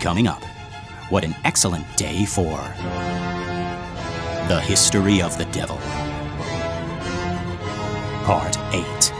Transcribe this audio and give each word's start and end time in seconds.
Coming 0.00 0.28
up, 0.28 0.42
what 1.10 1.24
an 1.24 1.34
excellent 1.44 1.84
day 1.98 2.24
for 2.24 2.56
the 4.48 4.58
history 4.64 5.20
of 5.20 5.36
the 5.36 5.44
devil. 5.52 5.76
Part 8.24 8.56
8. 8.72 9.19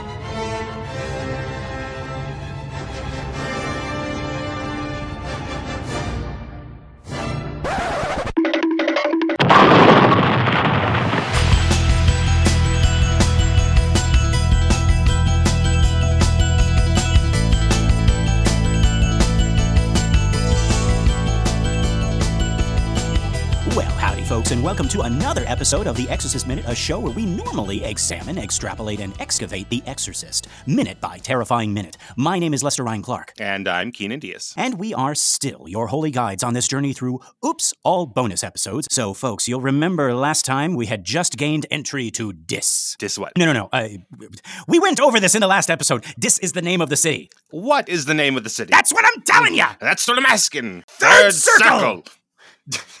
Welcome 24.71 24.87
to 24.87 25.01
another 25.01 25.43
episode 25.47 25.85
of 25.85 25.97
The 25.97 26.07
Exorcist 26.07 26.47
Minute, 26.47 26.63
a 26.65 26.73
show 26.73 26.97
where 26.97 27.11
we 27.11 27.25
normally 27.25 27.83
examine, 27.83 28.37
extrapolate, 28.37 29.01
and 29.01 29.13
excavate 29.19 29.67
The 29.67 29.83
Exorcist, 29.85 30.47
minute 30.65 31.01
by 31.01 31.17
terrifying 31.17 31.73
minute. 31.73 31.97
My 32.15 32.39
name 32.39 32.53
is 32.53 32.63
Lester 32.63 32.85
Ryan 32.85 33.01
Clark, 33.01 33.33
And 33.37 33.67
I'm 33.67 33.91
Keenan 33.91 34.21
Diaz. 34.21 34.53
and 34.55 34.79
we 34.79 34.93
are 34.93 35.13
still 35.13 35.65
your 35.67 35.87
holy 35.87 36.09
guides 36.09 36.41
on 36.41 36.53
this 36.53 36.69
journey 36.69 36.93
through 36.93 37.19
Oops, 37.45 37.73
all 37.83 38.05
bonus 38.05 38.45
episodes. 38.45 38.87
So, 38.89 39.13
folks, 39.13 39.45
you'll 39.45 39.59
remember 39.59 40.13
last 40.13 40.45
time 40.45 40.73
we 40.73 40.85
had 40.85 41.03
just 41.03 41.35
gained 41.35 41.65
entry 41.69 42.09
to 42.11 42.31
Dis. 42.31 42.95
Dis 42.97 43.19
what? 43.19 43.33
No, 43.37 43.43
no, 43.43 43.51
no. 43.51 43.69
Uh, 43.73 43.89
we 44.69 44.79
went 44.79 45.01
over 45.01 45.19
this 45.19 45.35
in 45.35 45.41
the 45.41 45.47
last 45.47 45.69
episode. 45.69 46.05
Dis 46.17 46.39
is 46.39 46.53
the 46.53 46.61
name 46.61 46.79
of 46.79 46.87
the 46.87 46.95
city. 46.95 47.29
What 47.49 47.89
is 47.89 48.05
the 48.05 48.13
name 48.13 48.37
of 48.37 48.45
the 48.45 48.49
city? 48.49 48.71
That's 48.71 48.93
what 48.93 49.03
I'm 49.03 49.21
telling 49.23 49.53
you! 49.53 49.65
That's 49.81 50.07
what 50.07 50.17
I'm 50.17 50.25
asking. 50.27 50.85
Third 50.87 51.33
circle! 51.33 52.05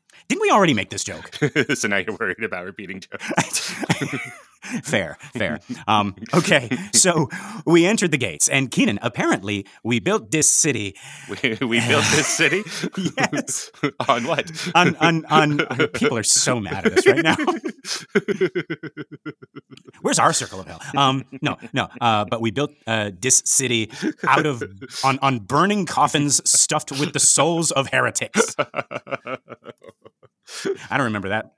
Didn't 0.31 0.43
we 0.43 0.51
already 0.51 0.73
make 0.73 0.89
this 0.89 1.03
joke? 1.03 1.29
so 1.73 1.89
now 1.89 1.97
you're 1.97 2.15
worried 2.17 2.41
about 2.41 2.63
repeating 2.63 3.01
jokes. 3.01 3.75
fair, 4.81 5.17
fair. 5.33 5.59
Um, 5.89 6.15
okay, 6.33 6.69
so 6.93 7.27
we 7.65 7.85
entered 7.85 8.11
the 8.11 8.17
gates, 8.17 8.47
and 8.47 8.71
Keenan, 8.71 8.97
apparently, 9.01 9.65
we 9.83 9.99
built 9.99 10.31
this 10.31 10.47
city 10.47 10.95
we, 11.29 11.57
we 11.61 11.85
built 11.85 12.05
this 12.11 12.27
city? 12.27 12.63
Yes. 13.17 13.71
On 14.07 14.23
what? 14.25 14.49
on, 14.73 14.95
on, 14.97 15.25
on. 15.25 15.57
People 15.89 16.17
are 16.17 16.23
so 16.23 16.61
mad 16.61 16.85
at 16.85 16.97
us 16.97 17.07
right 17.07 17.23
now. 17.23 17.35
Where's 20.01 20.19
our 20.19 20.31
circle 20.31 20.61
of 20.61 20.67
hell? 20.67 20.81
Um, 20.95 21.25
no, 21.41 21.57
no. 21.73 21.89
Uh, 21.99 22.25
but 22.25 22.41
we 22.41 22.51
built 22.51 22.71
uh, 22.87 23.11
this 23.19 23.41
city 23.45 23.91
out 24.27 24.45
of 24.45 24.63
on 25.03 25.19
on 25.21 25.39
burning 25.39 25.85
coffins 25.85 26.41
stuffed 26.49 26.91
with 26.91 27.13
the 27.13 27.19
souls 27.19 27.71
of 27.71 27.87
heretics. 27.87 28.55
I 30.89 30.97
don't 30.97 31.05
remember 31.05 31.29
that 31.29 31.53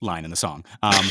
line 0.00 0.24
in 0.24 0.30
the 0.30 0.36
song. 0.36 0.64
Um, 0.80 1.04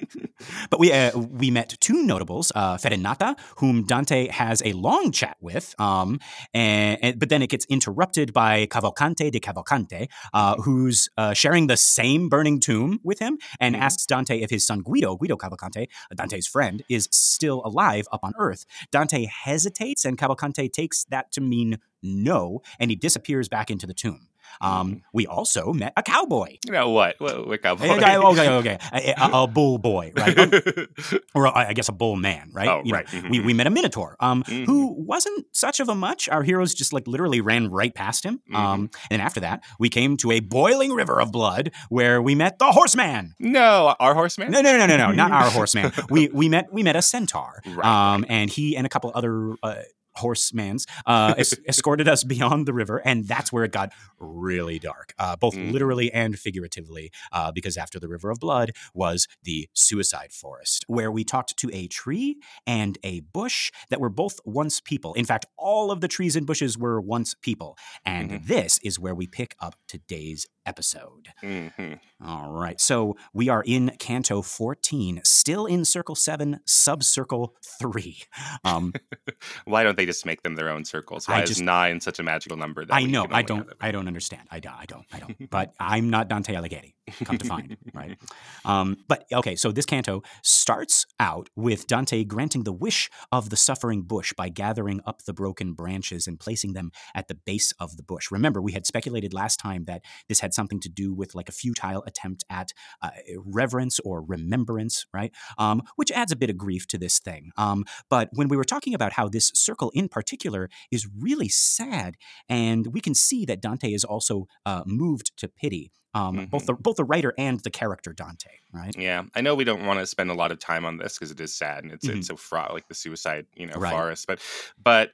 but 0.70 0.78
we 0.78 0.92
uh, 0.92 1.16
we 1.18 1.50
met 1.50 1.74
two 1.80 2.02
notables, 2.04 2.52
uh, 2.54 2.76
Farinata, 2.76 3.34
whom 3.56 3.84
Dante 3.84 4.28
has 4.28 4.60
a 4.64 4.72
long 4.74 5.10
chat 5.10 5.36
with, 5.40 5.74
um, 5.80 6.20
and, 6.52 6.98
and- 7.02 7.18
but 7.18 7.30
then 7.30 7.40
it 7.40 7.48
gets 7.48 7.64
interrupted 7.66 8.34
by 8.34 8.66
Cavalcante 8.66 9.30
de 9.30 9.40
Cavalcanti, 9.40 10.08
uh, 10.34 10.56
who's 10.56 11.08
uh, 11.16 11.32
sharing 11.32 11.66
the 11.66 11.78
same 11.78 12.28
burning 12.28 12.60
tomb 12.60 13.00
with 13.02 13.18
him, 13.20 13.38
and 13.58 13.74
Mhm. 13.74 13.80
asks 13.80 14.04
Dante 14.04 14.40
if 14.42 14.50
his 14.50 14.66
son 14.66 14.82
Guido, 14.82 15.16
Guido 15.16 15.36
Cavalcanti, 15.36 15.88
Dante's 16.14 16.46
friend, 16.46 16.82
is 16.90 17.08
still 17.10 17.62
alive 17.64 18.06
up 18.12 18.20
on 18.22 18.34
Earth. 18.38 18.66
Dante 18.90 19.24
hesitates, 19.26 20.04
and 20.04 20.18
Cavalcante 20.18 20.70
takes 20.70 21.04
that 21.04 21.32
to 21.32 21.40
mean 21.40 21.78
no, 22.02 22.60
and 22.78 22.90
he 22.90 22.96
disappears 22.96 23.48
back 23.48 23.70
into 23.70 23.86
the 23.86 23.94
tomb. 23.94 24.28
Um, 24.60 25.02
we 25.12 25.26
also 25.26 25.72
met 25.72 25.92
a 25.96 26.02
cowboy. 26.02 26.56
You 26.64 26.72
know 26.72 26.90
what? 26.90 27.16
What, 27.18 27.46
what 27.46 27.62
cowboy? 27.62 27.88
Okay, 27.96 28.16
okay, 28.16 28.48
okay. 28.50 28.78
A, 28.92 29.14
a- 29.18 29.42
a 29.42 29.46
bull 29.46 29.78
boy, 29.78 30.12
right? 30.16 30.38
Um, 30.38 30.50
or 31.34 31.46
I 31.48 31.68
I 31.68 31.72
guess 31.72 31.88
a 31.88 31.92
bull 31.92 32.16
man, 32.16 32.50
right? 32.52 32.68
Oh, 32.68 32.82
You 32.84 32.92
know, 32.92 32.98
right. 32.98 33.06
Mhm, 33.06 33.30
we, 33.30 33.40
we 33.40 33.52
met 33.54 33.66
a 33.66 33.70
minotaur, 33.70 34.16
um, 34.20 34.42
Mhm. 34.44 34.66
who 34.66 34.94
wasn't 34.98 35.46
such 35.52 35.80
of 35.80 35.88
a 35.88 35.94
much. 35.94 36.28
Our 36.28 36.42
heroes 36.42 36.74
just 36.74 36.92
like 36.92 37.06
literally 37.06 37.40
ran 37.40 37.70
right 37.70 37.94
past 37.94 38.24
him. 38.24 38.40
Mm-hmm. 38.50 38.56
Um, 38.56 38.90
and 39.10 39.20
after 39.22 39.40
that, 39.40 39.62
we 39.78 39.88
came 39.88 40.16
to 40.18 40.32
a 40.32 40.40
boiling 40.40 40.92
river 40.92 41.20
of 41.20 41.32
blood 41.32 41.72
where 41.88 42.22
we 42.22 42.34
met 42.34 42.58
the 42.58 42.66
horseman. 42.72 43.34
no, 43.38 43.94
our 44.00 44.14
horseman? 44.14 44.50
No, 44.50 44.60
no, 44.60 44.76
no, 44.78 44.86
no, 44.86 44.96
no, 44.96 45.12
not 45.12 45.30
our 45.32 45.50
horseman. 45.58 45.92
We 46.10 46.28
we 46.32 46.48
met 46.48 46.72
we 46.72 46.82
met 46.82 46.96
a 46.96 47.02
centaur, 47.02 47.60
Right, 47.66 47.84
um, 47.84 48.24
and 48.28 48.50
he 48.50 48.76
and 48.76 48.86
a 48.86 48.90
couple 48.90 49.10
other. 49.14 49.54
Uh, 49.62 49.76
Horsemans 50.16 50.84
uh, 51.06 51.34
es- 51.38 51.54
escorted 51.68 52.08
us 52.08 52.24
beyond 52.24 52.66
the 52.66 52.72
river, 52.74 52.98
and 53.04 53.26
that's 53.26 53.52
where 53.52 53.64
it 53.64 53.72
got 53.72 53.92
really 54.18 54.78
dark, 54.78 55.14
uh, 55.18 55.36
both 55.36 55.54
Mhm. 55.54 55.72
literally 55.72 56.12
and 56.12 56.38
figuratively. 56.38 57.10
Uh, 57.32 57.52
because 57.52 57.76
after 57.76 57.98
the 58.00 58.08
river 58.08 58.30
of 58.30 58.38
blood 58.40 58.72
was 58.94 59.28
the 59.42 59.68
suicide 59.74 60.32
forest, 60.32 60.84
where 60.88 61.10
we 61.10 61.24
talked 61.24 61.56
to 61.58 61.70
a 61.72 61.86
tree 61.88 62.36
and 62.66 62.98
a 63.02 63.20
bush 63.20 63.70
that 63.90 64.00
were 64.00 64.08
both 64.10 64.40
once 64.44 64.80
people. 64.80 65.14
In 65.14 65.24
fact, 65.24 65.46
all 65.56 65.90
of 65.90 66.00
the 66.00 66.08
trees 66.08 66.36
and 66.36 66.46
bushes 66.46 66.78
were 66.78 67.00
once 67.00 67.34
people, 67.34 67.76
and 68.04 68.30
Mhm. 68.30 68.46
this 68.46 68.78
is 68.82 68.98
where 68.98 69.14
we 69.14 69.26
pick 69.26 69.54
up 69.60 69.76
today's 69.88 70.46
episode. 70.66 71.28
Mhm. 71.42 72.00
All 72.24 72.50
right. 72.50 72.80
So 72.80 73.16
we 73.32 73.48
are 73.48 73.62
in 73.66 73.92
Canto 73.98 74.42
14, 74.42 75.20
still 75.24 75.64
in 75.66 75.84
Circle 75.84 76.14
7, 76.16 76.60
Subcircle 76.66 77.50
3. 77.80 78.22
Um, 78.64 78.92
Why 79.64 79.82
don't 79.84 79.96
they 79.96 80.06
just 80.06 80.26
make 80.26 80.42
them 80.42 80.56
their 80.56 80.68
own 80.68 80.84
circles? 80.84 81.28
I 81.28 81.32
Why 81.38 81.42
is 81.42 81.60
nine 81.60 82.00
such 82.00 82.18
a 82.18 82.22
magical 82.22 82.56
number? 82.56 82.84
That 82.84 82.94
I 82.94 83.04
know. 83.04 83.26
I 83.30 83.42
don't. 83.42 83.68
I 83.80 83.90
don't 83.90 84.06
understand. 84.08 84.48
I. 84.50 84.56
I 84.56 84.84
don't. 84.86 85.06
I 85.12 85.20
don't. 85.20 85.50
But 85.50 85.72
I'm 85.78 86.10
not 86.10 86.28
Dante 86.28 86.54
Alighieri. 86.54 86.94
Come 87.24 87.38
to 87.38 87.44
find, 87.48 87.76
right? 87.94 88.18
Um, 88.64 88.98
but 89.08 89.24
okay. 89.32 89.56
So 89.56 89.72
this 89.72 89.86
canto 89.86 90.22
starts 90.42 91.06
out 91.20 91.48
with 91.56 91.86
Dante 91.86 92.24
granting 92.24 92.64
the 92.64 92.72
wish 92.72 93.10
of 93.30 93.50
the 93.50 93.56
suffering 93.56 94.02
bush 94.02 94.32
by 94.36 94.48
gathering 94.48 95.00
up 95.06 95.22
the 95.22 95.32
broken 95.32 95.72
branches 95.74 96.26
and 96.26 96.38
placing 96.38 96.72
them 96.72 96.90
at 97.14 97.28
the 97.28 97.34
base 97.34 97.72
of 97.78 97.96
the 97.96 98.02
bush. 98.02 98.30
Remember, 98.30 98.60
we 98.60 98.72
had 98.72 98.86
speculated 98.86 99.32
last 99.32 99.58
time 99.58 99.84
that 99.84 100.02
this 100.28 100.40
had 100.40 100.54
something 100.54 100.80
to 100.80 100.88
do 100.88 101.14
with 101.14 101.34
like 101.34 101.48
a 101.48 101.52
futile 101.52 102.02
attempt 102.06 102.44
at 102.50 102.72
uh, 103.02 103.10
reverence 103.36 104.00
or 104.00 104.22
remembrance, 104.22 105.06
right? 105.12 105.32
Um, 105.58 105.82
which 105.96 106.10
adds 106.12 106.32
a 106.32 106.36
bit 106.36 106.50
of 106.50 106.56
grief 106.56 106.86
to 106.88 106.98
this 106.98 107.18
thing. 107.18 107.50
Um, 107.56 107.84
but 108.10 108.28
when 108.32 108.48
we 108.48 108.56
were 108.56 108.64
talking 108.64 108.94
about 108.94 109.12
how 109.12 109.28
this 109.28 109.50
circle 109.54 109.90
in 109.94 110.08
particular 110.08 110.68
is 110.90 111.06
really 111.18 111.48
sad, 111.48 112.16
and 112.48 112.88
we 112.88 113.00
can 113.00 113.14
see 113.14 113.44
that 113.46 113.60
Dante 113.60 113.92
is 113.92 114.04
also 114.04 114.46
uh, 114.64 114.82
moved 114.86 115.36
to 115.38 115.48
pity. 115.48 115.92
Um, 116.16 116.46
Both 116.50 116.66
the 116.66 116.74
both 116.74 116.96
the 116.96 117.04
writer 117.04 117.34
and 117.38 117.60
the 117.60 117.70
character 117.70 118.12
Dante, 118.12 118.50
right? 118.72 118.96
Yeah, 118.96 119.24
I 119.34 119.40
know 119.42 119.54
we 119.54 119.64
don't 119.64 119.84
want 119.84 119.98
to 120.00 120.06
spend 120.06 120.30
a 120.30 120.34
lot 120.34 120.52
of 120.52 120.58
time 120.58 120.84
on 120.86 120.96
this 120.96 121.18
because 121.18 121.30
it 121.30 121.40
is 121.40 121.54
sad 121.54 121.84
and 121.84 121.92
it's 121.92 122.08
Mhm. 122.08 122.08
it's 122.08 122.26
so 122.28 122.36
fraught, 122.36 122.72
like 122.72 122.88
the 122.88 122.94
suicide, 122.94 123.46
you 123.54 123.66
know, 123.66 123.80
Right. 123.80 123.82
forest. 123.82 124.26
But 124.26 124.40
but 124.82 125.12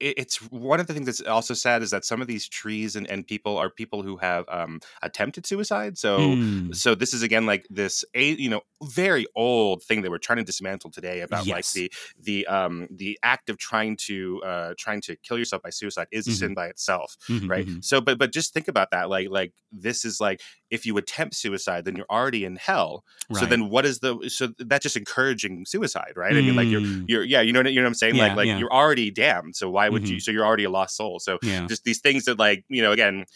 it's 0.00 0.36
one 0.50 0.80
of 0.80 0.86
the 0.86 0.94
things 0.94 1.06
that's 1.06 1.20
also 1.22 1.54
sad 1.54 1.82
is 1.82 1.90
that 1.90 2.04
some 2.04 2.20
of 2.22 2.26
these 2.26 2.48
trees 2.48 2.96
and, 2.96 3.06
and 3.08 3.26
people 3.26 3.56
are 3.58 3.70
people 3.70 4.02
who 4.02 4.16
have 4.16 4.44
um, 4.48 4.80
attempted 5.02 5.46
suicide. 5.46 5.98
So 5.98 6.38
Mm, 6.38 6.72
so 6.72 6.94
this 6.94 7.12
is 7.12 7.22
again 7.22 7.46
like 7.46 7.66
this 7.70 8.04
a 8.14 8.30
you 8.36 8.48
know 8.48 8.62
very 8.82 9.26
old 9.36 9.82
thing 9.82 10.02
that 10.02 10.10
we're 10.10 10.18
trying 10.18 10.38
to 10.38 10.44
dismantle 10.44 10.90
today 10.90 11.20
about 11.20 11.46
like 11.48 11.70
the 11.72 11.92
the 12.18 12.46
um 12.46 12.88
the 12.90 13.18
act 13.22 13.50
of 13.50 13.58
trying 13.58 13.96
to 13.96 14.42
uh 14.42 14.74
trying 14.78 15.00
to 15.02 15.16
kill 15.16 15.38
yourself 15.38 15.62
by 15.62 15.70
suicide 15.70 16.06
is 16.12 16.28
a 16.28 16.30
Mhm. 16.30 16.32
sin 16.32 16.54
by 16.54 16.66
itself 16.66 17.16
mhm, 17.28 17.48
right 17.48 17.66
mhm. 17.66 17.80
so 17.80 18.00
but 18.00 18.18
but 18.18 18.32
just 18.32 18.52
think 18.54 18.68
about 18.68 18.90
that 18.90 19.08
like 19.10 19.28
like 19.30 19.52
this 19.72 20.04
is 20.04 20.20
like 20.20 20.40
if 20.70 20.86
you 20.86 20.96
attempt 20.96 21.34
suicide 21.34 21.84
then 21.84 21.96
you're 21.96 22.10
already 22.10 22.44
in 22.44 22.56
hell. 22.56 23.04
So 23.32 23.46
then 23.46 23.70
what 23.70 23.86
is 23.86 24.00
the 24.00 24.28
so 24.28 24.48
that's 24.58 24.82
just 24.82 24.96
encouraging 24.96 25.64
suicide 25.66 26.12
right? 26.16 26.32
I 26.32 26.40
mean 26.40 26.56
like 26.56 26.68
you're 26.68 26.80
Mm, 26.80 27.04
you're 27.08 27.22
yeah 27.22 27.40
you 27.40 27.52
know 27.52 27.60
what, 27.60 27.72
you 27.72 27.76
know 27.76 27.84
what 27.84 27.88
i'm 27.88 27.94
saying? 27.94 28.16
Yeah, 28.16 28.28
like 28.28 28.36
like 28.36 28.46
yeah. 28.46 28.58
you're 28.58 28.72
already 28.72 29.10
damned 29.10 29.54
so 29.56 29.70
why 29.70 29.88
would 29.88 30.08
you 30.08 30.20
so 30.20 30.30
you're 30.30 30.46
already 30.46 30.64
a 30.64 30.70
lost 30.70 30.96
soul. 30.96 31.20
So 31.20 31.38
yeah. 31.42 31.66
just 31.66 31.84
these 31.84 32.00
things 32.00 32.24
that 32.24 32.38
like 32.38 32.64
you 32.68 32.82
know 32.82 32.92
again 32.92 33.26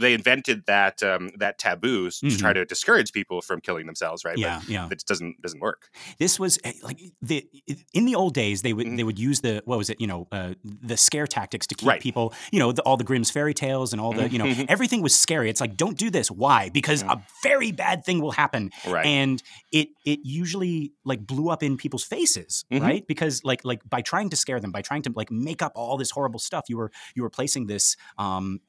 they 0.00 0.12
invented 0.14 0.64
that 0.66 1.02
um 1.02 1.30
that 1.38 1.58
taboos 1.58 2.18
to 2.20 2.36
try 2.36 2.52
to 2.52 2.64
discourage 2.64 3.12
people 3.12 3.40
from 3.42 3.60
killing 3.60 3.86
themselves 3.86 4.24
right 4.24 4.36
Mm-hmm. 4.38 4.70
Yeah, 4.72 4.80
yeah. 4.82 4.86
but 4.88 4.98
it 5.02 5.06
doesn't 5.06 5.40
doesn't 5.42 5.60
work 5.60 5.80
This 6.18 6.38
was 6.40 6.58
eh, 6.64 6.72
like 6.82 6.98
the 7.20 7.46
in 7.92 8.04
the 8.06 8.14
old 8.14 8.34
days 8.34 8.62
they 8.62 8.72
would 8.72 8.86
Mhm. 8.86 8.96
they 8.96 9.04
would 9.04 9.18
use 9.18 9.40
the 9.40 9.62
what 9.66 9.78
was 9.78 9.90
it 9.90 10.00
you 10.00 10.06
know 10.06 10.26
uh, 10.32 10.54
the 10.64 10.96
scare 10.96 11.26
tactics 11.26 11.66
to 11.68 11.74
keep 11.74 11.88
Right. 11.88 12.00
people 12.00 12.32
you 12.52 12.58
know 12.58 12.72
the, 12.72 12.82
all 12.82 12.96
the 12.96 13.04
Grimm's 13.04 13.30
fairy 13.30 13.54
tales 13.54 13.92
and 13.92 14.00
all 14.00 14.12
the 14.12 14.28
you 14.30 14.38
know 14.38 14.46
Mhm. 14.46 14.66
everything 14.74 15.02
was 15.02 15.14
scary. 15.14 15.50
It's 15.50 15.60
like 15.60 15.76
don't 15.76 15.98
do 16.04 16.08
this. 16.10 16.30
Why? 16.30 16.70
Because 16.70 17.02
a 17.02 17.16
very 17.42 17.70
bad 17.72 18.04
thing 18.06 18.20
will 18.22 18.32
happen, 18.44 18.70
right 18.86 19.04
and 19.06 19.42
it 19.72 19.88
it 20.06 20.20
usually 20.24 20.92
like 21.04 21.26
blew 21.26 21.50
up 21.50 21.62
in 21.62 21.76
people's 21.76 22.04
faces, 22.04 22.64
Mhm. 22.72 22.80
right? 22.88 23.06
Because 23.06 23.34
like 23.44 23.64
like 23.70 23.80
by 23.88 24.00
trying 24.12 24.30
to 24.30 24.36
scare 24.36 24.60
them, 24.60 24.72
by 24.72 24.82
trying 24.82 25.02
to 25.02 25.12
like 25.20 25.30
make 25.30 25.60
up 25.66 25.72
all 25.74 25.96
this 26.02 26.10
horrible 26.16 26.38
stuff, 26.48 26.64
you 26.70 26.76
were 26.80 26.90
you 27.14 27.22
were 27.22 27.30
placing 27.38 27.66
this 27.66 27.96
um 28.18 28.60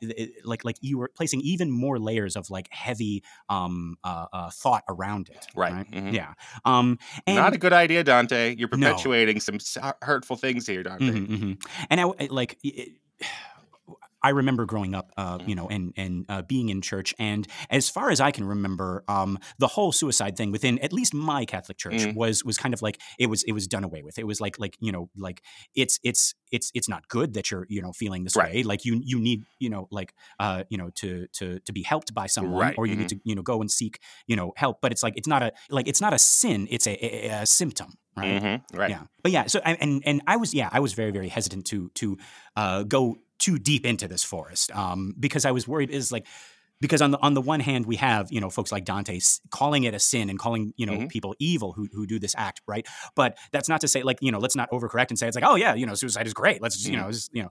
like 0.44 0.64
like 0.66 0.78
you 0.82 0.98
were 1.00 1.10
placing 1.22 1.42
even 1.42 1.70
more 1.72 1.98
layers 2.00 2.36
of 2.36 2.50
like 2.50 2.68
heavy 2.72 3.24
um 3.50 3.96
uh, 4.04 4.26
uh 4.34 4.50
thought 4.64 4.84
around 4.90 5.30
it, 5.30 5.46
Right. 5.56 5.86
Mhm. 5.92 6.14
Yeah. 6.14 6.34
Um. 6.66 6.98
And 7.28 7.36
not 7.38 7.54
a 7.54 7.58
good 7.58 7.74
idea 7.74 8.04
dante 8.04 8.56
you're 8.58 8.70
No. 8.76 8.78
perpetuating 8.90 9.40
some 9.40 9.60
hurtful 10.02 10.36
things 10.36 10.66
here 10.68 10.84
dante 10.84 11.06
Mhm, 11.12 11.28
mhm. 11.28 11.54
And 11.90 12.02
I, 12.02 12.06
I- 12.24 12.28
like, 12.40 12.58
it, 12.64 12.90
I 14.24 14.30
remember 14.30 14.66
growing 14.66 14.94
up, 14.96 15.12
uh, 15.18 15.38
Mm-hmm. 15.40 15.50
you 15.50 15.56
know, 15.56 15.68
and 15.70 15.94
and 15.98 16.26
uh, 16.30 16.42
being 16.44 16.70
in 16.70 16.82
church, 16.82 17.14
and 17.20 17.48
as 17.70 17.90
far 17.90 18.10
as 18.12 18.20
I 18.22 18.32
can 18.32 18.46
remember, 18.46 19.04
um, 19.08 19.38
the 19.60 19.68
whole 19.68 19.92
suicide 19.92 20.36
thing 20.38 20.52
within 20.52 20.80
at 20.80 20.94
least 20.94 21.14
my 21.14 21.46
Catholic 21.46 21.78
church 21.78 22.06
Mhm. 22.06 22.16
was 22.16 22.44
was 22.46 22.58
kind 22.58 22.74
of 22.74 22.82
like 22.82 23.00
it 23.20 23.28
was 23.28 23.44
it 23.44 23.54
was 23.54 23.68
done 23.68 23.84
away 23.84 24.02
with. 24.04 24.20
It 24.20 24.28
was 24.28 24.40
like 24.42 24.60
like 24.60 24.78
you 24.80 24.92
know 24.92 25.10
like 25.18 25.42
it's 25.76 26.00
it's 26.04 26.36
it's 26.52 26.72
it's 26.74 26.90
not 26.90 27.08
good 27.08 27.34
that 27.34 27.50
you're 27.52 27.66
you 27.70 27.82
know 27.82 27.94
feeling 27.94 28.24
this 28.24 28.36
Right. 28.36 28.54
way. 28.54 28.64
Like 28.64 28.86
you 28.86 29.02
you 29.04 29.20
need 29.20 29.44
you 29.60 29.70
know 29.70 29.88
like 29.92 30.14
uh 30.40 30.64
you 30.70 30.78
know 30.78 30.90
to 30.96 31.28
to 31.34 31.60
to 31.60 31.74
be 31.74 31.84
helped 31.84 32.14
by 32.14 32.28
someone, 32.28 32.60
Right, 32.62 32.76
or 32.78 32.86
you 32.88 32.96
need 32.96 33.10
to 33.10 33.20
you 33.24 33.36
know 33.36 33.42
go 33.42 33.62
and 33.62 33.72
seek 33.72 34.00
you 34.28 34.36
know 34.36 34.52
help. 34.56 34.82
But 34.82 34.92
it's 34.92 35.04
like 35.04 35.14
it's 35.18 35.28
not 35.28 35.42
a 35.44 35.52
like 35.70 35.88
it's 35.88 36.02
not 36.02 36.14
a 36.14 36.20
sin. 36.20 36.68
It's 36.70 36.88
a, 36.88 36.94
a, 37.06 37.42
a 37.42 37.46
symptom, 37.46 37.94
right? 38.18 38.42
Mhm, 38.42 38.62
Right. 38.74 38.90
Yeah, 38.90 39.04
but 39.24 39.32
yeah. 39.32 39.48
So 39.48 39.60
and 39.64 39.78
and- 39.82 40.04
and 40.06 40.22
I 40.28 40.38
was 40.38 40.54
yeah 40.54 40.70
I 40.72 40.80
was 40.80 40.94
very 40.94 41.12
very 41.12 41.30
hesitant 41.30 41.66
to 41.68 41.90
to 41.96 42.18
uh, 42.56 42.84
go 42.84 43.18
too 43.40 43.58
deep 43.58 43.86
into 43.86 44.08
this 44.08 44.24
forest 44.24 44.72
um, 44.76 45.16
because 45.20 45.46
I 45.46 45.52
was 45.52 45.68
worried 45.68 45.90
is 45.90 46.12
like 46.12 46.28
because 46.80 47.02
on 47.02 47.12
the 47.12 47.18
on 47.20 47.34
the 47.36 47.42
one 47.42 47.60
hand 47.60 47.86
we 47.86 47.96
have 47.98 48.32
you 48.32 48.42
know 48.42 48.50
folks 48.50 48.72
like 48.72 48.86
Dante 48.86 49.20
calling 49.52 49.84
it 49.84 49.94
a 49.94 50.00
sin 50.00 50.30
and 50.30 50.38
calling 50.40 50.74
you 50.78 50.86
know 50.88 50.94
Mhm. 50.94 51.10
people 51.10 51.36
evil 51.40 51.74
who 51.74 51.88
who 51.94 52.06
do 52.08 52.18
this 52.20 52.34
act 52.38 52.62
right 52.68 52.86
but 53.16 53.38
that's 53.52 53.70
not 53.70 53.82
to 53.82 53.88
say 53.88 54.02
like 54.04 54.18
you 54.22 54.32
know 54.32 54.40
let's 54.40 54.56
not 54.56 54.70
overcorrect 54.72 55.10
and 55.10 55.18
say 55.20 55.28
it's 55.28 55.36
like 55.36 55.46
oh 55.48 55.56
yeah 55.56 55.74
you 55.76 55.86
know 55.86 55.94
suicide 55.96 56.26
is 56.28 56.34
great 56.34 56.60
let's 56.62 56.76
just, 56.78 56.90
you 56.90 56.98
know 56.98 57.12
just, 57.12 57.30
you 57.34 57.44
know 57.44 57.50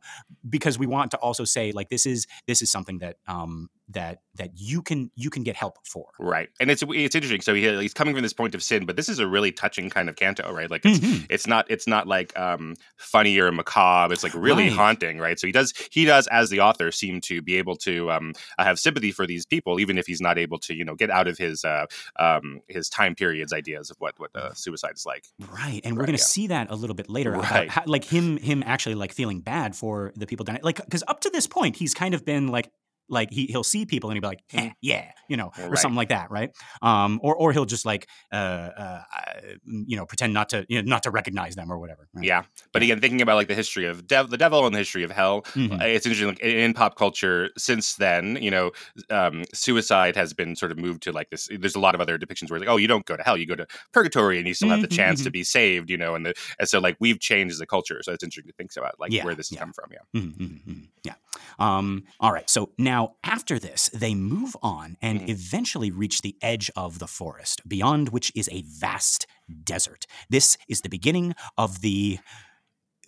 because 0.49 0.79
we 0.79 0.87
want 0.87 1.11
to 1.13 1.17
also 1.19 1.45
say 1.45 1.71
like 1.73 1.89
this 1.91 2.07
is 2.07 2.27
this 2.47 2.61
is 2.63 2.71
something 2.71 2.99
that 2.99 3.17
um 3.29 3.69
that 3.91 4.19
that 4.37 4.51
you 4.55 4.81
can 4.83 5.11
you 5.17 5.29
can 5.29 5.43
get 5.43 5.57
help 5.57 5.77
for 5.87 6.07
Right, 6.19 6.49
and 6.61 6.71
it's 6.71 6.83
it's 6.89 7.15
interesting. 7.15 7.41
So 7.41 7.55
he, 7.55 7.63
he's 7.83 7.93
coming 7.95 8.15
from 8.15 8.23
this 8.23 8.33
point 8.33 8.55
of 8.55 8.63
sin, 8.63 8.87
but 8.87 8.97
this 8.97 9.09
is 9.09 9.19
a 9.19 9.27
really 9.27 9.53
touching 9.53 9.91
kind 9.91 10.09
of 10.09 10.17
canto, 10.17 10.53
right? 10.53 10.71
Like 10.71 10.83
it's 10.85 10.99
Mhm. 11.01 11.27
it's 11.29 11.47
not 11.47 11.67
it's 11.71 11.87
not 11.87 12.07
like 12.07 12.39
um 12.39 12.77
funny 12.97 13.39
or 13.39 13.51
macabre. 13.53 14.13
It's 14.15 14.23
like 14.23 14.35
really 14.35 14.69
Right. 14.69 14.73
haunting, 14.73 15.19
right? 15.19 15.39
So 15.39 15.47
he 15.47 15.53
does 15.53 15.73
he 15.91 16.05
does 16.05 16.27
as 16.29 16.51
the 16.51 16.61
author 16.61 16.93
seem 16.93 17.21
to 17.23 17.43
be 17.43 17.57
able 17.57 17.77
to 17.79 18.11
um 18.11 18.33
have 18.59 18.79
sympathy 18.79 19.13
for 19.13 19.27
these 19.27 19.45
people, 19.47 19.81
even 19.81 19.99
if 19.99 20.07
he's 20.07 20.21
not 20.21 20.39
able 20.39 20.59
to 20.61 20.75
you 20.75 20.85
know 20.85 20.95
get 20.95 21.11
out 21.11 21.27
of 21.29 21.37
his 21.39 21.65
uh 21.65 21.87
um 22.19 22.61
his 22.69 22.89
time 22.89 23.15
periods 23.15 23.53
ideas 23.53 23.91
of 23.91 23.97
what 23.99 24.15
what 24.19 24.31
uh, 24.35 24.55
suicide 24.55 24.93
is 24.95 25.05
like. 25.07 25.25
Right, 25.53 25.81
and 25.85 25.97
we're 25.97 26.07
going 26.07 26.17
to 26.17 26.23
yeah. 26.23 26.27
see 26.27 26.47
that 26.49 26.71
a 26.71 26.75
little 26.77 26.95
bit 26.95 27.11
later. 27.11 27.33
Right. 27.33 27.69
how- 27.69 27.83
like 27.87 28.05
him, 28.05 28.37
him 28.37 28.63
actually 28.67 28.95
like 28.95 29.13
feeling 29.13 29.41
bad 29.41 29.75
for 29.75 30.13
the 30.17 30.27
people 30.27 30.45
down. 30.45 30.59
Like, 30.63 30.77
because 30.85 31.03
up 31.09 31.21
to 31.23 31.31
this 31.31 31.47
point, 31.47 31.77
he's 31.77 31.95
kind 31.95 32.15
of 32.15 32.25
been 32.25 32.49
like, 32.49 32.71
like 33.11 33.31
he 33.31 33.47
he'll 33.47 33.65
see 33.65 33.87
people 33.87 34.11
and 34.11 34.17
he'll 34.17 34.23
be 34.23 34.29
like, 34.29 34.43
eh, 34.53 34.71
yeah, 34.81 35.13
you 35.29 35.37
know, 35.37 35.51
or 35.69 35.77
Right. 35.77 35.77
something 35.77 35.97
like 35.97 36.09
that, 36.11 36.31
right? 36.31 36.51
Um, 36.83 37.21
or 37.23 37.35
or 37.37 37.53
he'll 37.53 37.67
just 37.67 37.85
like, 37.87 38.09
uh, 38.33 38.37
uh, 38.37 39.03
uh, 39.17 39.41
you 39.65 39.97
know, 39.97 40.07
pretend 40.07 40.33
not 40.35 40.49
to, 40.51 40.67
you 40.69 40.83
know, 40.83 40.89
not 40.89 41.03
to 41.05 41.11
recognize 41.11 41.55
them 41.57 41.71
or 41.73 41.79
whatever. 41.79 42.09
Right? 42.15 42.27
Yeah, 42.27 42.45
but 42.75 42.83
again, 42.83 43.01
thinking 43.01 43.23
about 43.23 43.37
like 43.37 43.49
the 43.49 43.55
history 43.55 43.87
of 43.87 44.07
dev- 44.07 44.29
the 44.29 44.37
devil 44.37 44.67
and 44.67 44.75
the 44.75 44.79
history 44.81 45.05
of 45.05 45.11
hell, 45.11 45.43
uh, 45.71 45.85
it's 45.87 46.05
interesting. 46.05 46.29
Like 46.29 46.41
in 46.41 46.75
pop 46.75 46.97
culture, 46.97 47.49
since 47.57 47.95
then, 47.97 48.37
you 48.43 48.51
know, 48.51 48.73
um, 49.09 49.45
suicide 49.55 50.17
has 50.17 50.35
been 50.35 50.55
sort 50.55 50.71
of 50.71 50.77
moved 50.77 51.03
to 51.05 51.13
like 51.13 51.31
this. 51.31 51.49
There's 51.51 51.77
a 51.77 51.81
lot 51.81 51.95
of 51.95 52.01
other 52.03 52.19
depictions 52.19 52.51
where 52.51 52.61
like, 52.61 52.69
oh, 52.69 52.77
you 52.77 52.89
don't 52.89 53.07
go 53.07 53.17
to 53.17 53.23
hell, 53.23 53.39
you 53.39 53.47
go 53.47 53.57
to 53.57 53.67
purgatory, 53.95 54.37
and 54.39 54.47
you 54.47 54.53
still 54.53 54.69
have 54.69 54.83
the 54.83 54.87
Mhm, 54.87 54.89
chance 54.89 55.23
to 55.23 55.31
mhm. 55.31 55.33
be 55.33 55.43
saved. 55.45 55.89
You 55.89 55.97
know, 55.97 56.15
and 56.15 56.27
the 56.27 56.35
and 56.59 56.69
so 56.69 56.79
like 56.79 56.97
we've 57.01 57.21
changed 57.21 57.55
as 57.55 57.61
a 57.63 57.67
culture. 57.67 58.03
So 58.03 58.13
it's 58.13 58.23
interesting 58.23 58.51
to 58.51 58.55
think 58.55 58.71
about 58.77 59.01
like 59.01 59.13
Yeah, 59.13 59.23
where 59.23 59.35
this 59.35 59.49
has 59.49 59.57
yeah. 59.57 59.63
come 59.63 59.73
from. 59.73 59.91
Yeah. 59.91 60.21
Mhm, 60.21 60.37
mhm, 60.37 60.65
mhm. 60.67 60.89
Yeah. 61.05 61.15
Um, 61.59 62.05
all 62.21 62.33
right. 62.33 62.49
So 62.51 62.73
now 62.77 63.00
after 63.23 63.59
this, 63.59 63.89
they 63.93 64.15
move 64.15 64.57
on 64.63 64.97
and 65.01 65.21
Mhm. 65.21 65.29
eventually 65.29 65.91
reach 65.91 66.23
the 66.23 66.37
edge 66.43 66.71
of 66.77 66.99
the 66.99 67.07
forest, 67.07 67.63
beyond 67.69 68.09
which 68.11 68.33
is 68.35 68.49
a 68.53 68.63
vast 68.63 69.27
desert. 69.65 70.07
This 70.29 70.57
is 70.69 70.81
the 70.81 70.89
beginning 70.89 71.35
of 71.57 71.81
the 71.81 72.19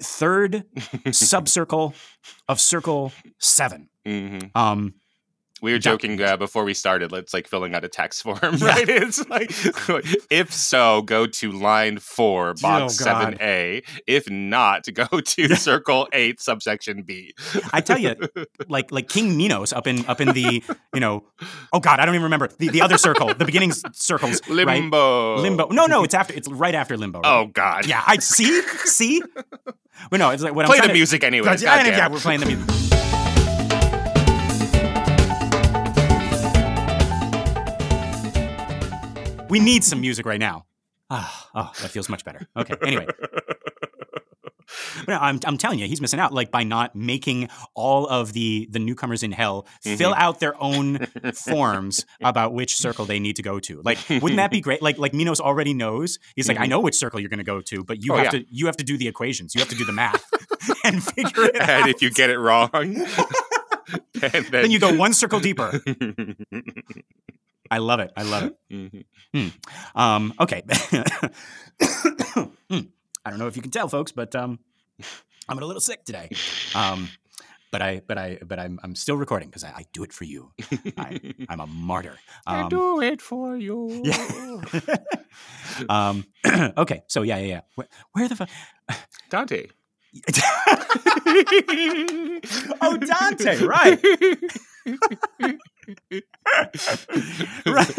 third 0.01 0.65
subcircle 1.07 1.95
of 2.49 2.61
circle 2.61 3.13
seven. 3.39 3.89
hmm 4.05 4.39
Um, 4.55 4.95
We 5.63 5.73
were 5.73 5.79
joking 5.79 6.21
uh, 6.21 6.37
before 6.37 6.65
we 6.65 6.75
started. 6.75 7.13
It's 7.13 7.33
like 7.33 7.47
filling 7.47 7.75
out 7.75 7.85
a 7.85 7.89
text 7.89 8.23
form, 8.25 8.39
Yeah. 8.57 8.67
right? 8.67 8.89
It's 8.89 9.27
like, 9.29 9.51
if 10.31 10.53
so, 10.53 11.03
go 11.03 11.27
to 11.27 11.53
line 11.53 11.99
four, 11.99 12.55
box 12.55 12.83
Oh, 13.01 13.05
seven 13.05 13.39
A. 13.41 13.83
If 14.07 14.29
not, 14.29 14.85
go 14.93 15.07
to 15.21 15.57
circle 15.57 16.09
eight, 16.13 16.41
subsection 16.41 17.03
B. 17.05 17.33
I 17.73 17.81
tell 17.81 17.99
you, 17.99 18.17
like 18.69 18.91
like 18.91 19.09
King 19.09 19.37
Minos 19.37 19.73
up 19.73 19.87
in 19.87 20.05
up 20.07 20.21
in 20.21 20.33
the 20.33 20.63
you 20.93 21.01
know, 21.01 21.25
oh 21.73 21.79
God, 21.81 22.01
I 22.01 22.07
don't 22.07 22.15
even 22.17 22.25
remember 22.25 22.49
the, 22.59 22.69
the 22.69 22.83
other 22.83 22.99
circle, 22.99 23.33
the 23.33 23.45
beginning 23.45 23.73
circles, 23.93 24.41
right? 24.49 24.67
limbo, 24.67 25.37
Limbo. 25.39 25.69
No, 25.69 25.87
no, 25.87 26.03
it's 26.03 26.15
after. 26.15 26.35
It's 26.35 26.49
right 26.49 26.75
after 26.75 26.97
limbo. 26.97 27.21
right? 27.21 27.29
Oh 27.43 27.47
God, 27.47 27.87
yeah. 27.87 28.03
I 28.05 28.17
see, 28.17 28.63
see. 28.85 29.23
But 30.11 30.19
no, 30.19 30.31
it's 30.31 30.43
like 30.43 30.55
what 30.55 30.67
Play 30.67 30.79
I'm 30.79 30.83
the 30.83 30.89
to- 30.89 30.95
music 30.95 31.23
anyway. 31.23 31.55
Yeah, 31.61 31.87
yeah, 31.87 32.09
we're 32.09 32.19
playing 32.19 32.41
the 32.41 32.47
music. 32.47 32.92
We 39.53 39.61
need 39.61 39.85
some 39.85 40.01
music 40.01 40.25
right 40.27 40.41
now. 40.41 40.67
Ah, 41.11 41.49
oh, 41.55 41.73
that 41.83 41.91
feels 41.91 42.09
much 42.09 42.25
better. 42.25 42.49
Okay. 42.57 42.75
Anyway, 42.83 43.07
no, 45.07 45.19
I'm, 45.19 45.39
I'm 45.45 45.59
telling 45.59 45.79
you, 45.79 45.87
he's 45.87 46.01
missing 46.01 46.19
out. 46.19 46.33
Like 46.33 46.51
by 46.51 46.63
not 46.65 46.97
making 46.97 47.51
all 47.75 48.07
of 48.07 48.33
the 48.33 48.67
the 48.71 48.79
newcomers 48.79 49.23
in 49.23 49.31
hell 49.31 49.67
fill 49.83 50.15
out 50.15 50.41
their 50.41 50.55
own 50.63 51.07
forms 51.35 52.07
about 52.23 52.55
which 52.55 52.77
circle 52.77 53.05
they 53.05 53.19
need 53.21 53.37
to 53.37 53.43
go 53.43 53.61
to. 53.61 53.83
Like, 53.85 53.99
wouldn't 54.09 54.37
that 54.37 54.51
be 54.51 54.63
great? 54.63 54.81
Like, 54.81 54.97
like 54.97 55.13
Minos 55.13 55.39
already 55.41 55.75
knows. 55.75 56.19
He's 56.35 56.49
like, 56.49 56.59
I 56.59 56.65
Mhm. 56.67 56.71
know 56.71 56.81
which 56.81 56.95
circle 56.95 57.21
you're 57.21 57.29
going 57.29 57.39
to 57.39 57.45
go 57.45 57.61
to, 57.61 57.85
but 57.85 58.03
you 58.03 58.15
Oh, 58.15 58.17
have 58.17 58.25
yeah. 58.33 58.41
to 58.41 58.45
you 58.49 58.65
have 58.67 58.79
to 58.79 58.85
do 58.85 58.97
the 58.97 59.07
equations. 59.09 59.55
You 59.55 59.59
have 59.61 59.69
to 59.69 59.77
do 59.77 59.85
the 59.85 59.93
math 59.93 60.25
and 60.85 61.05
figure 61.05 61.45
it 61.45 61.61
out. 61.61 61.69
and 61.83 61.89
if 61.91 62.01
you 62.01 62.11
get 62.11 62.31
it 62.31 62.39
wrong, 62.39 62.71
then, 64.15 64.47
then 64.51 64.71
you 64.71 64.79
go 64.79 64.95
one 64.95 65.13
circle 65.13 65.41
deeper. 65.41 65.79
I 67.73 67.79
love 67.79 68.01
it. 68.01 68.13
I 68.17 68.23
love 68.23 68.53
it. 68.71 69.07
Um, 69.95 70.35
okay. 70.39 70.63
Hmm. 72.71 72.81
I 73.25 73.31
don't 73.31 73.39
know 73.39 73.47
if 73.47 73.57
you 73.57 73.63
can 73.63 73.71
tell, 73.71 73.89
folks, 73.89 74.13
but 74.13 74.35
um, 74.35 74.59
I'm 75.49 75.59
a 75.59 75.65
little 75.65 75.81
sick 75.81 76.05
today. 76.05 76.29
Um, 76.75 77.09
but 77.71 77.81
I, 77.83 78.03
but 78.07 78.19
I, 78.19 78.39
but 78.45 78.59
I'm, 78.59 78.79
I'm 78.83 78.95
still 78.95 79.17
recording 79.17 79.49
because 79.49 79.65
I, 79.65 79.69
I 79.71 79.85
do 79.93 80.03
it 80.05 80.13
for 80.13 80.25
you. 80.25 80.53
I, 80.99 81.19
I'm 81.49 81.61
a 81.61 81.67
martyr. 81.67 82.17
I 82.47 82.63
Um, 82.63 82.69
do 82.69 83.01
it 83.01 83.23
for 83.23 83.57
you. 83.57 84.03
Yeah. 84.05 84.57
um, 85.89 86.25
okay. 86.77 87.03
So 87.09 87.23
yeah, 87.23 87.39
yeah, 87.39 87.47
yeah. 87.47 87.61
Where, 87.77 87.89
where 88.13 88.29
the 88.29 88.37
fuck? 88.37 88.51
Dante. 89.31 89.69
oh, 92.83 92.97
Dante. 92.99 93.65
Right. 93.65 94.01
right. 97.67 97.95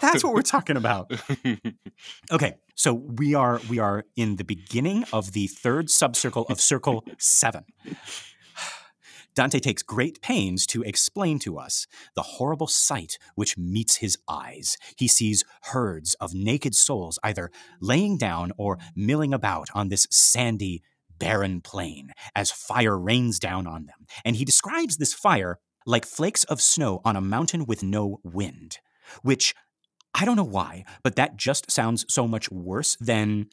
That's 0.00 0.22
what 0.24 0.34
we're 0.34 0.42
talking 0.42 0.76
about. 0.76 1.10
Okay, 2.30 2.54
so 2.74 2.94
we 2.94 3.34
are 3.34 3.60
we 3.68 3.78
are 3.78 4.04
in 4.16 4.36
the 4.36 4.44
beginning 4.44 5.04
of 5.12 5.32
the 5.32 5.46
third 5.46 5.88
subcircle 5.88 6.48
of 6.50 6.60
circle 6.60 7.04
7. 7.18 7.64
Dante 9.34 9.58
takes 9.58 9.82
great 9.82 10.22
pains 10.22 10.64
to 10.66 10.82
explain 10.82 11.40
to 11.40 11.58
us 11.58 11.86
the 12.14 12.22
horrible 12.22 12.68
sight 12.68 13.18
which 13.34 13.58
meets 13.58 13.96
his 13.96 14.16
eyes. 14.28 14.76
He 14.96 15.08
sees 15.08 15.44
herds 15.62 16.14
of 16.14 16.34
naked 16.34 16.74
souls 16.74 17.18
either 17.24 17.50
laying 17.80 18.16
down 18.16 18.52
or 18.56 18.78
milling 18.94 19.34
about 19.34 19.68
on 19.74 19.88
this 19.88 20.06
sandy, 20.10 20.82
barren 21.18 21.60
plain 21.60 22.10
as 22.34 22.50
fire 22.50 22.98
rains 22.98 23.38
down 23.38 23.66
on 23.66 23.86
them. 23.86 24.06
And 24.24 24.36
he 24.36 24.44
describes 24.44 24.96
this 24.96 25.14
fire 25.14 25.58
like 25.86 26.06
flakes 26.06 26.44
of 26.44 26.60
snow 26.60 27.00
on 27.04 27.16
a 27.16 27.20
mountain 27.20 27.66
with 27.66 27.82
no 27.82 28.20
wind, 28.24 28.78
which 29.22 29.54
I 30.14 30.24
don't 30.24 30.36
know 30.36 30.44
why, 30.44 30.84
but 31.02 31.16
that 31.16 31.36
just 31.36 31.70
sounds 31.70 32.06
so 32.08 32.26
much 32.26 32.50
worse 32.50 32.96
than 33.00 33.48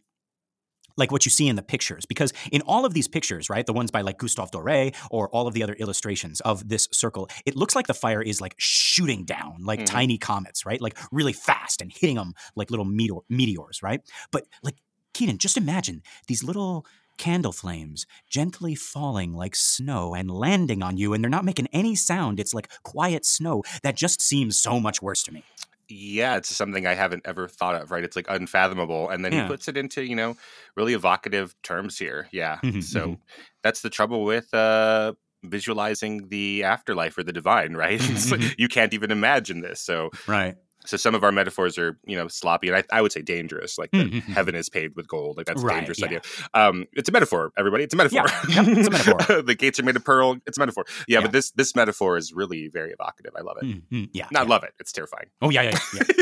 like 0.98 1.12
what 1.12 1.26
you 1.26 1.32
see 1.32 1.48
in 1.48 1.56
the 1.56 1.62
pictures. 1.64 2.06
Because 2.06 2.34
in 2.52 2.62
all 2.64 2.86
of 2.86 2.94
these 2.94 3.08
pictures, 3.08 3.50
right, 3.50 3.66
the 3.66 3.74
ones 3.74 3.92
by 3.92 4.02
like 4.02 4.18
Gustave 4.18 4.52
Doré 4.52 4.94
or 5.10 5.30
all 5.30 5.48
of 5.48 5.54
the 5.54 5.64
other 5.64 5.74
illustrations 5.74 6.42
of 6.42 6.68
this 6.70 6.88
circle, 6.92 7.30
it 7.46 7.56
looks 7.56 7.76
like 7.76 7.88
the 7.88 7.94
fire 7.94 8.22
is 8.22 8.42
like 8.42 8.56
shooting 8.58 9.24
down 9.26 9.64
like 9.64 9.80
Mhm. 9.82 9.86
tiny 9.86 10.18
comets, 10.18 10.66
right? 10.66 10.82
Like 10.82 10.98
really 11.12 11.34
fast 11.34 11.82
and 11.82 11.92
hitting 11.92 12.18
them 12.18 12.34
like 12.56 12.70
little 12.70 12.86
meteor- 12.86 13.24
meteors, 13.30 13.82
right? 13.82 14.02
But 14.32 14.46
like, 14.64 14.76
Keenan, 15.14 15.38
just 15.38 15.58
imagine 15.58 16.04
these 16.28 16.44
little 16.44 16.86
candle 17.18 17.52
flames 17.52 18.06
gently 18.30 18.76
falling 18.76 19.34
like 19.34 19.56
snow 19.56 20.14
and 20.16 20.32
landing 20.32 20.82
on 20.84 20.98
you, 20.98 21.14
and 21.14 21.24
they're 21.24 21.30
not 21.30 21.46
making 21.46 21.68
any 21.74 21.96
sound. 21.96 22.40
It's 22.40 22.54
like 22.54 22.70
quiet 22.84 23.26
snow. 23.26 23.64
That 23.84 23.96
just 23.96 24.22
seems 24.22 24.62
so 24.62 24.80
much 24.80 25.02
worse 25.02 25.24
to 25.24 25.32
me. 25.32 25.46
yeah, 25.90 26.38
it's 26.38 26.56
something 26.56 26.88
I 26.88 26.94
haven't 26.94 27.24
ever 27.26 27.50
thought 27.50 27.76
of, 27.76 27.92
right? 27.92 28.04
It's 28.04 28.16
like 28.16 28.28
unfathomable. 28.30 29.10
And 29.10 29.26
then 29.26 29.34
Yeah. 29.34 29.44
he 29.44 29.48
puts 29.48 29.68
it 29.68 29.76
into, 29.76 30.04
you 30.06 30.16
know, 30.16 30.36
really 30.78 30.94
evocative 30.94 31.54
terms 31.64 31.98
here. 31.98 32.30
Yeah. 32.32 32.60
Mhm, 32.64 32.82
so 32.82 33.10
mhm. 33.10 33.20
that's 33.64 33.82
the 33.82 33.90
trouble 33.90 34.24
with 34.24 34.54
uh 34.54 35.14
visualizing 35.44 36.30
the 36.30 36.64
afterlife 36.64 37.18
or 37.18 37.24
the 37.24 37.34
divine, 37.34 37.74
right? 37.74 38.00
Like, 38.32 38.42
you 38.58 38.68
can't 38.70 38.94
even 38.94 39.12
imagine 39.12 39.62
this. 39.62 39.82
So 39.82 40.12
Right. 40.28 40.56
So 40.86 40.98
some 40.98 41.14
of 41.14 41.24
our 41.24 41.32
metaphors 41.32 41.78
are, 41.78 42.00
you 42.06 42.16
know, 42.18 42.28
sloppy, 42.28 42.68
and 42.68 42.76
I, 42.78 42.84
I 42.92 43.02
would 43.02 43.12
say 43.12 43.22
dangerous. 43.22 43.78
Like 43.78 43.92
Mhm. 43.92 44.22
heaven 44.24 44.56
is 44.56 44.70
paved 44.70 44.96
with 44.96 45.08
gold. 45.08 45.38
Like 45.38 45.46
that's 45.46 45.62
a 45.62 45.66
Right, 45.66 45.76
dangerous 45.78 46.00
yeah. 46.00 46.06
idea. 46.08 46.22
Um, 46.54 46.86
it's 46.94 47.08
a 47.08 47.12
metaphor, 47.12 47.52
everybody. 47.58 47.84
It's 47.84 47.94
a 47.94 47.98
metaphor. 47.98 48.26
Yeah, 48.50 48.62
yeah, 48.64 48.70
it's 48.78 48.88
a 48.88 48.92
metaphor. 49.16 49.42
the 49.44 49.56
gates 49.56 49.80
are 49.80 49.84
made 49.84 49.96
of 49.96 50.04
pearl. 50.04 50.38
It's 50.48 50.58
a 50.58 50.60
metaphor. 50.60 50.86
Yeah, 51.08 51.22
but 51.22 51.32
this 51.32 51.52
this 51.52 51.76
metaphor 51.76 52.18
is 52.18 52.34
really 52.34 52.68
very 52.68 52.92
evocative. 52.92 53.34
I 53.38 53.42
love 53.42 53.58
it. 53.62 53.66
Mm, 53.66 53.82
mm, 53.92 54.10
yeah. 54.14 54.28
Not 54.32 54.48
love 54.48 54.64
it. 54.64 54.74
It's 54.80 54.92
terrifying. 54.92 55.28
Oh 55.42 55.50
yeah, 55.50 55.64
yeah, 55.64 55.80
yeah. 55.94 56.04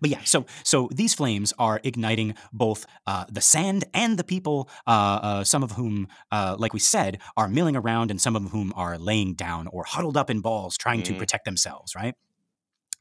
But 0.00 0.10
yeah, 0.10 0.20
so 0.24 0.44
so 0.62 0.90
these 0.92 1.14
flames 1.14 1.54
are 1.58 1.80
igniting 1.82 2.34
both 2.52 2.84
uh, 3.06 3.24
the 3.30 3.40
sand 3.40 3.84
and 3.94 4.18
the 4.18 4.24
people, 4.24 4.68
uh, 4.86 4.90
uh, 5.22 5.44
some 5.44 5.62
of 5.62 5.72
whom, 5.72 6.08
uh, 6.30 6.54
like 6.58 6.74
we 6.74 6.80
said, 6.80 7.18
are 7.34 7.48
milling 7.48 7.76
around, 7.76 8.10
and 8.10 8.20
some 8.20 8.36
of 8.36 8.50
whom 8.50 8.74
are 8.76 8.98
laying 8.98 9.32
down 9.32 9.68
or 9.68 9.84
huddled 9.84 10.18
up 10.18 10.28
in 10.28 10.40
balls, 10.40 10.76
trying 10.76 11.02
to 11.04 11.14
Mhm. 11.14 11.18
protect 11.18 11.46
themselves. 11.46 11.94
Right. 11.94 12.14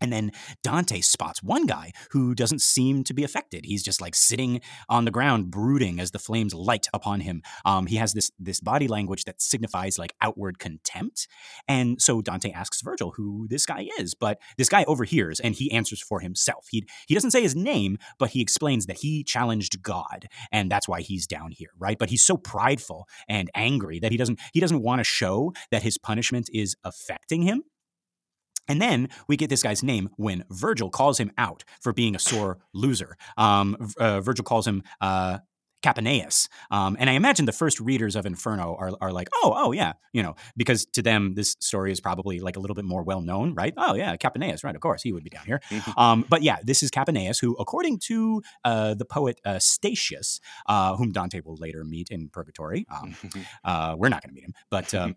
And 0.02 0.12
then 0.12 0.32
Dante 0.64 1.02
spots 1.02 1.42
one 1.42 1.66
guy 1.66 1.92
who 2.12 2.36
doesn't 2.36 2.62
seem 2.62 3.04
to 3.06 3.14
be 3.14 3.24
affected. 3.24 3.66
He's 3.66 3.84
just 3.84 4.02
like 4.02 4.16
sitting 4.16 4.62
on 4.90 5.06
the 5.06 5.12
ground, 5.12 5.52
brooding 5.52 6.00
as 6.00 6.12
the 6.12 6.20
flames 6.20 6.54
light 6.54 6.88
upon 6.94 7.22
him. 7.22 7.42
Um, 7.64 7.88
he 7.88 7.96
has 7.96 8.14
this 8.14 8.32
this 8.38 8.60
body 8.60 8.88
language 8.88 9.24
that 9.26 9.42
signifies 9.42 9.98
like 9.98 10.14
outward 10.22 10.60
contempt. 10.60 11.28
And 11.68 12.02
so 12.02 12.22
Dante 12.22 12.52
asks 12.52 12.82
Virgil 12.82 13.12
who 13.16 13.48
this 13.50 13.66
guy 13.66 13.88
is, 14.00 14.14
but 14.14 14.40
this 14.58 14.70
guy 14.70 14.84
overhears 14.86 15.40
and 15.40 15.56
he 15.56 15.72
answers 15.72 16.02
for 16.02 16.20
himself. 16.20 16.68
He 16.70 16.86
he 17.08 17.14
doesn't 17.14 17.32
say 17.32 17.42
his 17.42 17.56
name, 17.56 17.98
but 18.20 18.32
he 18.32 18.42
explains 18.42 18.88
that 18.88 18.98
he 18.98 19.24
challenged 19.24 19.82
God, 19.82 20.28
and 20.52 20.70
that's 20.70 20.88
why 20.88 21.02
he's 21.02 21.26
down 21.26 21.52
here, 21.52 21.72
right? 21.80 21.98
But 21.98 22.10
he's 22.10 22.24
so 22.24 22.38
prideful 22.38 23.08
and 23.28 23.50
angry 23.56 24.00
that 24.00 24.12
he 24.12 24.18
doesn't 24.18 24.40
he 24.54 24.60
doesn't 24.60 24.82
want 24.82 25.00
to 25.00 25.04
show 25.04 25.54
that 25.72 25.84
his 25.84 25.98
punishment 25.98 26.50
is 26.54 26.76
affecting 26.84 27.44
him. 27.44 27.64
And 28.68 28.82
then 28.82 29.10
we 29.28 29.38
get 29.38 29.50
this 29.50 29.64
guy's 29.64 29.84
name 29.84 30.10
when 30.18 30.44
Virgil 30.50 30.90
calls 30.90 31.20
him 31.20 31.32
out 31.38 31.64
for 31.82 31.94
being 31.94 32.16
a 32.16 32.20
sore 32.20 32.60
loser. 32.74 33.18
Um, 33.38 33.78
uh, 33.98 34.22
Virgil 34.22 34.44
calls 34.44 34.68
him 34.68 34.84
uh, 35.02 35.40
Capaneus. 35.86 36.50
Um, 36.72 36.98
and 37.00 37.10
I 37.10 37.14
imagine 37.14 37.46
the 37.46 37.52
first 37.52 37.80
readers 37.80 38.16
of 38.16 38.26
Inferno 38.26 38.76
are, 38.80 38.92
are 39.02 39.12
like, 39.12 39.30
oh, 39.36 39.54
oh, 39.56 39.72
yeah, 39.72 39.94
you 40.14 40.24
know, 40.24 40.36
because 40.58 40.86
to 40.94 41.04
them, 41.04 41.36
this 41.36 41.56
story 41.60 41.92
is 41.92 42.02
probably 42.02 42.40
like 42.40 42.58
a 42.58 42.60
little 42.60 42.74
bit 42.74 42.86
more 42.86 43.04
well 43.04 43.22
known, 43.22 43.54
right? 43.54 43.74
Oh, 43.78 43.94
yeah, 43.94 44.16
Capaneus, 44.16 44.64
right, 44.64 44.74
of 44.74 44.82
course, 44.82 45.04
he 45.04 45.14
would 45.14 45.24
be 45.24 45.30
down 45.30 45.46
here. 45.46 45.62
Um, 45.96 46.26
but 46.28 46.42
yeah, 46.42 46.58
this 46.64 46.82
is 46.82 46.90
Capaneus, 46.90 47.40
who, 47.40 47.56
according 47.60 48.00
to 48.06 48.42
uh, 48.64 48.96
the 48.96 49.06
poet 49.06 49.40
uh, 49.46 49.60
Statius, 49.60 50.40
uh, 50.66 50.96
whom 50.96 51.12
Dante 51.12 51.42
will 51.46 51.58
later 51.58 51.84
meet 51.84 52.10
in 52.10 52.30
Purgatory, 52.30 52.88
um, 52.90 53.16
uh, 53.64 53.96
we're 53.96 54.10
not 54.10 54.24
going 54.24 54.34
to 54.34 54.36
meet 54.36 54.46
him, 54.46 54.54
but 54.72 54.92
um, 54.96 55.16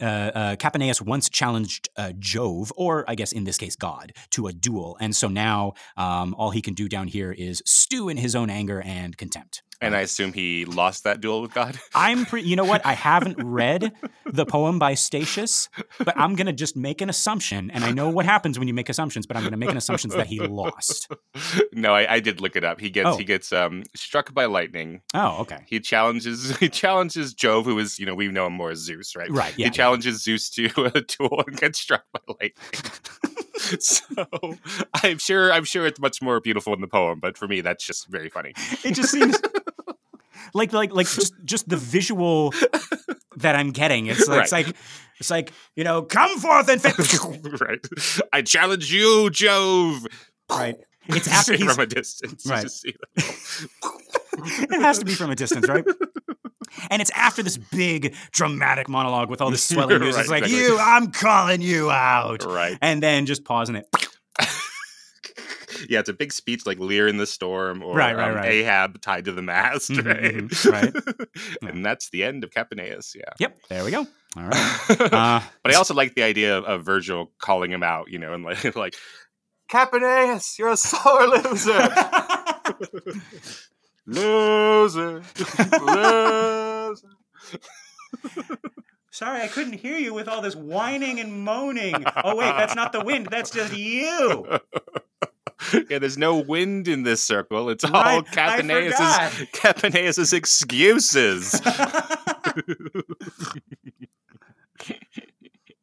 uh, 0.00 0.04
uh, 0.04 0.56
Capaneus 0.56 1.00
once 1.00 1.28
challenged 1.28 1.88
uh, 1.96 2.12
Jove, 2.18 2.72
or 2.76 3.04
I 3.08 3.14
guess 3.14 3.32
in 3.32 3.44
this 3.44 3.58
case 3.58 3.76
God, 3.76 4.12
to 4.30 4.46
a 4.46 4.52
duel, 4.52 4.96
and 5.00 5.14
so 5.14 5.28
now 5.28 5.74
um, 5.96 6.34
all 6.34 6.50
he 6.50 6.62
can 6.62 6.74
do 6.74 6.88
down 6.88 7.08
here 7.08 7.32
is 7.32 7.62
stew 7.66 8.08
in 8.08 8.16
his 8.16 8.34
own 8.34 8.50
anger 8.50 8.80
and 8.82 9.16
contempt. 9.16 9.62
And 9.80 9.94
I 9.96 10.00
assume 10.00 10.32
he 10.32 10.64
lost 10.64 11.04
that 11.04 11.20
duel 11.20 11.40
with 11.42 11.54
God. 11.54 11.78
I'm 11.94 12.26
pre- 12.26 12.42
you 12.42 12.56
know 12.56 12.64
what? 12.64 12.84
I 12.84 12.92
haven't 12.94 13.36
read 13.44 13.92
the 14.26 14.44
poem 14.46 14.78
by 14.78 14.94
Statius, 14.94 15.68
but 15.98 16.18
I'm 16.18 16.34
gonna 16.34 16.52
just 16.52 16.76
make 16.76 17.00
an 17.00 17.08
assumption, 17.10 17.70
and 17.70 17.84
I 17.84 17.90
know 17.92 18.08
what 18.08 18.24
happens 18.26 18.58
when 18.58 18.68
you 18.68 18.74
make 18.74 18.88
assumptions, 18.88 19.26
but 19.26 19.36
I'm 19.36 19.44
gonna 19.44 19.56
make 19.56 19.70
an 19.70 19.76
assumption 19.76 20.10
that 20.10 20.26
he 20.26 20.40
lost. 20.40 21.10
no, 21.72 21.94
I, 21.94 22.14
I 22.14 22.20
did 22.20 22.40
look 22.40 22.56
it 22.56 22.64
up. 22.64 22.80
He 22.80 22.90
gets 22.90 23.08
Oh. 23.08 23.16
he 23.16 23.24
gets 23.24 23.52
um 23.52 23.84
struck 23.94 24.34
by 24.34 24.46
lightning. 24.46 25.02
Oh, 25.14 25.38
okay. 25.42 25.64
He 25.66 25.80
challenges 25.80 26.56
he 26.58 26.68
challenges 26.68 27.32
Jove, 27.34 27.64
who 27.64 27.78
is 27.78 27.98
you 27.98 28.06
know 28.06 28.14
we 28.14 28.28
know 28.28 28.46
him 28.48 28.54
more 28.54 28.70
as 28.70 28.78
Zeus, 28.78 29.14
right? 29.16 29.30
Right. 29.30 29.54
Yeah. 29.56 29.66
he 29.66 29.70
challenges 29.70 30.22
Zeus 30.22 30.50
to 30.50 30.66
a 30.94 31.00
duel 31.02 31.44
and 31.46 31.56
gets 31.56 31.78
struck 31.78 32.04
by 32.12 32.20
lightning. 32.40 32.52
so 33.80 34.02
I'm 35.02 35.18
sure 35.18 35.52
I'm 35.52 35.64
sure 35.64 35.86
it's 35.86 36.00
much 36.00 36.20
more 36.22 36.40
beautiful 36.40 36.74
in 36.74 36.80
the 36.80 36.86
poem, 36.88 37.20
but 37.20 37.36
for 37.36 37.48
me 37.48 37.60
that's 37.60 37.84
just 37.84 38.08
very 38.08 38.28
funny. 38.28 38.52
it 38.84 38.94
just 38.94 39.10
seems 39.10 39.38
like 40.54 40.72
like 40.72 40.92
like 40.92 41.08
just 41.08 41.34
just 41.44 41.68
the 41.68 41.76
visual 41.76 42.52
that 43.36 43.56
I'm 43.56 43.70
getting. 43.70 44.06
It's 44.06 44.28
like, 44.28 44.42
it's 44.42 44.52
like 44.52 44.76
it's 45.18 45.30
like 45.30 45.52
you 45.76 45.84
know, 45.84 46.02
come 46.02 46.38
forth 46.38 46.68
and 46.68 46.80
fit. 46.80 47.60
right. 47.60 47.86
I 48.32 48.42
challenge 48.42 48.92
you, 48.92 49.30
Jove. 49.30 50.06
right. 50.50 50.76
It's 51.10 51.26
after 51.26 51.54
he's 51.54 51.72
from 51.72 51.82
a 51.82 51.86
distance. 51.86 52.44
Right. 52.46 52.70
see 52.70 52.94
it 54.36 54.80
has 54.82 54.98
to 54.98 55.06
be 55.06 55.14
from 55.14 55.30
a 55.30 55.34
distance, 55.34 55.66
right? 55.66 55.82
And 56.90 57.00
it's 57.02 57.10
after 57.14 57.42
this 57.42 57.56
big 57.56 58.14
dramatic 58.30 58.88
monologue 58.88 59.30
with 59.30 59.40
all 59.40 59.50
this 59.50 59.62
swelling 59.62 60.00
music. 60.00 60.20
it's 60.20 60.30
like 60.30 60.44
exactly. 60.44 60.66
you, 60.66 60.78
I'm 60.78 61.10
calling 61.10 61.62
you 61.62 61.90
out, 61.90 62.44
right. 62.44 62.76
and 62.80 63.02
then 63.02 63.26
just 63.26 63.44
pausing 63.44 63.76
it. 63.76 63.86
Yeah, 65.88 66.00
it's 66.00 66.08
a 66.08 66.12
big 66.12 66.32
speech 66.32 66.66
like 66.66 66.78
Lear 66.78 67.08
in 67.08 67.16
the 67.16 67.26
Storm 67.26 67.82
or 67.82 67.94
Right, 67.96 68.14
right, 68.16 68.30
um, 68.30 68.36
right. 68.36 68.50
Ahab 68.50 69.00
tied 69.00 69.24
to 69.24 69.32
the 69.32 69.42
mast, 69.42 69.90
Mhm, 69.90 70.04
right? 70.06 70.34
mhm, 70.34 71.62
right. 71.62 71.70
and 71.72 71.84
that's 71.84 72.10
the 72.10 72.24
end 72.24 72.44
of 72.44 72.50
Capaneus, 72.50 73.14
yeah. 73.14 73.32
Yep, 73.40 73.58
there 73.68 73.84
we 73.84 73.90
go. 73.90 74.06
All 74.36 74.44
right. 74.44 74.74
Uh, 75.12 75.40
but 75.62 75.72
I 75.72 75.76
also 75.76 75.94
like 75.94 76.14
the 76.14 76.22
idea 76.22 76.58
of, 76.58 76.64
of 76.64 76.84
Virgil 76.84 77.32
calling 77.40 77.70
him 77.72 77.82
out, 77.82 78.10
you 78.10 78.18
know, 78.18 78.34
and 78.34 78.44
like, 78.44 78.76
like 78.76 78.94
Capaneus, 79.70 80.58
you're 80.58 80.70
a 80.70 80.76
sore 80.76 81.26
loser. 81.28 81.88
loser. 84.06 85.22
loser. 85.80 87.08
Sorry, 89.10 89.42
I 89.42 89.48
couldn't 89.48 89.72
hear 89.74 89.96
you 89.98 90.14
with 90.14 90.28
all 90.28 90.40
this 90.42 90.54
whining 90.54 91.18
and 91.20 91.32
moaning. 91.44 92.04
Oh 92.22 92.36
wait, 92.36 92.52
that's 92.56 92.74
not 92.76 92.92
the 92.92 93.00
wind. 93.04 93.28
That's 93.30 93.50
just 93.50 93.76
you. 93.76 94.46
yeah, 95.90 95.98
there's 95.98 96.18
no 96.18 96.36
wind 96.38 96.88
in 96.88 97.02
this 97.02 97.22
circle. 97.22 97.68
It's 97.70 97.84
all 97.84 97.90
Right, 97.92 98.24
I 98.36 98.56
Capaneus's 98.60 99.48
Capaneus's 99.52 100.32
excuses. 100.32 101.60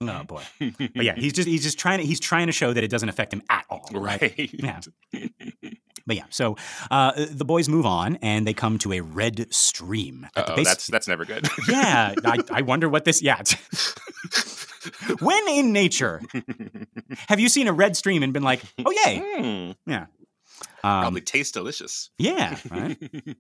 Oh 0.02 0.24
boy. 0.26 0.44
But 0.60 1.04
yeah, 1.06 1.16
he's 1.16 1.34
just 1.34 1.48
he's 1.48 1.64
just 1.64 1.80
trying 1.80 2.00
to 2.00 2.06
he's 2.06 2.20
trying 2.20 2.48
to 2.48 2.52
show 2.52 2.74
that 2.74 2.84
it 2.84 2.90
doesn't 2.90 3.08
affect 3.10 3.34
him 3.34 3.42
at 3.50 3.66
all. 3.70 3.88
Right. 3.94 4.22
right. 4.22 4.50
Yeah. 4.54 4.82
But 6.06 6.18
yeah, 6.18 6.26
so 6.30 6.58
uh, 6.92 7.14
the 7.32 7.46
boys 7.46 7.68
move 7.70 7.86
on 7.86 8.18
and 8.18 8.46
they 8.46 8.54
come 8.54 8.78
to 8.80 8.94
a 8.94 9.00
red 9.00 9.52
stream 9.54 10.28
at 10.36 10.46
the 10.46 10.52
Uh-oh, 10.52 10.56
base. 10.58 10.68
that's 10.68 10.88
that's 10.88 11.08
never 11.08 11.26
good. 11.26 11.48
yeah, 11.68 12.14
I, 12.24 12.38
I 12.52 12.62
wonder 12.62 12.90
what 12.90 13.06
this. 13.06 13.22
Yeah. 13.24 13.42
When 15.20 15.48
in 15.50 15.72
nature 15.74 16.22
have 17.30 17.40
you 17.40 17.50
seen 17.50 17.68
a 17.68 17.74
red 17.74 17.96
stream 17.96 18.24
and 18.24 18.34
been 18.34 18.44
like, 18.44 18.62
oh 18.86 18.92
yay? 19.06 19.22
Hmm, 19.24 19.72
Yeah. 19.90 20.06
probably 20.82 21.22
Um, 21.22 21.26
tastes 21.26 21.52
delicious. 21.52 22.10
yeah. 22.18 22.58
Right. 22.70 22.98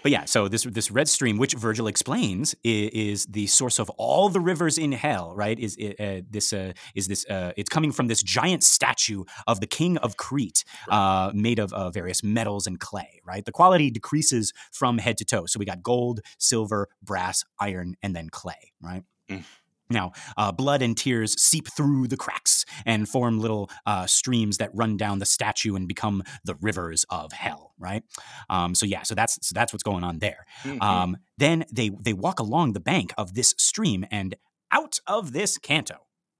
But 0.00 0.12
yeah, 0.12 0.26
so 0.26 0.46
this 0.46 0.62
this 0.62 0.92
red 0.92 1.08
stream, 1.08 1.38
which 1.38 1.54
Virgil 1.54 1.88
explains, 1.88 2.54
is, 2.62 2.90
is 2.92 3.26
the 3.26 3.48
source 3.48 3.80
of 3.80 3.90
all 3.98 4.28
the 4.28 4.38
rivers 4.38 4.78
in 4.78 4.92
hell. 4.92 5.34
Right? 5.34 5.58
Is 5.58 5.76
uh, 5.76 6.20
this 6.30 6.52
uh, 6.52 6.72
is 6.94 7.08
this? 7.08 7.26
Uh, 7.28 7.50
it's 7.56 7.68
coming 7.68 7.90
from 7.90 8.06
this 8.06 8.22
giant 8.22 8.62
statue 8.62 9.24
of 9.48 9.58
the 9.58 9.66
king 9.66 9.98
of 9.98 10.16
Crete, 10.16 10.62
uh, 10.88 11.32
made 11.34 11.58
of 11.58 11.72
uh, 11.72 11.90
various 11.90 12.22
metals 12.22 12.68
and 12.68 12.78
clay. 12.78 13.20
Right? 13.26 13.44
The 13.44 13.50
quality 13.50 13.90
decreases 13.90 14.52
from 14.70 14.98
head 14.98 15.18
to 15.18 15.24
toe. 15.24 15.46
So 15.46 15.58
we 15.58 15.64
got 15.66 15.82
gold, 15.82 16.20
silver, 16.38 16.86
brass, 17.02 17.44
iron, 17.58 17.96
and 18.00 18.14
then 18.14 18.28
clay. 18.30 18.72
Right. 18.80 19.02
Mm. 19.28 19.42
Now, 19.90 20.12
uh, 20.36 20.52
blood 20.52 20.82
and 20.82 20.96
tears 20.96 21.40
seep 21.40 21.68
through 21.68 22.08
the 22.08 22.16
cracks 22.16 22.64
and 22.84 23.08
form 23.08 23.40
little 23.40 23.70
uh, 23.86 24.06
streams 24.06 24.58
that 24.58 24.70
run 24.74 24.96
down 24.96 25.18
the 25.18 25.26
statue 25.26 25.74
and 25.76 25.88
become 25.88 26.22
the 26.44 26.54
rivers 26.60 27.04
of 27.10 27.32
hell. 27.32 27.72
Right. 27.78 28.02
Um, 28.50 28.74
so 28.74 28.84
yeah, 28.86 29.02
so 29.02 29.14
that's 29.14 29.38
so 29.46 29.52
that's 29.54 29.72
what's 29.72 29.82
going 29.84 30.04
on 30.04 30.18
there. 30.18 30.44
Mhm. 30.64 30.82
Um, 30.82 31.16
then 31.38 31.64
they 31.72 31.90
they 32.00 32.12
walk 32.12 32.38
along 32.40 32.72
the 32.72 32.80
bank 32.80 33.12
of 33.16 33.34
this 33.34 33.54
stream 33.58 34.04
and 34.10 34.34
out 34.72 34.98
of 35.06 35.32
this 35.32 35.56
canto. 35.58 35.94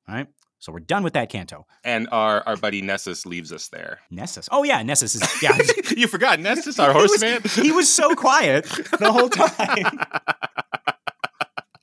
Right. 0.08 0.26
So 0.60 0.72
we're 0.72 0.80
done 0.80 1.04
with 1.04 1.12
that 1.12 1.30
canto. 1.30 1.66
and 1.84 2.08
our 2.10 2.42
our 2.46 2.56
buddy 2.56 2.82
Nessus 2.82 3.24
leaves 3.24 3.52
us 3.52 3.68
there. 3.68 4.00
Nessus. 4.10 4.48
Oh 4.50 4.64
yeah, 4.64 4.82
Nessus 4.82 5.14
is 5.14 5.42
yeah. 5.42 5.56
you 5.96 6.08
forgot 6.08 6.40
Nessus, 6.40 6.78
our 6.80 6.92
He 6.92 6.98
was- 7.00 7.22
horseman. 7.22 7.42
he 7.64 7.70
was 7.72 7.92
so 7.92 8.14
quiet 8.16 8.64
the 8.98 9.12
whole 9.12 9.28
time. 9.28 10.00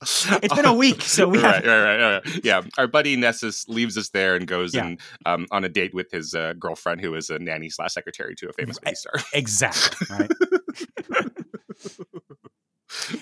It's 0.44 0.54
been 0.54 0.66
a 0.66 0.74
week, 0.74 1.02
so 1.02 1.28
we 1.28 1.40
right, 1.40 1.56
have 1.56 1.66
right, 1.66 1.98
right, 2.00 2.24
right. 2.26 2.46
Yeah, 2.46 2.62
our 2.78 2.88
buddy 2.88 3.16
Nessus 3.16 3.68
leaves 3.68 3.98
us 3.98 4.10
there 4.10 4.36
and 4.36 4.46
goes 4.48 4.74
Yeah. 4.74 4.86
and 4.86 5.00
um, 5.26 5.48
on 5.52 5.64
a 5.64 5.70
date 5.70 5.94
with 5.94 6.12
his 6.12 6.34
uh, 6.34 6.54
girlfriend, 6.60 7.02
who 7.02 7.16
is 7.16 7.30
a 7.30 7.40
nanny 7.40 7.70
slash 7.70 7.94
secretary 7.94 8.36
to 8.36 8.50
a 8.50 8.54
famous 8.54 8.78
Right. 8.86 8.92
movie 8.92 8.96
star. 8.96 9.14
exactly 9.34 10.08
right. 10.20 10.32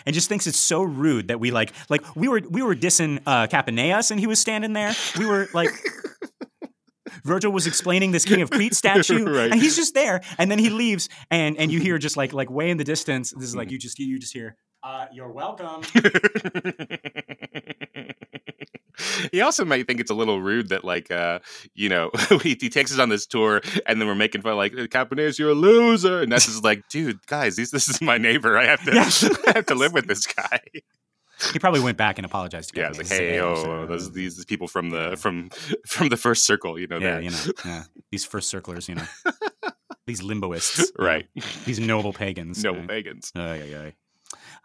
and 0.05 0.13
just 0.13 0.29
thinks 0.29 0.45
it's 0.47 0.59
so 0.59 0.83
rude 0.83 1.27
that 1.29 1.39
we 1.39 1.51
like 1.51 1.71
like 1.89 2.03
we 2.15 2.27
were 2.27 2.41
we 2.49 2.61
were 2.61 2.75
dissing 2.75 3.21
uh 3.25 3.47
Capaneus 3.47 4.11
and 4.11 4.19
he 4.19 4.27
was 4.27 4.39
standing 4.39 4.73
there. 4.73 4.93
We 5.17 5.25
were 5.25 5.47
like 5.53 5.69
Virgil 7.23 7.51
was 7.51 7.67
explaining 7.67 8.11
this 8.11 8.25
King 8.25 8.41
of 8.41 8.49
Crete 8.51 8.73
statue, 8.75 9.23
Right. 9.25 9.51
and 9.51 9.61
he's 9.61 9.75
just 9.75 9.93
there. 9.93 10.21
And 10.37 10.51
then 10.51 10.59
he 10.59 10.69
leaves, 10.69 11.07
and 11.31 11.57
and 11.57 11.71
you 11.71 11.79
hear 11.79 11.97
just 11.97 12.17
like 12.17 12.33
like 12.33 12.49
way 12.49 12.69
in 12.69 12.77
the 12.77 12.83
distance. 12.83 13.31
This 13.31 13.45
is 13.45 13.55
like 13.55 13.71
you 13.71 13.77
just 13.77 13.97
you 13.99 14.19
just 14.19 14.33
hear, 14.33 14.55
uh, 14.83 15.05
"You're 15.13 15.31
welcome." 15.31 15.81
he 19.31 19.41
also 19.41 19.65
might 19.65 19.87
think 19.87 19.99
it's 19.99 20.11
a 20.11 20.13
little 20.13 20.41
rude 20.41 20.69
that 20.69 20.83
like 20.85 21.09
uh 21.11 21.39
you 21.73 21.89
know 21.89 22.11
he, 22.41 22.55
he 22.59 22.69
takes 22.69 22.91
us 22.93 22.99
on 22.99 23.09
this 23.09 23.25
tour 23.25 23.61
and 23.87 23.99
then 23.99 24.07
we're 24.07 24.15
making 24.15 24.41
fun 24.41 24.55
like 24.55 24.71
Capaneus, 24.73 25.39
you're 25.39 25.49
a 25.49 25.53
loser 25.55 26.21
and 26.21 26.31
that's 26.31 26.45
just 26.45 26.63
like 26.63 26.87
dude 26.89 27.25
guys 27.25 27.55
this, 27.55 27.71
this 27.71 27.89
is 27.89 28.01
my 28.01 28.17
neighbor 28.17 28.57
I 28.57 28.65
have 28.65 28.83
to. 28.85 28.91
I 29.47 29.51
have 29.55 29.65
to 29.67 29.75
live 29.75 29.93
with 29.93 30.07
this 30.07 30.27
guy 30.27 30.59
He 31.51 31.59
probably 31.59 31.79
went 31.81 31.97
back 31.97 32.19
and 32.19 32.25
apologized 32.25 32.73
to 32.75 32.81
yeah 32.81 32.89
like 32.89 33.07
hey 33.07 33.39
oh 33.39 33.55
so- 33.55 33.85
those 33.87 34.11
these 34.11 34.45
people 34.45 34.67
from 34.67 34.91
the 34.91 35.17
from 35.17 35.49
from 35.87 36.09
the 36.09 36.17
first 36.17 36.45
circle 36.45 36.77
you 36.77 36.87
know 36.87 36.99
yeah, 36.99 37.19
you 37.19 37.31
know, 37.31 37.37
yeah. 37.65 37.83
these 38.11 38.25
first 38.25 38.49
circlers, 38.49 38.87
you 38.87 38.95
know, 38.95 39.05
these 40.05 40.21
limboists, 40.21 40.77
you 40.79 40.85
know, 40.99 41.05
right 41.05 41.25
These 41.65 41.79
noble 41.79 42.13
pagans. 42.13 42.63
no 42.63 42.75
uh, 42.75 42.85
pagans 42.87 43.31
Ay, 43.35 43.61
ay, 43.63 43.75
ay. 43.87 43.93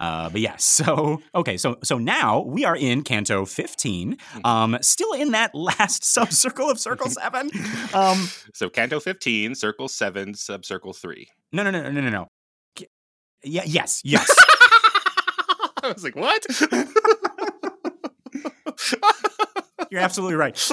Uh, 0.00 0.28
but 0.30 0.40
yeah, 0.40 0.56
so 0.58 1.20
okay, 1.34 1.56
so 1.56 1.76
so 1.82 1.98
now 1.98 2.40
we 2.40 2.64
are 2.64 2.76
in 2.76 3.02
Canto 3.02 3.44
15, 3.44 4.16
Mm-hmm. 4.16 4.46
um, 4.46 4.78
still 4.80 5.12
in 5.12 5.32
that 5.32 5.54
last 5.54 6.02
subcircle 6.02 6.70
of 6.70 6.78
Circle 6.78 7.10
Seven. 7.10 7.50
Um, 7.94 8.28
so 8.54 8.68
Canto 8.68 9.00
15 9.00 9.54
circle 9.54 9.88
7 9.88 10.34
subcircle 10.34 10.94
3 10.96 11.28
no, 11.52 11.62
no, 11.62 11.70
no, 11.70 11.90
no, 11.90 12.00
no, 12.00 12.10
no. 12.10 12.28
Yeah, 13.44 13.62
yes, 13.64 14.00
yes. 14.04 14.28
I 15.82 15.92
was 15.92 16.02
like 16.04 16.16
what 16.16 16.44
You're 19.90 20.00
absolutely 20.00 20.34
right. 20.36 20.70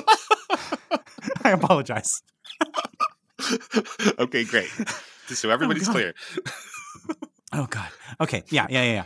I 1.43 1.51
apologize. 1.51 2.21
okay 4.19 4.43
great 4.45 4.69
so 5.27 5.49
everybody's 5.49 5.85
God. 5.87 5.91
clear 5.93 6.13
Oh 7.55 7.67
God. 7.69 7.87
Okay. 8.19 8.43
Yeah. 8.49 8.67
Yeah. 8.69 8.83
Yeah. 8.83 8.93
yeah. 8.93 9.03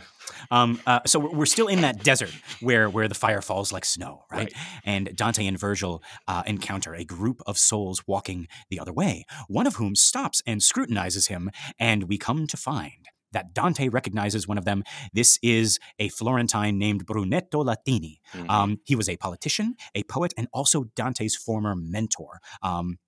Um, 0.50 0.80
uh, 0.86 1.00
so 1.06 1.18
we're 1.18 1.46
still 1.46 1.68
in 1.68 1.80
that 1.82 2.02
desert 2.02 2.30
where 2.60 2.88
where 2.88 3.08
the 3.08 3.14
fire 3.14 3.42
falls 3.42 3.72
like 3.72 3.84
snow, 3.84 4.24
right? 4.30 4.44
Right. 4.44 4.52
And 4.84 5.14
Dante 5.14 5.46
and 5.46 5.58
Virgil 5.58 6.02
uh, 6.26 6.42
encounter 6.46 6.94
a 6.94 7.04
group 7.04 7.42
of 7.46 7.58
souls 7.58 8.02
walking 8.06 8.48
the 8.70 8.80
other 8.80 8.92
way. 8.92 9.24
One 9.48 9.66
of 9.66 9.76
whom 9.76 9.94
stops 9.94 10.42
and 10.46 10.62
scrutinizes 10.62 11.28
him, 11.28 11.50
and 11.78 12.04
we 12.04 12.18
come 12.18 12.46
to 12.48 12.56
find 12.56 13.08
that 13.32 13.54
Dante 13.54 13.88
recognizes 13.88 14.48
one 14.48 14.58
of 14.58 14.64
them. 14.64 14.82
This 15.12 15.38
is 15.42 15.78
a 16.00 16.08
Florentine 16.08 16.78
named 16.78 17.06
Brunetto 17.06 17.64
Latini. 17.64 18.18
Mhm. 18.34 18.50
Um, 18.50 18.78
he 18.84 18.96
was 18.96 19.08
a 19.08 19.16
politician, 19.16 19.76
a 19.94 20.02
poet, 20.04 20.34
and 20.36 20.48
also 20.52 20.84
Dante's 20.96 21.36
former 21.36 21.76
mentor. 21.76 22.40
Um, 22.62 22.98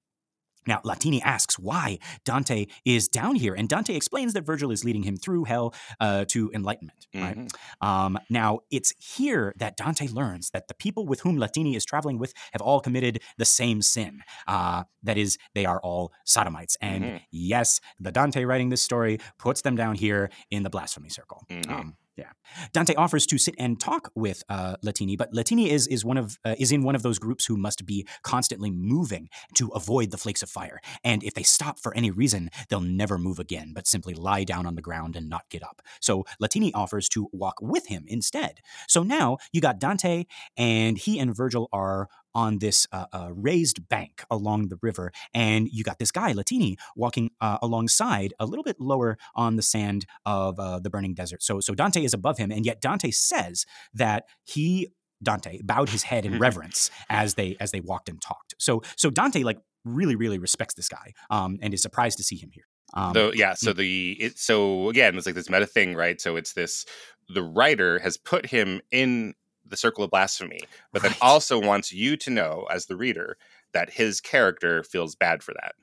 now, 0.66 0.80
Latini 0.84 1.20
asks 1.22 1.58
why 1.58 1.98
Dante 2.24 2.66
is 2.84 3.08
down 3.08 3.34
here, 3.34 3.54
and 3.54 3.68
Dante 3.68 3.94
explains 3.94 4.32
that 4.34 4.44
Virgil 4.46 4.70
is 4.70 4.84
leading 4.84 5.02
him 5.02 5.16
through 5.16 5.44
hell 5.44 5.74
uh, 6.00 6.24
to 6.28 6.50
enlightenment. 6.54 7.06
Right? 7.14 7.36
Mhm. 7.36 7.86
Um, 7.86 8.18
now, 8.30 8.60
it's 8.70 8.92
here 8.98 9.52
that 9.58 9.76
Dante 9.76 10.08
learns 10.08 10.50
that 10.50 10.68
the 10.68 10.74
people 10.74 11.06
with 11.06 11.20
whom 11.20 11.36
Latini 11.38 11.74
is 11.76 11.84
traveling 11.84 12.18
with 12.18 12.32
have 12.52 12.62
all 12.62 12.80
committed 12.80 13.20
the 13.38 13.44
same 13.44 13.82
sin. 13.82 14.22
Uh, 14.46 14.84
that 15.02 15.18
is, 15.18 15.38
they 15.54 15.64
are 15.66 15.80
all 15.80 16.12
sodomites. 16.24 16.76
And 16.80 17.04
Mhm. 17.04 17.20
yes, 17.30 17.80
the 17.98 18.12
Dante 18.12 18.44
writing 18.44 18.68
this 18.70 18.82
story 18.82 19.18
puts 19.38 19.62
them 19.62 19.76
down 19.76 19.96
here 19.96 20.30
in 20.50 20.62
the 20.62 20.70
blasphemy 20.70 21.08
circle. 21.08 21.44
Mhm. 21.50 21.70
Um, 21.70 21.96
yeah, 22.16 22.32
Dante 22.72 22.94
offers 22.94 23.24
to 23.26 23.38
sit 23.38 23.54
and 23.58 23.80
talk 23.80 24.10
with 24.14 24.42
uh, 24.50 24.76
Latini, 24.84 25.16
but 25.16 25.32
Latini 25.32 25.68
is 25.68 25.86
is 25.86 26.04
one 26.04 26.18
of 26.18 26.38
uh, 26.44 26.54
is 26.58 26.70
in 26.70 26.82
one 26.82 26.94
of 26.94 27.02
those 27.02 27.18
groups 27.18 27.46
who 27.46 27.56
must 27.56 27.86
be 27.86 28.06
constantly 28.22 28.70
moving 28.70 29.28
to 29.54 29.68
avoid 29.68 30.10
the 30.10 30.18
flakes 30.18 30.42
of 30.42 30.50
fire. 30.50 30.78
And 31.02 31.22
if 31.24 31.32
they 31.32 31.42
stop 31.42 31.78
for 31.78 31.94
any 31.96 32.10
reason, 32.10 32.50
they'll 32.68 32.80
never 32.80 33.16
move 33.16 33.38
again, 33.38 33.72
but 33.74 33.86
simply 33.86 34.12
lie 34.12 34.44
down 34.44 34.66
on 34.66 34.74
the 34.74 34.82
ground 34.82 35.16
and 35.16 35.30
not 35.30 35.48
get 35.48 35.62
up. 35.62 35.80
So 36.00 36.24
Latini 36.40 36.70
offers 36.74 37.08
to 37.10 37.28
walk 37.32 37.54
with 37.62 37.86
him 37.86 38.04
instead. 38.06 38.60
So 38.88 39.02
now 39.02 39.38
you 39.52 39.62
got 39.62 39.80
Dante, 39.80 40.24
and 40.56 40.98
he 40.98 41.18
and 41.18 41.34
Virgil 41.34 41.70
are 41.72 42.08
on 42.34 42.58
this 42.58 42.86
uh, 42.92 43.06
uh, 43.12 43.30
raised 43.34 43.88
bank 43.88 44.24
along 44.30 44.68
the 44.68 44.78
river, 44.82 45.12
and 45.34 45.68
you 45.70 45.84
got 45.84 45.98
this 45.98 46.10
guy 46.10 46.32
Latini 46.32 46.76
walking 46.96 47.30
uh, 47.40 47.58
alongside, 47.62 48.34
a 48.38 48.46
little 48.46 48.64
bit 48.64 48.80
lower 48.80 49.18
on 49.34 49.56
the 49.56 49.62
sand 49.62 50.06
of 50.26 50.58
uh, 50.58 50.78
the 50.78 50.90
burning 50.90 51.14
desert. 51.14 51.42
So, 51.42 51.60
so 51.60 51.74
Dante 51.74 52.02
is 52.04 52.14
above 52.14 52.38
him, 52.38 52.50
and 52.50 52.64
yet 52.64 52.80
Dante 52.80 53.10
says 53.10 53.66
that 53.94 54.24
he 54.44 54.88
Dante 55.22 55.60
bowed 55.62 55.88
his 55.88 56.02
head 56.02 56.26
in 56.26 56.38
reverence 56.46 56.90
as 57.08 57.34
they 57.34 57.56
as 57.60 57.70
they 57.70 57.80
walked 57.80 58.08
and 58.08 58.20
talked. 58.20 58.54
So, 58.58 58.82
so 58.96 59.10
Dante 59.10 59.42
like 59.42 59.58
really 59.84 60.16
really 60.16 60.38
respects 60.38 60.74
this 60.74 60.88
guy, 60.88 61.12
um, 61.30 61.58
and 61.62 61.72
is 61.74 61.82
surprised 61.82 62.18
to 62.18 62.24
see 62.24 62.36
him 62.36 62.50
here. 62.52 62.64
Um, 62.94 63.12
So 63.14 63.32
yeah, 63.32 63.54
so 63.54 63.72
the 63.72 64.12
it 64.20 64.38
so 64.38 64.88
again 64.88 65.16
it's 65.16 65.26
like 65.26 65.34
this 65.34 65.50
meta 65.50 65.66
thing, 65.66 65.94
right? 65.94 66.20
So 66.20 66.36
it's 66.36 66.52
this 66.52 66.84
the 67.28 67.42
writer 67.42 67.98
has 68.00 68.16
put 68.16 68.46
him 68.46 68.80
in 68.90 69.34
the 69.72 69.76
circle 69.76 70.04
of 70.04 70.10
blasphemy, 70.10 70.60
but 70.92 71.02
then 71.02 71.14
also 71.20 71.58
wants 71.60 71.92
you 71.92 72.16
to 72.18 72.30
know 72.30 72.66
as 72.70 72.86
the 72.86 72.94
reader 72.96 73.36
that 73.72 73.90
his 73.90 74.20
character 74.20 74.84
feels 74.84 75.16
bad 75.16 75.42
for 75.42 75.52
that. 75.54 75.74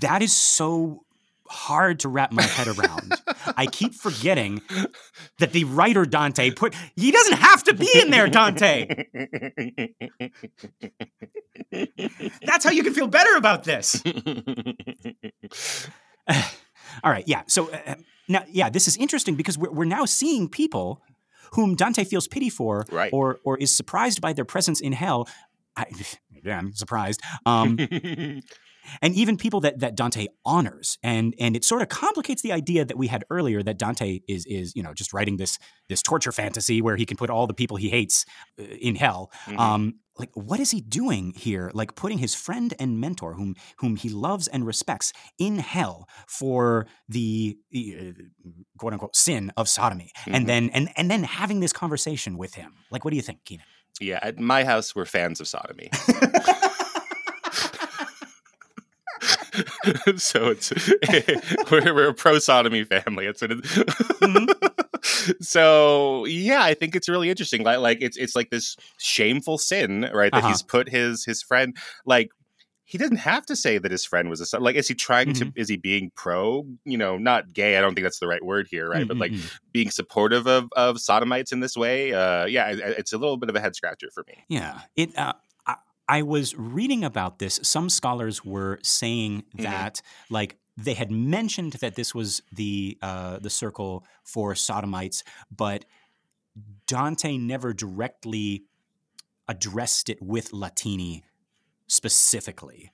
that 0.00 0.22
is 0.22 0.32
so 0.32 1.02
hard 1.48 2.00
to 2.00 2.08
wrap 2.08 2.32
my 2.32 2.42
head 2.42 2.68
around. 2.68 3.14
I 3.56 3.66
keep 3.66 3.94
forgetting 3.94 4.60
that 5.38 5.52
the 5.52 5.64
writer 5.64 6.04
Dante 6.04 6.50
put 6.50 6.74
he 6.96 7.10
doesn't 7.10 7.38
have 7.38 7.62
to 7.64 7.74
be 7.74 7.88
in 7.94 8.10
there, 8.10 8.28
Dante. 8.28 9.04
That's 12.42 12.64
how 12.64 12.70
you 12.70 12.82
can 12.82 12.94
feel 12.94 13.06
better 13.06 13.36
about 13.36 13.64
this. 13.64 14.02
All 17.04 17.10
right, 17.10 17.24
yeah. 17.26 17.42
So 17.46 17.70
uh, 17.70 17.94
now, 18.28 18.44
yeah, 18.48 18.70
this 18.70 18.88
is 18.88 18.96
interesting 18.96 19.36
because 19.36 19.56
we're, 19.58 19.70
we're 19.70 19.84
now 19.84 20.04
seeing 20.04 20.48
people 20.48 21.02
whom 21.52 21.74
Dante 21.74 22.04
feels 22.04 22.26
pity 22.28 22.50
for, 22.50 22.84
Right. 22.90 23.12
or 23.12 23.38
or 23.44 23.56
is 23.58 23.74
surprised 23.74 24.20
by 24.20 24.32
their 24.32 24.44
presence 24.44 24.80
in 24.80 24.92
hell. 24.92 25.28
I, 25.76 25.84
again, 26.36 26.72
surprised. 26.74 27.20
Um, 27.44 27.78
and 29.02 29.14
even 29.14 29.36
people 29.36 29.60
that, 29.60 29.80
that 29.80 29.96
Dante 29.96 30.26
honors, 30.44 30.98
and 31.02 31.34
and 31.38 31.56
it 31.56 31.64
sort 31.64 31.82
of 31.82 31.88
complicates 31.88 32.42
the 32.42 32.52
idea 32.52 32.84
that 32.84 32.96
we 32.96 33.08
had 33.08 33.24
earlier 33.30 33.62
that 33.62 33.78
Dante 33.78 34.20
is 34.28 34.46
is 34.46 34.74
you 34.76 34.82
know 34.82 34.94
just 34.94 35.12
writing 35.12 35.36
this 35.36 35.58
this 35.88 36.02
torture 36.02 36.32
fantasy 36.32 36.80
where 36.80 36.96
he 36.96 37.04
can 37.06 37.16
put 37.16 37.30
all 37.30 37.46
the 37.46 37.54
people 37.54 37.76
he 37.76 37.88
hates 37.90 38.24
uh, 38.60 38.62
in 38.62 38.94
hell. 38.96 39.30
Mhm. 39.46 39.58
Um, 39.58 39.94
like 40.18 40.30
what 40.34 40.60
is 40.60 40.70
he 40.70 40.80
doing 40.80 41.32
here? 41.36 41.70
Like 41.74 41.94
putting 41.94 42.18
his 42.18 42.34
friend 42.34 42.72
and 42.78 43.00
mentor, 43.00 43.34
whom 43.34 43.54
whom 43.78 43.96
he 43.96 44.08
loves 44.08 44.48
and 44.48 44.66
respects, 44.66 45.12
in 45.38 45.58
hell 45.58 46.08
for 46.26 46.86
the 47.08 47.56
uh, 47.74 48.12
quote 48.78 48.92
unquote 48.94 49.14
sin 49.16 49.52
of 49.56 49.68
sodomy, 49.68 50.10
Mhm. 50.26 50.34
and 50.34 50.48
then 50.48 50.70
and 50.70 50.88
and 50.96 51.10
then 51.10 51.22
having 51.24 51.60
this 51.60 51.72
conversation 51.72 52.38
with 52.38 52.54
him. 52.54 52.72
Like, 52.90 53.04
what 53.04 53.10
do 53.10 53.16
you 53.16 53.22
think, 53.22 53.44
Keenan? 53.44 53.66
yeah, 54.00 54.18
at 54.22 54.38
my 54.38 54.62
house 54.64 54.94
we're 54.94 55.06
fans 55.06 55.40
of 55.40 55.48
sodomy. 55.48 55.88
so 60.16 60.48
it's 60.50 60.70
we're, 61.70 61.94
we're 61.94 62.08
a 62.10 62.14
pro 62.14 62.38
sodomy 62.38 62.84
family. 62.84 63.26
That's 63.26 63.40
what 63.42 63.52
it, 63.52 63.64
so 65.40 66.24
yeah, 66.26 66.62
I 66.62 66.74
think 66.74 66.94
it's 66.96 67.08
really 67.08 67.30
interesting. 67.30 67.62
Like 67.64 67.78
like 67.78 67.98
it's 68.00 68.16
it's 68.16 68.36
like 68.36 68.50
this 68.50 68.76
shameful 68.98 69.58
sin, 69.58 70.10
right? 70.12 70.32
That 70.34 70.44
Uh-huh. 70.44 70.48
he's 70.48 70.62
put 70.62 70.88
his 70.88 71.24
his 71.24 71.42
friend 71.42 71.76
like 72.04 72.30
he 72.84 72.98
doesn't 72.98 73.16
have 73.16 73.44
to 73.46 73.56
say 73.56 73.78
that 73.78 73.90
his 73.90 74.04
friend 74.04 74.30
was 74.30 74.40
a 74.40 74.46
son. 74.46 74.62
Like, 74.62 74.76
is 74.76 74.86
he 74.86 74.94
trying 74.94 75.32
to? 75.34 75.50
Is 75.56 75.68
he 75.68 75.76
being 75.76 76.12
pro? 76.14 76.64
You 76.84 76.96
know, 76.98 77.18
not 77.18 77.52
gay. 77.52 77.76
I 77.76 77.80
don't 77.80 77.94
think 77.94 78.04
that's 78.04 78.20
the 78.20 78.28
right 78.28 78.44
word 78.44 78.68
here, 78.70 78.88
right? 78.88 79.06
But 79.08 79.18
like 79.18 79.32
Mm, 79.32 79.36
mm, 79.36 79.42
mm. 79.42 79.50
being 79.72 79.90
supportive 79.90 80.46
of 80.46 80.68
of 80.76 81.00
sodomites 81.00 81.50
in 81.52 81.60
this 81.60 81.76
way. 81.76 82.12
Uh, 82.12 82.46
yeah, 82.46 82.68
it's 82.70 83.12
a 83.12 83.18
little 83.18 83.36
bit 83.38 83.50
of 83.50 83.56
a 83.56 83.60
head 83.60 83.74
scratcher 83.74 84.08
for 84.14 84.24
me. 84.28 84.44
Yeah, 84.48 84.82
it. 84.94 85.16
Uh, 85.18 85.32
I, 85.66 85.76
I 86.08 86.22
was 86.22 86.54
reading 86.56 87.02
about 87.04 87.40
this. 87.40 87.58
Some 87.62 87.90
scholars 87.90 88.44
were 88.44 88.78
saying 88.82 89.44
Mhm. 89.58 89.62
that, 89.64 90.00
like, 90.30 90.56
they 90.76 90.94
had 90.94 91.10
mentioned 91.10 91.74
that 91.74 91.94
this 91.94 92.14
was 92.14 92.42
the 92.52 92.98
uh, 93.00 93.38
the 93.38 93.50
circle 93.50 94.04
for 94.24 94.54
sodomites, 94.54 95.24
but 95.54 95.84
Dante 96.86 97.38
never 97.38 97.72
directly 97.72 98.64
addressed 99.48 100.08
it 100.08 100.20
with 100.20 100.50
Latini 100.50 101.22
specifically. 101.86 102.92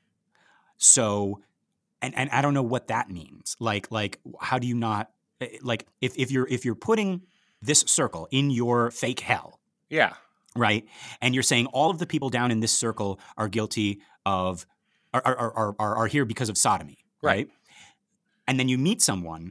So, 0.76 1.40
and 2.00 2.16
and 2.16 2.30
I 2.30 2.42
don't 2.42 2.54
know 2.54 2.62
what 2.62 2.88
that 2.88 3.10
means. 3.10 3.56
Like, 3.58 3.90
like, 3.90 4.20
how 4.40 4.58
do 4.58 4.66
you 4.66 4.74
not 4.74 5.10
eh, 5.40 5.58
like 5.62 5.86
if 6.00 6.16
if 6.16 6.30
you're 6.30 6.46
if 6.48 6.64
you're 6.64 6.74
putting 6.74 7.22
this 7.60 7.80
circle 7.80 8.28
in 8.30 8.50
your 8.50 8.90
fake 8.90 9.20
hell? 9.20 9.60
Yeah, 9.88 10.14
right? 10.56 10.86
And 11.20 11.34
you're 11.34 11.42
saying 11.42 11.66
all 11.66 11.90
of 11.90 11.98
the 11.98 12.06
people 12.06 12.30
down 12.30 12.50
in 12.50 12.60
this 12.60 12.72
circle 12.72 13.18
are 13.36 13.48
guilty 13.48 14.00
of 14.24 14.66
are 15.12 15.22
are 15.24 15.36
are, 15.36 15.76
are, 15.78 15.96
are 15.96 16.06
here 16.06 16.24
because 16.24 16.48
of 16.48 16.56
sodomy, 16.56 16.98
right? 17.22 17.48
Right. 17.48 17.48
And 18.48 18.58
then 18.58 18.68
you 18.68 18.76
meet 18.78 19.00
someone 19.02 19.50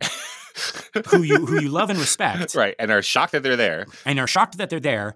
who 1.09 1.23
you 1.23 1.45
who 1.45 1.61
you 1.61 1.69
love 1.69 1.89
and 1.89 1.97
respect, 1.99 2.55
right, 2.55 2.75
and 2.77 2.91
are 2.91 3.01
shocked 3.01 3.31
that 3.31 3.41
they're 3.43 3.55
there. 3.57 3.85
and 4.05 4.19
are 4.19 4.27
shocked 4.27 4.57
that 4.57 4.69
they're 4.69 4.79
there. 4.79 5.15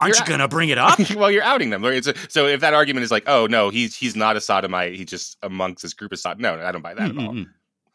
Aren't 0.00 0.14
You're 0.16 0.24
you 0.24 0.30
gonna 0.30 0.48
bring 0.48 0.68
it 0.68 0.78
up? 0.78 0.98
well, 1.16 1.30
you're 1.30 1.42
outing 1.42 1.70
them. 1.70 1.84
A- 1.84 2.02
so 2.28 2.46
if 2.46 2.60
that 2.60 2.74
argument 2.74 3.04
is 3.04 3.10
like, 3.10 3.24
oh 3.26 3.46
no, 3.46 3.70
he's 3.70 3.94
he's 3.96 4.14
not 4.16 4.36
a 4.36 4.40
sodomite, 4.40 4.94
he's 4.94 5.06
just 5.06 5.38
amongst 5.42 5.82
this 5.82 5.94
group 5.94 6.12
of 6.12 6.18
sodom. 6.18 6.42
No, 6.42 6.56
no, 6.56 6.64
I 6.64 6.72
don't 6.72 6.82
buy 6.82 6.94
that 6.94 7.10
at 7.10 7.16
all. 7.16 7.32
No, 7.32 7.44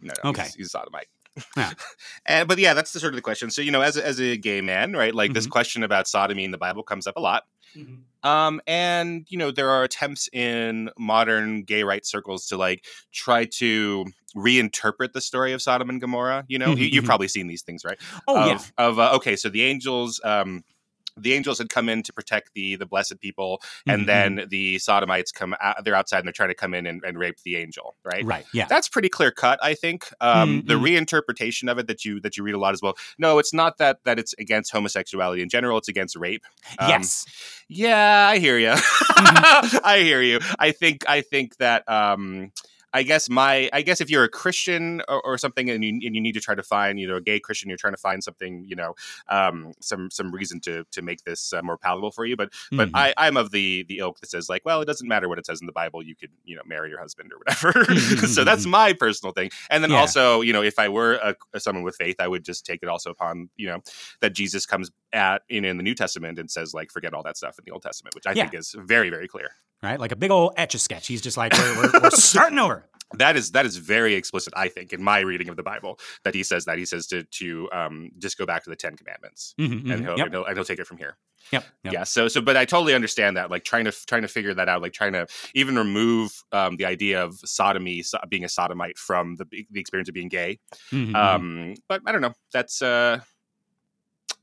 no 0.02 0.14
Okay. 0.26 0.44
he's, 0.44 0.56
he's 0.56 0.66
a 0.68 0.70
sodomite. 0.70 1.08
Yeah. 1.56 1.72
and, 2.26 2.48
but 2.48 2.58
yeah, 2.60 2.74
that's 2.74 2.92
the 2.94 3.00
sort 3.00 3.14
of 3.14 3.16
the 3.18 3.22
question. 3.22 3.50
So 3.52 3.62
you 3.62 3.72
know, 3.72 3.82
as 3.82 3.98
a, 3.98 4.06
as 4.06 4.20
a 4.20 4.38
gay 4.38 4.62
man, 4.62 4.94
right? 4.94 5.14
Like 5.16 5.34
this 5.34 5.46
Mhm. 5.46 5.52
question 5.52 5.84
about 5.84 6.08
sodomy 6.08 6.44
in 6.44 6.52
the 6.52 6.58
Bible 6.58 6.84
comes 6.84 7.08
up 7.08 7.18
a 7.18 7.22
lot. 7.22 7.44
Um, 8.24 8.62
and 8.68 9.26
you 9.30 9.38
know, 9.38 9.52
there 9.52 9.70
are 9.70 9.84
attempts 9.84 10.30
in 10.34 10.92
modern 10.98 11.64
gay 11.64 11.84
rights 11.84 12.10
circles 12.12 12.46
to 12.48 12.58
like 12.58 12.86
try 13.14 13.46
to 13.58 14.06
reinterpret 14.36 15.14
the 15.14 15.22
story 15.22 15.54
of 15.54 15.62
Sodom 15.62 15.90
and 15.90 16.00
Gomorrah. 16.02 16.46
You 16.48 16.60
know, 16.60 16.74
Mhm, 16.74 16.78
you, 16.78 16.88
you've 16.88 17.04
mhm. 17.04 17.06
probably 17.06 17.28
seen 17.28 17.48
these 17.48 17.64
things, 17.64 17.84
right? 17.84 17.98
Oh 18.28 18.38
yeah. 18.40 18.60
of, 18.60 18.72
of 18.78 19.00
uh, 19.00 19.12
okay, 19.16 19.36
so 19.36 19.50
the 19.50 19.64
angels, 19.64 20.22
um, 20.24 20.64
the 21.22 21.34
angels 21.34 21.58
had 21.58 21.70
come 21.70 21.90
in 21.90 22.04
to 22.04 22.14
protect 22.14 22.52
the 22.54 22.76
the 22.76 22.86
blessed 22.86 23.20
people, 23.20 23.62
and 23.88 24.04
Mhm, 24.04 24.06
then 24.08 24.48
the 24.50 24.80
sodomites 24.80 25.32
come 25.32 25.56
out, 25.62 25.84
they're 25.84 25.96
outside 25.96 26.20
and 26.20 26.28
they're 26.28 26.34
trying 26.34 26.50
to 26.50 26.56
come 26.56 26.74
in 26.74 26.86
and, 26.86 27.04
and 27.04 27.18
rape 27.18 27.38
the 27.44 27.56
angel, 27.58 27.96
right? 28.04 28.24
Right. 28.26 28.46
Yeah. 28.54 28.66
That's 28.68 28.90
pretty 28.90 29.10
clear 29.10 29.32
cut, 29.32 29.60
I 29.62 29.74
think. 29.74 30.08
Um, 30.20 30.62
Mm, 30.62 30.68
the 30.68 30.74
mm. 30.76 31.06
reinterpretation 31.06 31.72
of 31.72 31.78
it 31.78 31.88
that 31.88 32.04
you 32.06 32.20
that 32.22 32.38
you 32.38 32.44
read 32.44 32.56
a 32.56 32.60
lot 32.60 32.74
as 32.74 32.82
well. 32.82 32.96
No, 33.18 33.38
it's 33.40 33.54
not 33.54 33.78
that 33.78 34.00
that 34.06 34.20
it's 34.20 34.34
against 34.40 34.72
homosexuality 34.72 35.42
in 35.42 35.50
general. 35.50 35.78
It's 35.78 35.88
against 35.88 36.16
rape. 36.16 36.44
Um, 36.80 36.90
yes. 36.90 37.26
yeah, 37.70 38.28
I 38.30 38.38
hear 38.40 38.58
you. 38.58 38.70
Mm-hmm. 38.70 39.78
I 39.84 40.00
hear 40.00 40.22
you. 40.22 40.40
I 40.60 40.72
think 40.72 41.08
I 41.08 41.22
think 41.22 41.58
that 41.58 41.88
um 41.90 42.52
I 42.94 43.04
guess 43.04 43.30
my 43.30 43.70
I 43.74 43.82
guess 43.82 44.02
if 44.02 44.10
you're 44.10 44.24
a 44.24 44.30
Christian 44.30 45.02
or, 45.08 45.22
or 45.26 45.38
something 45.38 45.70
and 45.70 45.84
you 45.84 45.90
and 45.92 46.16
you 46.16 46.22
need 46.22 46.34
to 46.34 46.42
try 46.42 46.56
to 46.56 46.64
find 46.64 47.00
you 47.00 47.08
know 47.08 47.16
a 47.16 47.22
gay 47.22 47.40
Christian 47.40 47.70
you're 47.70 47.78
trying 47.78 47.94
to 47.94 48.00
find 48.02 48.24
something 48.24 48.66
you 48.68 48.76
know 48.76 48.96
um 49.30 49.74
some 49.82 50.10
some 50.12 50.32
reason 50.32 50.60
to 50.62 50.84
to 50.92 51.02
make 51.02 51.24
this 51.24 51.54
uh, 51.54 51.62
more 51.62 51.78
palatable 51.78 52.12
for 52.12 52.26
you 52.26 52.36
but 52.36 52.52
but 52.72 52.90
Mhm. 52.90 52.92
I 52.96 53.14
I'm 53.18 53.38
of 53.38 53.52
the 53.52 53.84
the 53.88 54.00
ilk 54.00 54.20
that 54.20 54.30
says 54.30 54.50
like 54.50 54.64
well 54.66 54.82
it 54.82 54.86
doesn't 54.86 55.08
matter 55.08 55.30
what 55.30 55.40
it 55.40 55.46
says 55.46 55.62
in 55.62 55.68
the 55.68 55.74
Bible 55.74 56.04
you 56.04 56.16
could 56.16 56.32
you 56.44 56.56
know 56.56 56.62
marry 56.66 56.90
your 56.90 57.00
husband 57.00 57.32
or 57.32 57.38
whatever 57.38 57.86
so 58.28 58.44
that's 58.44 58.66
my 58.80 58.94
personal 58.94 59.32
thing 59.34 59.50
and 59.70 59.84
then 59.84 59.92
Yeah. 59.92 59.98
also 59.98 60.42
you 60.42 60.52
know 60.54 60.62
if 60.64 60.78
I 60.80 60.90
were 60.90 61.14
a, 61.16 61.36
a 61.54 61.60
someone 61.60 61.84
with 61.84 61.96
faith 61.96 62.18
I 62.20 62.28
would 62.28 62.44
just 62.44 62.66
take 62.66 62.84
it 62.84 62.90
also 62.90 63.10
upon 63.12 63.50
you 63.56 63.68
know 63.68 63.80
that 64.22 64.34
Jesus 64.34 64.66
comes 64.66 64.92
at 65.14 65.42
in, 65.50 65.66
in 65.66 65.78
the 65.78 65.84
New 65.84 65.96
Testament 65.96 66.40
and 66.40 66.50
says 66.50 66.74
like 66.74 66.92
forget 66.92 67.14
all 67.14 67.24
that 67.24 67.38
stuff 67.38 67.58
in 67.60 67.64
the 67.66 67.72
Old 67.72 67.82
Testament, 67.84 68.16
which 68.16 68.26
I 68.28 68.32
Yeah. 68.34 68.44
think 68.44 68.56
is 68.56 68.76
very 68.78 69.10
very 69.10 69.28
clear. 69.28 69.50
Right? 69.84 70.00
Like 70.00 70.12
a 70.12 70.16
big 70.16 70.32
old 70.32 70.54
etch 70.58 70.76
a 70.76 70.80
sketch. 70.80 71.08
He's 71.08 71.22
just 71.22 71.38
like, 71.38 71.54
we're, 71.54 71.76
we're, 71.94 72.00
we're 72.02 72.10
starting 72.12 72.60
over. 72.60 72.86
That 73.16 73.36
is 73.36 73.52
that 73.52 73.66
is 73.66 73.76
very 73.76 74.14
explicit, 74.14 74.54
I 74.56 74.70
think, 74.70 74.94
in 74.94 75.04
my 75.04 75.20
reading 75.20 75.50
of 75.50 75.58
the 75.58 75.64
Bible 75.64 76.00
that 76.24 76.34
he 76.34 76.44
says 76.44 76.64
that 76.64 76.78
he 76.78 76.86
says 76.86 77.08
to 77.08 77.24
to 77.24 77.70
um, 77.74 78.10
just 78.20 78.38
go 78.38 78.46
back 78.46 78.64
to 78.64 78.70
the 78.70 78.76
Ten 78.78 78.96
Commandments 78.96 79.54
Mhm, 79.60 79.72
and, 79.72 79.84
mhm. 79.84 80.02
he'll, 80.04 80.18
Yep. 80.18 80.26
and, 80.28 80.34
he'll, 80.34 80.46
and 80.46 80.56
he'll 80.56 80.64
take 80.64 80.80
it 80.80 80.88
from 80.88 80.96
here. 80.96 81.18
Yep. 81.52 81.66
Yep. 81.84 81.94
Yeah. 81.94 82.04
So 82.06 82.30
so 82.30 82.40
but 82.40 82.56
I 82.56 82.64
totally 82.64 82.94
understand 82.96 83.36
that. 83.36 83.52
Like 83.52 83.66
trying 83.66 83.84
to 83.84 83.92
trying 84.08 84.22
to 84.22 84.30
figure 84.30 84.54
that 84.54 84.70
out, 84.70 84.82
like 84.82 84.94
trying 84.94 85.12
to 85.12 85.28
even 85.54 85.76
remove 85.78 86.32
um, 86.54 86.78
the 86.78 86.86
idea 86.86 87.22
of 87.22 87.36
sodomy 87.44 88.02
so, 88.02 88.18
being 88.30 88.46
a 88.46 88.50
sodomite 88.50 88.98
from 88.98 89.36
the 89.36 89.44
the 89.70 89.82
experience 89.82 90.08
of 90.08 90.14
being 90.16 90.30
gay. 90.30 90.60
Mhm, 90.94 91.12
mhm. 91.12 91.16
Um, 91.16 91.74
but 91.90 92.02
I 92.06 92.14
don't 92.14 92.22
know. 92.22 92.34
That's 92.54 92.82
uh, 92.82 93.20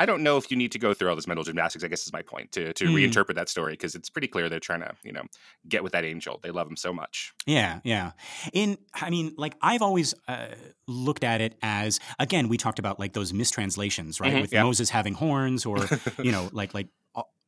I 0.01 0.07
don't 0.07 0.23
know 0.23 0.37
if 0.37 0.51
you 0.51 0.57
need 0.57 0.73
to 0.73 0.79
go 0.79 0.95
through 0.95 1.09
all 1.11 1.17
this 1.17 1.27
mental 1.27 1.45
gymnastics. 1.45 1.83
I 1.85 1.89
guess 1.89 2.07
is 2.07 2.13
my 2.13 2.23
point 2.23 2.53
to 2.53 2.73
to 2.73 2.85
Mm. 2.85 2.95
reinterpret 3.11 3.35
that 3.35 3.49
story 3.49 3.73
because 3.73 3.95
it's 3.95 4.09
pretty 4.11 4.29
clear 4.29 4.49
they're 4.49 4.61
trying 4.61 4.81
to 4.81 4.95
you 5.05 5.13
know 5.13 5.25
get 5.69 5.83
with 5.83 5.93
that 5.93 6.05
angel. 6.05 6.39
They 6.43 6.51
love 6.51 6.69
him 6.69 6.77
so 6.77 6.93
much. 6.93 7.33
Yeah, 7.47 7.81
yeah. 7.85 8.13
In 8.53 8.79
I 8.95 9.11
mean, 9.11 9.35
like 9.37 9.55
I've 9.63 9.83
always 9.83 10.15
uh, 10.29 10.49
looked 10.87 11.25
at 11.25 11.41
it 11.41 11.57
as 11.63 11.99
again, 12.19 12.49
we 12.49 12.57
talked 12.57 12.79
about 12.79 12.99
like 12.99 13.13
those 13.13 13.33
mistranslations, 13.33 14.21
right? 14.21 14.35
Mhm, 14.35 14.41
With 14.43 14.53
yeah. 14.53 14.63
Moses 14.63 14.91
having 14.91 15.15
horns, 15.15 15.67
or 15.67 15.79
you 16.23 16.33
know, 16.33 16.49
like 16.53 16.75
like 16.75 16.89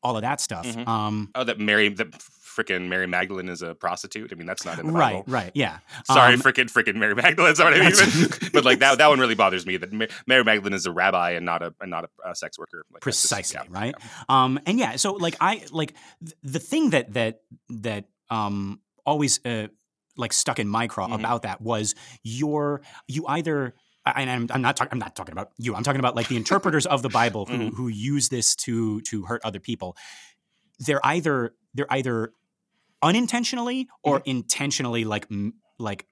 all, 0.02 0.16
of 0.16 0.22
that 0.22 0.40
stuff. 0.40 0.66
Mhm. 0.66 0.88
Um, 0.88 1.30
Oh, 1.34 1.44
that 1.44 1.58
Mary, 1.60 1.90
that 1.90 2.08
freaking 2.54 2.88
Mary 2.88 3.06
Magdalene 3.06 3.48
is 3.48 3.62
a 3.62 3.74
prostitute. 3.74 4.32
I 4.32 4.34
mean, 4.34 4.46
that's 4.46 4.64
not 4.64 4.78
in 4.78 4.86
the 4.88 4.92
right, 4.92 5.12
Bible. 5.12 5.24
right, 5.28 5.44
right, 5.44 5.52
yeah. 5.54 5.78
Sorry, 6.04 6.34
Um, 6.34 6.40
frickin' 6.40 6.70
frickin' 6.70 6.96
Mary 6.96 7.14
Magdalene. 7.14 7.48
That's 7.54 7.60
what 7.60 7.72
I 7.74 7.78
mean. 7.80 7.90
That's- 7.92 8.50
but 8.52 8.64
like 8.64 8.80
that, 8.80 8.98
that 8.98 9.08
one 9.08 9.20
really 9.20 9.34
bothers 9.36 9.64
me. 9.66 9.76
That 9.76 9.92
Mary 10.26 10.44
Magdalene 10.44 10.74
is 10.74 10.86
a 10.86 10.92
rabbi 10.92 11.30
and 11.32 11.46
not 11.46 11.62
a 11.62 11.72
and 11.80 11.90
not 11.90 12.04
a, 12.04 12.28
uh 12.28 12.34
sex 12.34 12.58
worker. 12.58 12.84
Like, 12.92 13.02
that's 13.04 13.20
just- 13.22 13.30
precisely 13.30 13.60
yeah, 13.70 13.78
right 13.80 13.94
yeah. 13.98 14.24
um 14.28 14.58
and 14.66 14.78
yeah 14.78 14.96
so 14.96 15.12
like 15.12 15.36
i 15.40 15.62
like 15.70 15.94
th- 16.24 16.36
the 16.42 16.58
thing 16.58 16.90
that 16.90 17.12
that 17.14 17.40
that 17.68 18.04
um 18.30 18.80
always 19.06 19.40
uh 19.46 19.68
like 20.16 20.32
stuck 20.32 20.58
in 20.58 20.68
my 20.68 20.86
craw 20.86 21.08
Mhm. 21.08 21.20
about 21.20 21.42
that 21.42 21.60
was 21.60 21.94
your 22.22 22.82
you 23.08 23.26
either 23.26 23.74
and 24.06 24.30
I'm, 24.30 24.46
I'm 24.50 24.62
not 24.62 24.76
talking. 24.76 24.92
I'm 24.92 24.98
not 24.98 25.14
talking 25.14 25.32
about 25.32 25.50
you. 25.58 25.74
I'm 25.74 25.82
talking 25.82 25.98
about 26.00 26.16
like 26.16 26.26
the 26.28 26.36
interpreters 26.36 26.86
of 26.86 27.02
the 27.02 27.10
Bible 27.10 27.44
who 27.44 27.52
Mhm. 27.70 27.74
who 27.74 27.88
use 27.88 28.30
this 28.30 28.56
to 28.64 29.02
to 29.02 29.24
hurt 29.24 29.42
other 29.44 29.60
people. 29.60 29.94
They're 30.80 31.04
either 31.06 31.54
they're 31.74 31.92
either 31.92 32.32
unintentionally 33.02 33.88
or 34.02 34.18
Mm-hmm. 34.20 34.30
intentionally 34.30 35.04
like 35.04 35.26
like 35.78 36.06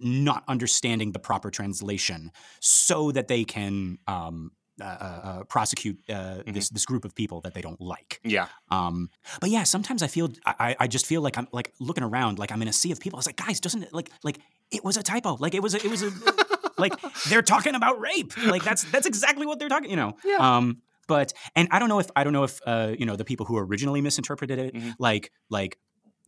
not 0.00 0.44
understanding 0.48 1.12
the 1.12 1.18
proper 1.18 1.50
translation 1.50 2.30
so 2.60 3.12
that 3.12 3.28
they 3.28 3.44
can 3.44 3.98
um, 4.06 4.52
uh, 4.80 4.84
uh, 4.84 5.20
uh, 5.24 5.44
prosecute 5.44 5.98
uh, 6.08 6.12
Mm-hmm. 6.12 6.52
this 6.52 6.70
this 6.70 6.86
group 6.86 7.04
of 7.04 7.14
people 7.14 7.42
that 7.42 7.52
they 7.54 7.60
don't 7.60 7.80
like. 7.80 8.20
Yeah. 8.24 8.46
Um, 8.70 9.10
but 9.40 9.50
yeah, 9.50 9.64
sometimes 9.64 10.02
I 10.02 10.06
feel 10.06 10.30
I, 10.46 10.74
I 10.78 10.86
just 10.86 11.04
feel 11.06 11.20
like 11.20 11.36
I'm 11.36 11.48
like 11.52 11.74
looking 11.80 12.04
around, 12.04 12.38
like 12.38 12.50
I'm 12.52 12.62
in 12.62 12.68
a 12.68 12.72
sea 12.72 12.92
of 12.92 13.00
people. 13.00 13.18
I 13.18 13.20
was 13.20 13.26
like, 13.26 13.36
guys, 13.36 13.60
doesn't 13.60 13.82
it 13.82 13.92
like 13.92 14.10
like 14.22 14.38
it 14.70 14.82
was 14.84 14.96
a 14.96 15.02
typo? 15.02 15.36
Like 15.38 15.54
it 15.54 15.62
was 15.62 15.74
a, 15.74 15.78
it 15.84 15.90
was 15.90 16.02
a 16.02 16.10
like 16.78 16.94
they're 17.28 17.42
talking 17.42 17.74
about 17.74 18.00
rape. 18.00 18.32
Like 18.38 18.64
that's 18.64 18.84
that's 18.84 19.06
exactly 19.06 19.44
what 19.44 19.58
they're 19.58 19.68
talking. 19.68 19.90
You 19.90 19.96
know. 19.96 20.16
Yeah. 20.24 20.36
Um, 20.56 20.80
but 21.10 21.32
and 21.56 21.68
I 21.70 21.78
don't 21.80 21.88
know 21.92 21.98
if 22.00 22.08
I 22.16 22.22
don't 22.24 22.32
know 22.32 22.44
if 22.44 22.60
uh, 22.66 22.94
you 23.00 23.04
know 23.06 23.16
the 23.16 23.24
people 23.30 23.44
who 23.46 23.58
originally 23.58 24.00
misinterpreted 24.00 24.58
it 24.58 24.74
Mhm. 24.74 24.94
like 24.98 25.30
like 25.50 25.76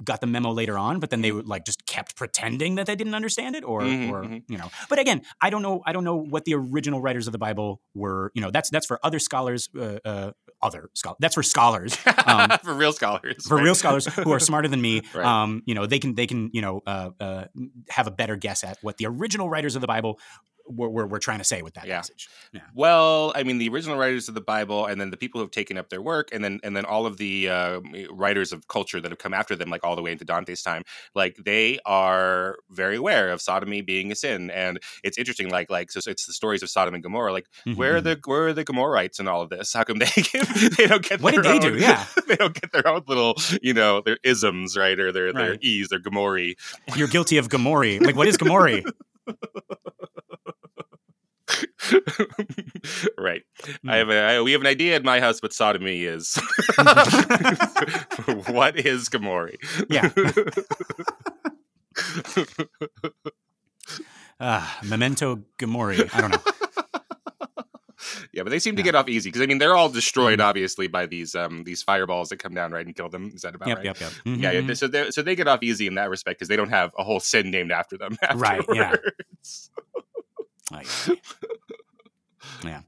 got 0.03 0.21
the 0.21 0.27
memo 0.27 0.51
later 0.51 0.77
on, 0.77 0.99
but 0.99 1.11
then 1.11 1.21
they 1.23 1.31
would 1.31 1.47
like 1.47 1.65
just 1.65 1.87
kept 1.87 2.17
pretending 2.17 2.75
that 2.75 2.87
they 2.87 2.97
didn't 2.97 3.15
understand 3.15 3.55
it, 3.55 3.63
or 3.63 3.83
Mhm, 3.83 4.11
or 4.11 4.23
mhm. 4.25 4.43
you 4.49 4.59
know. 4.59 4.69
But 4.89 4.99
again, 4.99 5.23
I 5.41 5.49
don't 5.51 5.63
know. 5.63 5.81
I 5.87 5.93
don't 5.93 6.03
know 6.03 6.17
what 6.35 6.45
the 6.45 6.55
original 6.55 7.01
writers 7.01 7.27
of 7.29 7.33
the 7.33 7.39
Bible 7.39 7.81
were. 7.95 8.33
You 8.35 8.43
know, 8.43 8.51
that's 8.51 8.69
that's 8.71 8.87
for 8.87 8.99
other 9.05 9.21
scholars. 9.21 9.69
Uh, 9.79 9.99
uh, 10.05 10.31
other 10.61 10.91
scholars. 10.95 11.19
That's 11.21 11.35
for 11.35 11.43
scholars. 11.43 11.97
Um, 12.27 12.51
for 12.65 12.75
real 12.75 12.93
scholars. 12.93 13.47
for 13.47 13.57
right? 13.57 13.65
real 13.65 13.75
scholars 13.75 14.07
who 14.07 14.31
are 14.33 14.41
smarter 14.41 14.69
than 14.69 14.81
me, 14.81 15.03
Right. 15.15 15.27
um, 15.27 15.63
you 15.67 15.75
know, 15.77 15.87
they 15.87 15.99
can 15.99 16.15
they 16.15 16.27
can 16.27 16.51
you 16.53 16.63
know 16.63 16.83
uh, 16.87 17.11
uh, 17.21 17.45
have 17.91 18.07
a 18.09 18.13
better 18.13 18.37
guess 18.37 18.65
at 18.65 18.79
what 18.83 18.97
the 18.97 19.07
original 19.07 19.49
writers 19.53 19.75
of 19.77 19.81
the 19.83 19.89
Bible 19.89 20.19
were, 20.67 21.07
we're 21.07 21.19
trying 21.19 21.39
to 21.39 21.45
say 21.45 21.63
with 21.63 21.75
that 21.75 21.87
Yeah. 21.87 21.97
message. 21.99 22.29
Yeah. 22.53 22.61
Well, 22.75 23.33
I 23.35 23.43
mean, 23.43 23.59
the 23.59 23.69
original 23.69 23.97
writers 23.97 24.29
of 24.29 24.35
the 24.35 24.41
Bible, 24.41 24.87
and 24.87 25.01
then 25.01 25.11
the 25.11 25.17
people 25.17 25.39
who 25.41 25.45
have 25.45 25.51
taken 25.51 25.77
up 25.79 25.89
their 25.91 26.03
work, 26.03 26.29
and 26.33 26.43
then 26.45 26.61
and 26.63 26.77
then 26.77 26.85
all 26.85 27.07
of 27.07 27.17
the 27.19 27.49
uh, 27.49 27.81
writers 28.11 28.53
of 28.53 28.69
culture 28.69 29.01
that 29.01 29.11
have 29.11 29.19
come 29.19 29.35
after 29.35 29.55
them, 29.57 29.71
like 29.71 29.85
all 29.85 29.97
the 29.97 30.03
way 30.03 30.13
into 30.13 30.25
Dante's 30.25 30.63
time, 30.63 30.83
like 31.15 31.37
they 31.45 31.79
are 31.87 32.57
very 32.71 32.97
aware 32.97 33.31
of 33.31 33.41
sodomy 33.41 33.81
being 33.83 34.13
a 34.13 34.15
sin, 34.15 34.51
and 34.51 34.79
it's 35.03 35.19
interesting. 35.19 35.49
Like 35.51 35.71
like 35.71 35.91
so, 35.91 36.01
it's 36.11 36.27
the 36.27 36.33
stories 36.33 36.63
of 36.63 36.71
Sodom 36.71 36.95
and 36.95 37.03
Gomorrah. 37.03 37.33
Like 37.33 37.47
where 37.75 37.97
are 37.97 38.01
Mhm. 38.01 38.05
the 38.05 38.21
where 38.27 38.47
are 38.49 38.53
the 38.53 38.65
Gomorrites 38.65 39.21
in 39.21 39.29
all 39.29 39.43
of 39.43 39.51
this? 39.51 39.73
How 39.73 39.85
come 39.85 39.99
they 39.99 40.07
get, 40.33 40.49
they 40.77 40.87
don't 40.87 41.03
get 41.07 41.21
What 41.21 41.35
their 41.35 41.43
did 41.43 41.63
they 41.63 41.67
own- 41.69 41.75
do? 41.75 41.79
Yeah. 41.81 42.05
they 42.29 42.37
don't 42.37 42.55
get 42.55 42.73
their 42.73 42.87
own 42.87 43.03
little 43.07 43.37
you 43.63 43.75
know 43.75 44.01
their 44.01 44.19
isms 44.23 44.77
right 44.77 44.99
or 44.99 45.13
their 45.13 45.33
their 45.33 45.51
Right. 45.53 45.63
e's 45.63 45.89
their 45.89 45.99
Gomorri. 46.01 46.55
You're 46.97 47.09
guilty 47.09 47.37
of 47.39 47.49
Gomorrah. 47.49 47.99
Like, 48.01 48.17
what 48.17 48.27
is 48.29 48.37
Gomorrah? 48.37 48.83
right. 53.19 53.43
Hmm. 53.83 53.91
I 53.91 53.97
have 53.97 54.11
a, 54.11 54.21
I, 54.21 54.41
we 54.43 54.53
have 54.53 54.61
an 54.61 54.67
idea 54.67 54.97
in 54.97 55.05
my 55.05 55.21
house 55.21 55.41
what 55.43 55.53
sodomy 55.53 56.05
is. 56.05 56.35
what 58.49 58.79
is 58.79 59.09
Gamori? 59.09 59.57
Yeah. 59.91 60.11
Ah, 64.41 64.79
memento 64.85 65.41
Gomorrah. 65.59 66.09
I 66.13 66.21
don't 66.21 66.31
know. 66.33 66.41
yeah, 68.33 68.43
but 68.43 68.51
they 68.51 68.59
seem 68.59 68.75
to 68.77 68.83
get 68.83 68.95
off 68.97 69.09
easy 69.09 69.29
because 69.29 69.41
I 69.43 69.47
mean 69.47 69.59
they're 69.59 69.77
all 69.77 69.89
destroyed 69.89 70.41
Mhm. 70.41 70.45
obviously 70.45 70.89
by 70.89 71.07
these 71.07 71.35
um 71.37 71.63
these 71.63 71.83
fireballs 71.83 72.31
that 72.31 72.39
come 72.39 72.53
down 72.55 72.73
right 72.73 72.85
and 72.85 72.95
kill 72.97 73.09
them. 73.09 73.31
Is 73.35 73.43
that 73.43 73.55
about 73.55 73.69
Yep, 73.69 73.77
right? 73.79 73.85
yep, 73.85 74.01
yep. 74.01 74.13
Yeah, 74.25 74.51
yeah. 74.53 74.61
Mhm. 74.63 74.77
So 74.77 74.89
they 74.89 75.11
so 75.13 75.23
they 75.23 75.37
get 75.37 75.47
off 75.47 75.63
easy 75.63 75.87
in 75.87 75.95
that 75.95 76.11
respect 76.11 76.39
because 76.41 76.49
they 76.49 76.57
don't 76.57 76.71
have 76.71 76.93
a 76.99 77.05
whole 77.05 77.21
sin 77.21 77.51
named 77.53 77.71
after 77.71 77.97
them. 77.97 78.17
Right, 78.35 78.65
yeah. 78.73 78.97
Like, 80.71 80.87
yeah. 82.65 82.83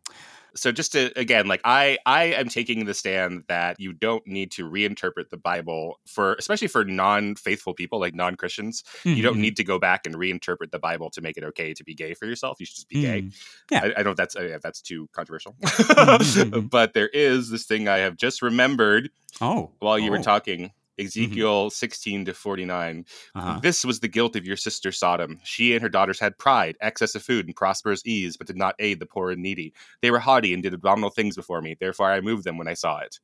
so 0.54 0.70
just 0.72 0.92
to 0.92 1.12
again 1.18 1.46
like 1.48 1.60
i 1.64 1.98
i 2.06 2.24
am 2.24 2.48
taking 2.48 2.84
the 2.84 2.94
stand 2.94 3.42
that 3.48 3.78
you 3.80 3.92
don't 3.92 4.24
need 4.26 4.52
to 4.52 4.68
reinterpret 4.68 5.28
the 5.30 5.36
bible 5.36 5.98
for 6.06 6.34
especially 6.34 6.68
for 6.68 6.84
non-faithful 6.84 7.74
people 7.74 7.98
like 8.00 8.14
non-christians 8.14 8.84
you 9.04 9.22
don't 9.22 9.36
Mhm. 9.36 9.40
need 9.40 9.56
to 9.56 9.64
go 9.64 9.78
back 9.80 10.06
and 10.06 10.14
reinterpret 10.14 10.70
the 10.70 10.78
bible 10.78 11.10
to 11.10 11.20
make 11.20 11.36
it 11.36 11.42
okay 11.44 11.74
to 11.74 11.82
be 11.84 11.94
gay 11.94 12.14
for 12.14 12.26
yourself 12.26 12.58
you 12.60 12.66
should 12.66 12.76
just 12.76 12.88
be 12.88 13.02
gay 13.02 13.22
Mhm. 13.22 13.34
Yeah. 13.70 13.80
I, 13.82 13.86
I 13.86 13.88
don't 13.94 14.04
know 14.06 14.10
if 14.12 14.16
that's 14.16 14.36
uh, 14.36 14.42
if 14.42 14.62
that's 14.62 14.80
too 14.80 15.08
controversial 15.12 15.54
mhm. 15.60 16.70
but 16.70 16.94
there 16.94 17.08
is 17.08 17.50
this 17.50 17.64
thing 17.64 17.88
i 17.88 17.98
have 17.98 18.16
just 18.16 18.40
remembered 18.42 19.10
Oh. 19.40 19.72
while 19.80 19.98
you 19.98 20.12
were 20.12 20.18
oh, 20.18 20.22
talking 20.22 20.70
Ezekiel 20.98 21.70
16 21.70 22.26
to 22.26 22.34
49. 22.34 23.04
Uh-huh. 23.34 23.58
This 23.60 23.84
was 23.84 24.00
the 24.00 24.08
guilt 24.08 24.36
of 24.36 24.44
your 24.44 24.56
sister 24.56 24.92
Sodom. 24.92 25.40
She 25.42 25.72
and 25.74 25.82
her 25.82 25.88
daughters 25.88 26.20
had 26.20 26.38
pride, 26.38 26.76
excess 26.80 27.14
of 27.14 27.22
food, 27.22 27.46
and 27.46 27.56
prosperous 27.56 28.02
ease, 28.06 28.36
but 28.36 28.46
did 28.46 28.56
not 28.56 28.74
aid 28.78 29.00
the 29.00 29.06
poor 29.06 29.30
and 29.30 29.42
needy. 29.42 29.72
They 30.02 30.10
were 30.10 30.20
haughty 30.20 30.54
and 30.54 30.62
did 30.62 30.74
abominable 30.74 31.10
things 31.10 31.36
before 31.36 31.60
me. 31.60 31.76
Therefore, 31.78 32.10
I 32.10 32.20
moved 32.20 32.44
them 32.44 32.58
when 32.58 32.68
I 32.68 32.74
saw 32.74 32.98
it. 32.98 33.18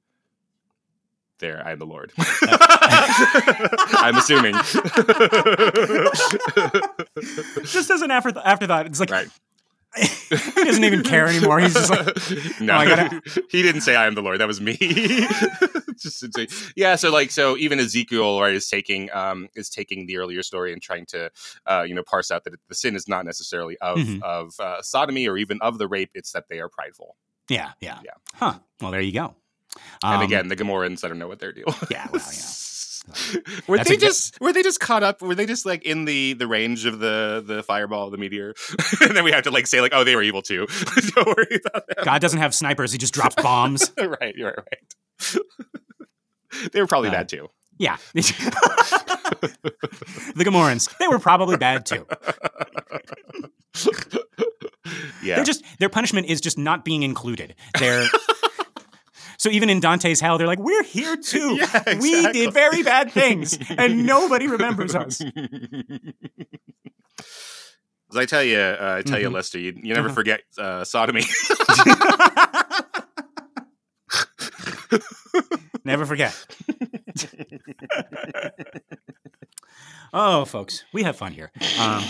There, 1.39 1.63
I 1.65 1.73
am 1.73 1.79
the 1.79 1.87
Lord. 1.87 2.13
I'm 2.19 4.17
assuming. 4.17 4.55
Just 7.65 7.91
as 7.91 8.03
an 8.03 8.11
after 8.11 8.33
after 8.45 8.67
that, 8.67 8.85
it's 8.87 9.01
like 9.01 9.11
right. 9.11 9.29
he 9.97 10.65
doesn't 10.65 10.85
even 10.85 11.03
care 11.03 11.27
anymore. 11.27 11.59
He's 11.59 11.75
just 11.75 11.91
like, 11.91 12.61
no, 12.61 12.79
"Oh, 12.81 12.87
gotta- 12.87 13.23
he 13.51 13.63
didn't 13.63 13.81
say 13.81 13.97
I 13.97 14.07
am 14.07 14.15
the 14.15 14.23
Lord. 14.23 14.39
That 14.39 14.47
was 14.47 14.61
me. 14.61 14.77
just 16.03 16.35
say- 16.35 16.49
yeah. 16.77 16.97
So 16.97 17.11
like, 17.13 17.31
so 17.31 17.57
even 17.57 17.79
Ezekiel, 17.81 18.41
right, 18.41 18.55
is 18.55 18.69
taking 18.69 19.11
um 19.13 19.49
is 19.55 19.69
taking 19.71 20.07
the 20.07 20.17
earlier 20.19 20.43
story 20.43 20.73
and 20.73 20.81
trying 20.83 21.07
to 21.07 21.31
uh 21.67 21.83
you 21.87 21.95
know 21.95 22.03
parse 22.03 22.31
out 22.31 22.45
that 22.45 22.55
the 22.69 22.75
sin 22.75 22.97
is 22.97 23.07
not 23.09 23.25
necessarily 23.25 23.77
of 23.79 23.99
Mhm. 23.99 24.23
of 24.23 24.59
uh, 24.61 24.83
sodomy 24.83 25.29
or 25.29 25.37
even 25.37 25.59
of 25.61 25.79
the 25.79 25.89
rape. 25.89 26.11
It's 26.15 26.33
that 26.33 26.45
they 26.49 26.61
are 26.61 26.69
prideful. 26.69 27.17
yeah, 27.49 27.73
yeah, 27.81 27.99
Yeah. 28.05 28.13
Huh. 28.35 28.55
Well, 28.81 28.91
there 28.91 29.01
you 29.01 29.13
go. 29.13 29.35
and 30.03 30.15
Um, 30.17 30.23
again, 30.23 30.49
the 30.49 30.57
Gomorrans, 30.57 31.05
I 31.05 31.09
don't 31.09 31.19
know 31.19 31.29
what 31.29 31.39
their 31.41 31.53
deal. 31.53 31.75
yeah, 31.91 32.09
well, 32.13 32.23
were 33.67 33.79
That's 33.79 33.89
they 33.89 33.97
just 33.97 34.41
were 34.41 34.53
they 34.53 34.63
just 34.63 34.79
caught 34.79 35.03
up? 35.03 35.23
Were 35.23 35.35
they 35.35 35.47
just 35.47 35.65
like 35.65 35.83
in 35.85 36.05
the 36.05 36.35
the 36.35 36.47
range 36.47 36.85
of 36.87 36.99
the 36.99 37.43
the 37.45 37.63
fireball, 37.63 38.11
the 38.11 38.19
meteor, 38.19 38.55
and 39.01 39.17
then 39.17 39.25
we 39.25 39.33
have 39.33 39.45
to 39.45 39.51
like 39.51 39.67
say 39.67 39.81
like, 39.81 39.93
oh, 39.95 40.05
they 40.05 40.15
were 40.15 40.23
evil 40.23 40.43
too. 40.43 40.67
don't 41.15 41.27
worry 41.27 41.61
about 41.65 41.87
that. 41.89 42.05
God 42.05 42.21
doesn't 42.21 42.39
have 42.41 42.55
snipers; 42.55 42.93
he 42.93 42.99
just 42.99 43.15
drops 43.15 43.35
bombs. 43.43 43.91
right, 43.99 44.35
you're 44.37 44.55
right. 44.57 45.37
they 46.73 46.81
were 46.81 46.87
probably 46.87 47.09
Uh, 47.09 47.13
bad 47.13 47.29
too. 47.29 47.49
yeah, 47.79 47.97
the 48.15 48.23
Gamorreans, 50.45 50.89
they 50.99 51.09
were 51.09 51.19
probably 51.19 51.57
bad 51.57 51.87
too. 51.87 52.07
yeah. 55.23 55.37
They're 55.37 55.45
just 55.45 55.65
their 55.79 55.89
punishment 55.89 56.27
is 56.29 56.41
just 56.41 56.59
not 56.59 56.85
being 56.85 57.03
included. 57.03 57.55
They're 57.79 58.07
so 59.39 59.49
even 59.51 59.71
in 59.71 59.81
Dante's 59.81 60.21
hell, 60.21 60.37
they're 60.39 60.47
like, 60.47 60.59
we're 60.59 60.83
here 60.85 61.17
too. 61.17 61.57
Yeah, 61.57 61.99
We 62.01 62.31
did 62.33 62.53
very 62.53 62.83
bad 62.83 63.13
things, 63.13 63.59
and 63.79 64.05
nobody 64.07 64.47
remembers 64.49 64.95
us. 64.95 65.21
As 68.13 68.17
I 68.17 68.27
tell 68.27 68.43
you, 68.43 68.59
uh, 68.59 68.97
I 68.99 69.03
tell 69.03 69.21
you, 69.21 69.29
Mhm. 69.31 69.35
Lester, 69.35 69.59
you, 69.61 69.73
you 69.83 69.95
never 69.95 70.09
Uh-huh. 70.09 70.15
forget 70.17 70.41
uh, 70.59 70.83
sodomy. 70.85 71.23
Never 75.85 76.05
forget. 76.07 76.35
oh, 80.12 80.45
folks, 80.45 80.85
we 80.93 81.03
have 81.03 81.16
fun 81.16 81.33
here. 81.33 81.51
Um, 81.81 82.05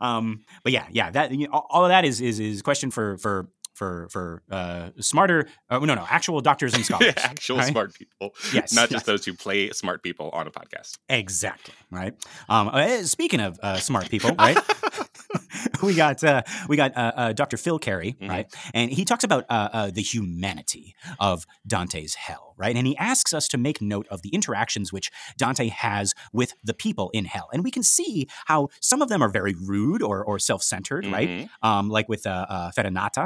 um, 0.00 0.44
but 0.64 0.72
yeah, 0.72 0.86
yeah, 0.90 1.10
that 1.10 1.32
you 1.32 1.48
know, 1.48 1.66
all- 1.70 1.84
of 1.84 1.88
that 1.90 2.04
is 2.04 2.20
is 2.20 2.40
is 2.40 2.62
question 2.62 2.90
for 2.90 3.16
for 3.18 3.48
for 3.74 4.08
for 4.10 4.42
uh, 4.50 4.90
smarter. 5.00 5.46
Uh, 5.70 5.78
no, 5.78 5.94
no, 5.94 6.06
actual 6.08 6.40
doctors 6.40 6.74
and 6.74 6.84
scholars. 6.88 7.14
Actual 7.16 7.58
right? 7.58 7.66
smart 7.68 7.94
people, 7.94 8.34
Yes, 8.52 8.72
not 8.72 8.90
just 8.90 9.06
those 9.06 9.24
who 9.24 9.34
play 9.34 9.70
smart 9.70 10.02
people 10.02 10.30
on 10.32 10.46
a 10.46 10.50
podcast. 10.50 10.98
Exactly. 11.08 11.74
Right. 11.90 12.14
Um, 12.48 12.68
uh, 12.68 13.02
speaking 13.04 13.40
of 13.40 13.58
uh, 13.62 13.76
smart 13.78 14.08
people, 14.10 14.30
right? 14.38 14.58
we 15.82 15.94
got 15.94 16.22
uh, 16.24 16.42
we 16.68 16.76
got 16.76 16.96
uh, 16.96 17.12
uh, 17.16 17.32
Dr. 17.32 17.56
Phil 17.56 17.78
Carey, 17.78 18.16
Mhm. 18.20 18.28
right? 18.28 18.54
And 18.74 18.90
he 18.90 19.04
talks 19.04 19.24
about 19.24 19.44
uh, 19.48 19.68
uh, 19.72 19.90
the 19.90 20.02
humanity 20.02 20.94
of 21.20 21.44
Dante's 21.66 22.14
hell, 22.14 22.54
right? 22.56 22.74
And 22.76 22.86
he 22.86 22.96
asks 22.96 23.32
us 23.34 23.48
to 23.48 23.58
make 23.58 23.80
note 23.82 24.06
of 24.10 24.22
the 24.22 24.30
interactions 24.30 24.92
which 24.92 25.10
Dante 25.36 25.68
has 25.68 26.14
with 26.32 26.54
the 26.64 26.74
people 26.74 27.10
in 27.12 27.26
hell, 27.26 27.48
and 27.52 27.62
we 27.62 27.70
can 27.70 27.82
see 27.82 28.26
how 28.46 28.68
some 28.80 29.02
of 29.02 29.08
them 29.08 29.22
are 29.22 29.28
very 29.28 29.54
rude 29.54 30.02
or, 30.02 30.24
or 30.24 30.38
self-centered, 30.38 31.06
right? 31.06 31.28
Mhm. 31.28 31.48
um, 31.62 31.88
like 31.88 32.08
with 32.08 32.26
uh, 32.26 32.46
uh, 32.48 32.70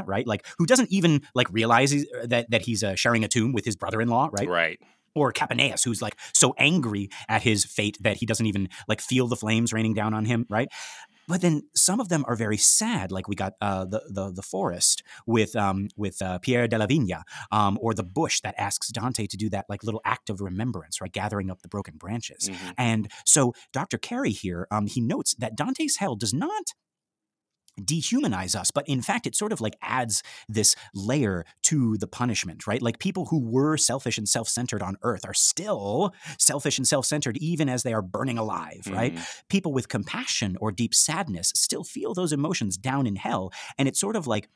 right? 0.07 0.27
Like 0.27 0.47
who 0.59 0.67
doesn't 0.67 0.91
even 0.91 1.23
like 1.35 1.49
realize 1.53 1.95
that 2.25 2.51
that 2.51 2.63
he's 2.63 2.83
uh, 2.83 2.95
sharing 2.97 3.25
a 3.25 3.29
tomb 3.29 3.53
with 3.53 3.65
his 3.65 3.77
brother-in-law, 3.77 4.31
right? 4.33 4.49
Right. 4.49 4.81
Or 5.15 5.31
Capaneus, 5.33 5.85
who's 5.85 6.01
like 6.01 6.17
so 6.33 6.55
angry 6.57 7.11
at 7.29 7.43
his 7.43 7.67
fate 7.67 7.99
that 8.01 8.17
he 8.17 8.27
doesn't 8.27 8.47
even 8.47 8.71
like 8.89 9.01
feel 9.03 9.29
the 9.29 9.37
flames 9.37 9.73
raining 9.73 9.93
down 9.95 10.15
on 10.15 10.25
him, 10.25 10.47
right? 10.49 10.69
But 11.29 11.41
then 11.41 11.63
some 11.75 12.01
of 12.01 12.09
them 12.09 12.25
are 12.27 12.37
very 12.37 12.57
sad, 12.57 13.13
like 13.13 13.29
we 13.29 13.35
got 13.37 13.55
uh, 13.61 13.85
the 13.85 14.03
the 14.09 14.33
the 14.33 14.43
forest 14.43 15.03
with 15.27 15.55
um, 15.57 15.89
with 15.97 16.21
uh, 16.23 16.39
Pier 16.39 16.67
della 16.69 16.87
Vigna, 16.87 17.23
um, 17.51 17.79
or 17.81 17.95
the 17.95 18.03
bush 18.03 18.41
that 18.41 18.55
asks 18.59 18.89
Dante 18.89 19.27
to 19.27 19.37
do 19.37 19.49
that 19.51 19.67
like 19.69 19.85
little 19.85 20.01
act 20.05 20.31
of 20.31 20.41
remembrance, 20.41 21.01
right, 21.01 21.13
gathering 21.13 21.51
up 21.51 21.63
the 21.63 21.69
broken 21.69 21.97
branches. 21.97 22.49
Mhm. 22.49 22.75
And 22.77 23.11
so 23.25 23.55
Dr. 23.73 23.99
Carey 23.99 24.31
here, 24.33 24.67
um, 24.71 24.87
he 24.87 25.01
notes 25.01 25.35
that 25.39 25.57
Dante's 25.57 25.97
hell 25.97 26.17
does 26.17 26.35
not 26.35 26.75
dehumanize 27.81 28.55
us, 28.55 28.71
but 28.71 28.87
in 28.89 29.01
fact, 29.03 29.27
it 29.27 29.35
sort 29.35 29.53
of 29.53 29.61
like 29.61 29.77
adds 29.81 30.23
this 30.49 30.77
layer 30.95 31.45
to 31.63 31.97
the 31.97 32.07
punishment, 32.07 32.67
right? 32.67 32.83
Like 32.83 32.99
people 32.99 33.27
who 33.27 33.39
were 33.41 33.77
selfish 33.77 34.19
and 34.19 34.29
self 34.29 34.49
centered 34.49 34.83
on 34.83 34.97
earth 35.03 35.25
are 35.25 35.35
still 35.35 36.13
selfish 36.39 36.79
and 36.79 36.87
self 36.87 37.07
centered 37.07 37.37
even 37.39 37.69
as 37.69 37.83
they 37.83 37.93
are 37.95 38.03
burning 38.03 38.39
alive, 38.39 38.83
right? 38.91 39.15
Mhm. 39.15 39.27
People 39.49 39.73
with 39.73 39.89
compassion 39.89 40.57
or 40.61 40.71
deep 40.73 40.95
sadness 40.95 41.53
still 41.57 41.85
feel 41.85 42.15
those 42.15 42.33
emotions 42.33 42.77
down 42.77 43.07
in 43.07 43.17
hell. 43.17 43.53
And 43.79 43.89
it 43.89 43.97
sort 43.97 44.17
of 44.17 44.27
like 44.27 44.49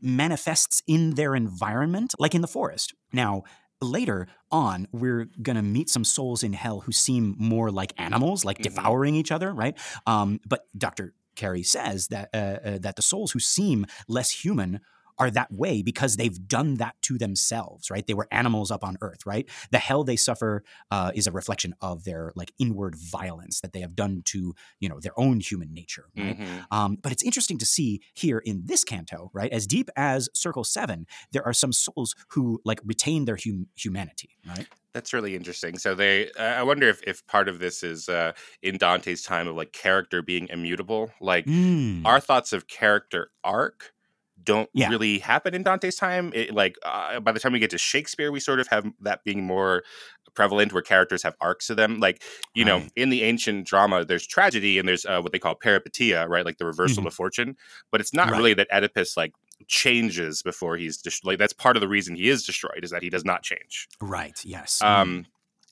manifests 0.00 0.82
in 0.86 1.14
their 1.14 1.34
environment, 1.34 2.14
like 2.18 2.34
in 2.34 2.42
the 2.42 2.48
forest. 2.48 2.94
Now, 3.12 3.44
later 3.80 4.28
on, 4.50 4.86
we're 4.92 5.26
going 5.42 5.56
to 5.56 5.62
meet 5.62 5.88
some 5.90 6.04
souls 6.04 6.42
in 6.42 6.52
hell 6.52 6.80
who 6.80 6.92
seem 6.92 7.34
more 7.38 7.70
like 7.70 7.92
animals, 7.98 8.44
like 8.44 8.58
Mhm. 8.58 8.62
devouring 8.62 9.14
each 9.14 9.32
other, 9.32 9.52
right? 9.52 9.76
Um, 10.06 10.40
but 10.46 10.66
Dr. 10.76 11.14
Carey 11.36 11.62
says 11.62 12.08
that 12.08 12.30
uh, 12.34 12.36
uh, 12.36 12.78
that 12.78 12.96
the 12.96 13.02
souls 13.02 13.32
who 13.32 13.38
seem 13.38 13.86
less 14.08 14.30
human 14.30 14.80
are 15.18 15.30
that 15.30 15.50
way 15.50 15.82
because 15.82 16.16
they've 16.16 16.46
done 16.46 16.74
that 16.74 16.94
to 17.02 17.16
themselves, 17.16 17.90
right? 17.90 18.06
They 18.06 18.14
were 18.14 18.28
animals 18.30 18.70
up 18.70 18.84
on 18.84 18.98
earth, 19.00 19.24
right? 19.24 19.48
The 19.70 19.78
hell 19.78 20.04
they 20.04 20.16
suffer 20.16 20.62
uh, 20.90 21.12
is 21.14 21.26
a 21.26 21.32
reflection 21.32 21.74
of 21.80 22.04
their 22.04 22.32
like 22.34 22.52
inward 22.58 22.96
violence 22.96 23.60
that 23.60 23.72
they 23.72 23.80
have 23.80 23.96
done 23.96 24.22
to 24.26 24.54
you 24.78 24.88
know 24.88 25.00
their 25.00 25.18
own 25.18 25.40
human 25.40 25.72
nature, 25.72 26.06
right? 26.16 26.38
Mhm. 26.38 26.66
Um, 26.70 26.98
but 27.02 27.12
it's 27.12 27.22
interesting 27.22 27.58
to 27.58 27.66
see 27.66 28.02
here 28.14 28.38
in 28.38 28.62
this 28.66 28.84
canto, 28.84 29.30
right? 29.32 29.50
As 29.52 29.66
deep 29.66 29.88
as 29.96 30.28
Circle 30.34 30.64
Seven, 30.64 31.06
there 31.32 31.44
are 31.46 31.54
some 31.54 31.72
souls 31.72 32.14
who 32.30 32.60
like 32.64 32.80
retain 32.84 33.24
their 33.24 33.38
hum- 33.42 33.68
humanity, 33.74 34.30
right? 34.46 34.66
That's 34.96 35.12
really 35.12 35.36
interesting. 35.36 35.76
So 35.76 35.94
they, 35.94 36.30
I 36.38 36.62
wonder 36.62 36.88
if 36.88 37.02
if 37.06 37.26
part 37.26 37.48
of 37.50 37.58
this 37.58 37.82
is 37.82 38.08
uh, 38.08 38.32
in 38.62 38.78
Dante's 38.78 39.22
time 39.22 39.46
of 39.46 39.54
like 39.54 39.72
character 39.72 40.22
being 40.22 40.48
immutable. 40.48 41.12
Like 41.20 41.44
Mm. 41.44 42.06
our 42.06 42.18
thoughts 42.18 42.54
of 42.54 42.66
character 42.66 43.30
arc 43.44 43.92
don't 44.42 44.70
Yeah. 44.72 44.88
really 44.88 45.18
happen 45.18 45.54
in 45.54 45.62
Dante's 45.62 45.96
time. 45.96 46.32
It, 46.34 46.54
like 46.54 46.76
uh, 46.82 47.20
by 47.20 47.32
the 47.32 47.40
time 47.40 47.52
we 47.52 47.58
get 47.58 47.68
to 47.72 47.78
Shakespeare, 47.78 48.32
we 48.32 48.40
sort 48.40 48.58
of 48.58 48.68
have 48.68 48.86
that 49.00 49.22
being 49.22 49.44
more 49.44 49.82
prevalent, 50.34 50.72
where 50.72 50.82
characters 50.82 51.22
have 51.22 51.34
arcs 51.42 51.66
to 51.66 51.74
them. 51.74 52.00
Like 52.00 52.22
you 52.54 52.64
know, 52.64 52.78
Right. 52.78 52.90
in 52.96 53.10
the 53.10 53.22
ancient 53.22 53.66
drama, 53.66 54.02
there's 54.06 54.26
tragedy 54.26 54.78
and 54.78 54.88
there's 54.88 55.04
uh, 55.04 55.20
what 55.20 55.32
they 55.32 55.38
call 55.38 55.56
peripeteia, 55.56 56.26
right? 56.26 56.44
Like 56.46 56.56
the 56.56 56.64
reversal 56.66 57.06
of 57.06 57.12
fortune. 57.12 57.56
But 57.92 58.00
it's 58.00 58.14
not 58.14 58.28
Mm-hmm. 58.28 58.32
Right. 58.32 58.38
really 58.38 58.54
that 58.54 58.68
Oedipus 58.72 59.14
like 59.18 59.32
changes 59.66 60.42
before 60.42 60.76
he's 60.76 60.98
just 60.98 61.24
like 61.24 61.38
that's 61.38 61.52
part 61.52 61.76
of 61.76 61.80
the 61.80 61.88
reason 61.88 62.14
he 62.14 62.28
is 62.28 62.44
destroyed 62.44 62.80
is 62.82 62.90
that 62.90 63.02
he 63.02 63.10
does 63.10 63.24
not 63.24 63.42
change. 63.42 63.88
right. 64.00 64.40
Yes. 64.44 64.80
Um, 64.82 65.26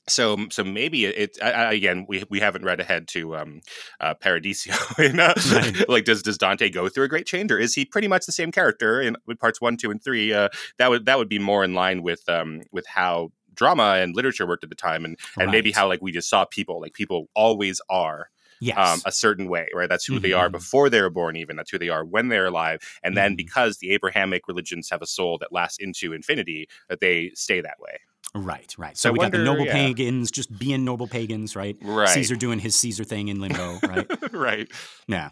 so 0.07 0.37
so 0.51 0.63
maybe 0.63 1.05
it, 1.05 1.17
it 1.17 1.43
I, 1.43 1.73
again 1.73 2.05
we 2.07 2.23
we 2.29 2.39
haven't 2.39 2.63
read 2.63 2.79
ahead 2.79 3.07
to 3.09 3.35
um 3.35 3.61
uh 3.99 4.13
Paradiso 4.13 4.71
and, 4.97 5.19
uh, 5.19 5.33
Right. 5.51 5.89
like 5.89 6.05
does 6.05 6.21
does 6.21 6.37
Dante 6.37 6.69
go 6.69 6.89
through 6.89 7.05
a 7.05 7.07
great 7.07 7.25
change 7.25 7.51
or 7.51 7.57
is 7.57 7.73
he 7.73 7.85
pretty 7.85 8.07
much 8.07 8.25
the 8.25 8.31
same 8.31 8.51
character 8.51 9.01
in 9.01 9.17
with 9.25 9.39
parts 9.39 9.59
1 9.59 9.77
2 9.77 9.91
and 9.91 10.03
3 10.03 10.33
uh 10.33 10.49
that 10.77 10.89
would 10.89 11.05
that 11.07 11.17
would 11.17 11.29
be 11.29 11.39
more 11.39 11.63
in 11.63 11.73
line 11.73 12.03
with 12.03 12.27
um 12.29 12.61
with 12.71 12.85
how 12.87 13.31
drama 13.55 13.95
and 13.99 14.15
literature 14.15 14.45
worked 14.45 14.63
at 14.63 14.69
the 14.69 14.75
time 14.75 15.05
and 15.05 15.17
and 15.39 15.49
maybe 15.49 15.71
how 15.71 15.87
like 15.87 16.01
we 16.01 16.11
just 16.11 16.29
saw 16.29 16.45
people 16.45 16.79
like 16.79 16.93
people 16.93 17.29
always 17.33 17.81
are 17.89 18.29
yes. 18.59 18.77
um, 18.77 19.01
a 19.05 19.11
certain 19.11 19.47
way, 19.47 19.67
right? 19.73 19.89
That's 19.89 20.05
who 20.05 20.19
they 20.19 20.33
are 20.33 20.49
Mhm. 20.49 20.53
before 20.53 20.89
they 20.89 21.01
were 21.01 21.09
born, 21.09 21.35
even. 21.35 21.55
That's 21.55 21.71
who 21.71 21.77
they 21.79 21.89
are 21.89 22.03
when 22.05 22.29
they're 22.29 22.47
alive. 22.47 22.79
And 23.03 23.15
then 23.15 23.33
Mhm. 23.33 23.37
because 23.37 23.77
the 23.77 23.91
Abrahamic 23.91 24.47
religions 24.47 24.89
have 24.89 25.01
a 25.01 25.07
soul 25.07 25.37
that 25.39 25.51
lasts 25.51 25.77
into 25.79 26.13
infinity, 26.13 26.67
that 26.89 26.99
they 26.99 27.31
stay 27.35 27.61
that 27.61 27.79
way. 27.79 27.99
right. 28.33 28.75
Right. 28.77 28.97
so 28.97 29.09
I 29.09 29.11
we 29.13 29.19
got 29.19 29.31
the 29.31 29.37
noble 29.37 29.65
yeah. 29.65 29.71
pagans 29.71 30.29
just 30.29 30.57
being 30.59 30.83
noble 30.83 31.07
pagans, 31.07 31.55
right? 31.55 31.77
Right. 31.81 32.09
Caesar 32.09 32.35
doing 32.35 32.59
his 32.59 32.75
Caesar 32.75 33.05
thing 33.05 33.29
in 33.29 33.39
limbo, 33.39 33.79
right? 33.83 34.07
right. 34.33 34.67
Yeah. 35.07 35.29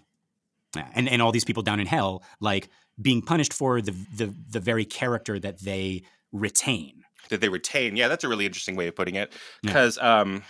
Yeah. 0.75 0.87
And 0.95 1.09
and 1.09 1.21
all 1.21 1.31
these 1.33 1.43
people 1.43 1.63
down 1.63 1.79
in 1.81 1.85
hell, 1.87 2.23
like 2.39 2.69
being 3.01 3.21
punished 3.21 3.51
for 3.53 3.81
the 3.81 3.91
the 4.15 4.33
the 4.49 4.59
very 4.61 4.85
character 4.85 5.37
that 5.39 5.59
they 5.59 6.03
retain. 6.31 7.03
That 7.29 7.41
they 7.41 7.49
retain. 7.49 7.95
Yeah, 7.97 8.07
that's 8.07 8.23
a 8.23 8.27
really 8.29 8.45
interesting 8.45 8.75
way 8.75 8.87
of 8.87 8.95
putting 8.95 9.15
it. 9.15 9.31
Yeah. 9.63 9.69
Because 9.69 9.97
um 9.97 10.43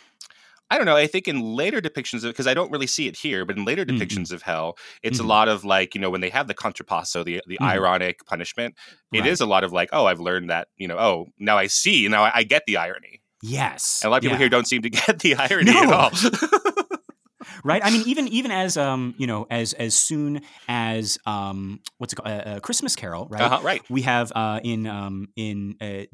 I 0.73 0.77
don't 0.77 0.85
know. 0.87 0.95
I 0.95 1.05
think 1.05 1.27
in 1.27 1.39
later 1.55 1.79
depictions 1.81 2.23
of 2.23 2.31
because 2.33 2.47
I 2.47 2.55
don't 2.55 2.71
really 2.71 2.87
see 2.87 3.07
it 3.07 3.15
here, 3.15 3.45
but 3.45 3.57
in 3.57 3.63
later 3.63 3.85
Mhm. 3.85 3.95
depictions 3.99 4.31
of 4.31 4.41
hell, 4.41 4.75
it's 5.03 5.19
Mhm. 5.19 5.23
a 5.25 5.27
lot 5.27 5.47
of 5.47 5.63
like 5.63 5.93
you 5.93 6.01
know 6.01 6.09
when 6.09 6.21
they 6.21 6.29
have 6.31 6.47
the 6.47 6.55
contrapasso, 6.55 7.23
the 7.23 7.41
the 7.45 7.59
Mhm. 7.61 7.65
ironic 7.67 8.25
punishment. 8.25 8.75
It 9.13 9.25
is 9.27 9.39
Right. 9.39 9.45
a 9.45 9.49
lot 9.49 9.63
of 9.63 9.71
like, 9.71 9.89
oh, 9.93 10.05
I've 10.07 10.19
learned 10.19 10.49
that 10.49 10.67
you 10.77 10.87
know. 10.87 10.97
Oh, 10.97 11.27
now 11.37 11.57
I 11.59 11.67
see. 11.67 12.07
Now 12.07 12.23
I, 12.23 12.31
I 12.39 12.43
get 12.43 12.63
the 12.65 12.77
irony. 12.77 13.21
Yes. 13.43 13.99
And 14.01 14.07
a 14.07 14.11
lot 14.11 14.17
of 14.17 14.21
people 14.23 14.35
Yeah. 14.35 14.39
here 14.39 14.49
don't 14.49 14.65
seem 14.67 14.81
to 14.81 14.89
get 15.01 15.19
the 15.19 15.35
irony 15.47 15.69
at 15.77 15.91
all. 15.91 16.11
right? 17.63 17.81
I 17.85 17.91
mean, 17.91 18.03
even 18.07 18.27
even 18.29 18.51
as 18.51 18.77
um, 18.77 19.13
you 19.17 19.27
know, 19.27 19.45
as 19.49 19.73
as 19.73 19.93
soon 19.95 20.41
as 20.67 21.17
um, 21.25 21.81
what's 21.97 22.13
it 22.13 22.15
called, 22.15 22.29
uh, 22.29 22.49
uh, 22.49 22.59
Christmas 22.61 22.95
Carol, 22.95 23.27
right? 23.29 23.41
uh-huh, 23.43 23.61
right. 23.63 23.81
We 23.89 24.01
have 24.03 24.31
uh, 24.33 24.59
in 24.63 24.87
um, 24.87 25.27
in 25.35 25.75
uh, 25.81 26.05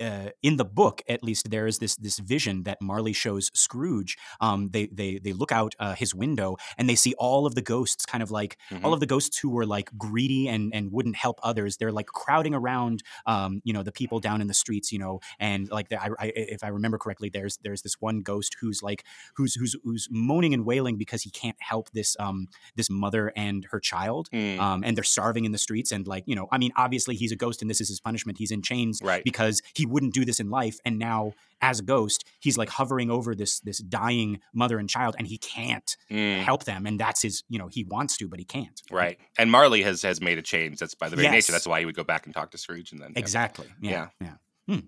uh, 0.00 0.30
in 0.42 0.56
the 0.56 0.64
book, 0.64 1.02
at 1.08 1.22
least, 1.22 1.50
there 1.50 1.66
is 1.66 1.78
this 1.78 1.96
this 1.96 2.18
vision 2.18 2.62
that 2.64 2.80
Marley 2.80 3.12
shows 3.12 3.50
Scrooge. 3.54 4.16
Um, 4.40 4.68
they 4.70 4.86
they 4.86 5.18
they 5.18 5.32
look 5.32 5.52
out 5.52 5.74
uh, 5.78 5.94
his 5.94 6.14
window 6.14 6.56
and 6.78 6.88
they 6.88 6.94
see 6.94 7.14
all 7.18 7.46
of 7.46 7.54
the 7.54 7.62
ghosts, 7.62 8.04
kind 8.06 8.22
of 8.22 8.30
like 8.30 8.56
Mhm. 8.70 8.84
all 8.84 8.92
of 8.92 9.00
the 9.00 9.06
ghosts 9.06 9.38
who 9.38 9.50
were 9.50 9.66
like 9.66 9.90
greedy 9.96 10.48
and 10.48 10.74
and 10.74 10.92
wouldn't 10.92 11.16
help 11.16 11.38
others. 11.42 11.76
They're 11.76 11.92
like 11.92 12.06
crowding 12.06 12.54
around, 12.54 13.02
um, 13.26 13.60
you 13.64 13.72
know, 13.72 13.82
the 13.82 13.92
people 13.92 14.20
down 14.20 14.40
in 14.40 14.46
the 14.48 14.54
streets, 14.54 14.92
you 14.92 14.98
know, 14.98 15.20
and 15.38 15.70
like 15.70 15.88
the, 15.88 16.02
I, 16.02 16.08
I, 16.18 16.32
if 16.34 16.62
I 16.64 16.68
remember 16.68 16.98
correctly, 16.98 17.28
there's 17.30 17.58
there's 17.62 17.82
this 17.82 18.00
one 18.00 18.20
ghost 18.22 18.56
who's 18.60 18.82
like 18.82 19.04
who's 19.36 19.54
who's 19.54 19.76
who's 19.84 20.08
moaning 20.10 20.52
and 20.54 20.64
wailing 20.64 20.96
because 20.96 21.22
he 21.22 21.30
can't 21.30 21.56
help 21.60 21.90
this 21.92 22.16
um 22.18 22.48
this 22.74 22.90
mother 22.90 23.32
and 23.36 23.66
her 23.70 23.80
child. 23.80 24.28
Mm, 24.32 24.58
Um, 24.58 24.84
and 24.84 24.96
they're 24.96 25.04
starving 25.04 25.44
in 25.44 25.52
the 25.52 25.58
streets, 25.58 25.92
and 25.92 26.06
like 26.06 26.24
you 26.26 26.34
know, 26.34 26.48
I 26.52 26.58
mean, 26.58 26.72
obviously 26.76 27.14
he's 27.16 27.32
a 27.32 27.36
ghost, 27.36 27.62
and 27.62 27.70
this 27.70 27.80
is 27.80 27.88
his 27.88 28.00
punishment. 28.00 28.38
He's 28.38 28.50
in 28.50 28.62
chains 28.62 29.00
right. 29.02 29.22
because 29.24 29.62
he 29.74 29.85
wouldn't 29.90 30.14
do 30.14 30.24
this 30.24 30.40
in 30.40 30.50
life 30.50 30.78
and 30.84 30.98
now 30.98 31.32
as 31.62 31.80
a 31.80 31.82
ghost 31.82 32.24
he's 32.40 32.58
like 32.58 32.68
hovering 32.68 33.10
over 33.10 33.34
this 33.34 33.60
this 33.60 33.78
dying 33.78 34.40
mother 34.52 34.78
and 34.78 34.88
child 34.90 35.14
and 35.18 35.26
he 35.26 35.38
can't 35.38 35.96
Mm, 36.10 36.42
help 36.42 36.64
them 36.64 36.86
and 36.86 37.00
that's 37.00 37.22
his 37.22 37.42
you 37.48 37.58
know 37.58 37.68
he 37.68 37.82
wants 37.84 38.16
to 38.18 38.28
but 38.28 38.38
he 38.38 38.44
can't 38.44 38.80
right. 38.90 39.18
And 39.38 39.50
Marley 39.50 39.82
has 39.82 40.02
has 40.02 40.20
made 40.20 40.38
a 40.38 40.42
change. 40.42 40.78
That's 40.78 40.94
by 40.94 41.08
the 41.08 41.16
very 41.16 41.24
Yes. 41.26 41.32
nature. 41.32 41.52
That's 41.52 41.66
why 41.66 41.80
he 41.80 41.86
would 41.86 41.96
go 41.96 42.04
back 42.04 42.26
and 42.26 42.34
talk 42.34 42.50
to 42.52 42.58
Scrooge, 42.58 42.92
and 42.92 43.00
then 43.00 43.12
exactly 43.16 43.66
yeah 43.80 44.08
yeah, 44.20 44.34
Yeah. 44.68 44.74
Hmm. 44.74 44.86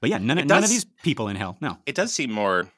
but 0.00 0.10
yeah 0.10 0.18
none, 0.18 0.38
of 0.38 0.46
none 0.46 0.62
of 0.64 0.70
these 0.70 0.86
people 1.02 1.28
in 1.28 1.36
hell 1.36 1.56
no 1.60 1.78
it 1.86 1.94
does 1.94 2.12
seem 2.12 2.30
more 2.30 2.68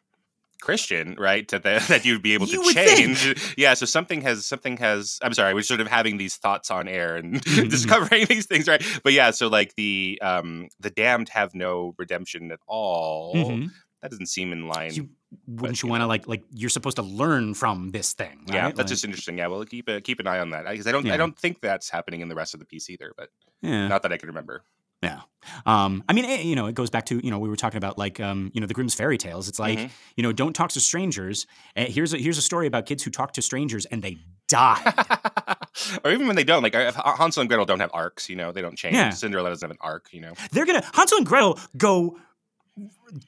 Christian, 0.61 1.15
right? 1.19 1.47
That 1.49 1.63
the, 1.63 1.85
that 1.89 2.05
you'd 2.05 2.23
be 2.23 2.35
able 2.35 2.47
You 2.47 2.55
to 2.55 2.59
would 2.61 2.75
think. 2.75 3.17
change. 3.19 3.55
Yeah. 3.57 3.75
So 3.75 3.87
something 3.87 4.21
has 4.23 4.47
something 4.47 4.77
has. 4.79 5.19
I'm 5.23 5.33
sorry. 5.35 5.55
We're 5.55 5.63
sort 5.63 5.81
of 5.81 5.87
having 5.89 6.17
these 6.19 6.37
thoughts 6.37 6.71
on 6.71 6.89
air 6.89 7.17
and 7.17 7.41
discovering 7.71 8.27
these 8.27 8.47
things, 8.47 8.67
right? 8.69 8.83
But 9.05 9.13
yeah. 9.13 9.31
So 9.31 9.49
like 9.49 9.75
the 9.77 10.19
um 10.23 10.69
the 10.81 10.91
damned 10.91 11.29
have 11.31 11.55
no 11.55 11.95
redemption 11.99 12.51
at 12.53 12.61
all. 12.67 13.35
Mhm. 13.35 13.71
That 14.03 14.11
doesn't 14.11 14.27
seem 14.27 14.53
in 14.53 14.69
line. 14.69 14.93
You- 14.95 15.09
wouldn't 15.49 15.83
you 15.83 15.89
you 15.89 15.91
want 15.91 16.03
to 16.03 16.07
like 16.07 16.29
like 16.29 16.45
you're 16.53 16.71
supposed 16.71 16.97
to 16.97 17.03
learn 17.03 17.53
from 17.55 17.91
this 17.91 18.13
thing 18.15 18.43
yeah, 18.47 18.69
that's 18.69 18.79
Like, 18.79 18.87
just 18.87 19.05
interesting. 19.05 19.37
Yeah, 19.39 19.49
well, 19.49 19.65
keep 19.65 19.89
a, 19.89 20.01
keep 20.01 20.21
an 20.21 20.27
eye 20.29 20.39
on 20.39 20.51
that 20.51 20.67
because 20.71 20.87
I 20.87 20.93
don't 20.93 21.05
Yeah. 21.05 21.15
I 21.15 21.17
don't 21.17 21.37
think 21.37 21.61
that's 21.61 21.91
happening 21.91 22.21
in 22.21 22.29
the 22.29 22.35
rest 22.37 22.55
of 22.55 22.61
the 22.61 22.67
piece 22.67 22.89
either. 22.89 23.13
But 23.17 23.31
yeah. 23.61 23.89
not 23.89 24.03
that 24.03 24.13
I 24.13 24.19
can 24.19 24.29
remember. 24.29 24.63
Yeah. 25.03 25.21
Um, 25.65 26.03
I 26.09 26.13
mean, 26.13 26.25
eh, 26.25 26.41
you 26.43 26.57
know, 26.57 26.67
it 26.67 26.75
goes 26.75 26.91
back 26.91 27.07
to, 27.07 27.21
you 27.25 27.31
know, 27.31 27.39
we 27.39 27.49
were 27.49 27.57
talking 27.57 27.77
about 27.79 27.99
like, 27.99 28.19
um, 28.19 28.51
you 28.55 28.61
know, 28.61 28.67
the 28.67 28.75
Grimm's 28.75 28.95
fairy 28.95 29.17
tales. 29.19 29.49
It's 29.49 29.59
like, 29.59 29.79
Mhm. 29.79 29.91
you 30.17 30.23
know, 30.23 30.33
don't 30.33 30.55
talk 30.55 30.71
to 30.71 30.81
strangers. 30.81 31.47
Uh, 31.77 31.85
here's 31.85 32.13
a, 32.13 32.19
here's 32.19 32.39
a 32.39 32.43
story 32.43 32.67
about 32.67 32.87
kids 32.87 33.03
who 33.05 33.11
talk 33.11 33.33
to 33.35 33.43
strangers 33.43 33.85
and 33.87 34.03
they 34.03 34.19
die. 34.49 34.83
or 36.05 36.11
even 36.11 36.27
when 36.27 36.35
they 36.37 36.43
don't, 36.45 36.63
like 36.63 36.75
uh, 36.75 36.91
Hansel 37.17 37.43
and 37.43 37.49
Gretel 37.49 37.65
don't 37.67 37.81
have 37.81 37.91
arcs. 37.95 38.29
You 38.29 38.35
know, 38.37 38.51
they 38.51 38.63
don't 38.63 38.77
change. 38.77 38.95
Yeah. 38.97 39.11
Cinderella 39.11 39.51
doesn't 39.51 39.69
have 39.69 39.71
an 39.71 39.79
arc. 39.81 40.09
You 40.13 40.23
know. 40.23 40.33
They're 40.51 40.67
going 40.67 40.81
to, 40.81 40.89
Hansel 40.95 41.19
and 41.19 41.27
Gretel 41.27 41.61
go 41.77 42.19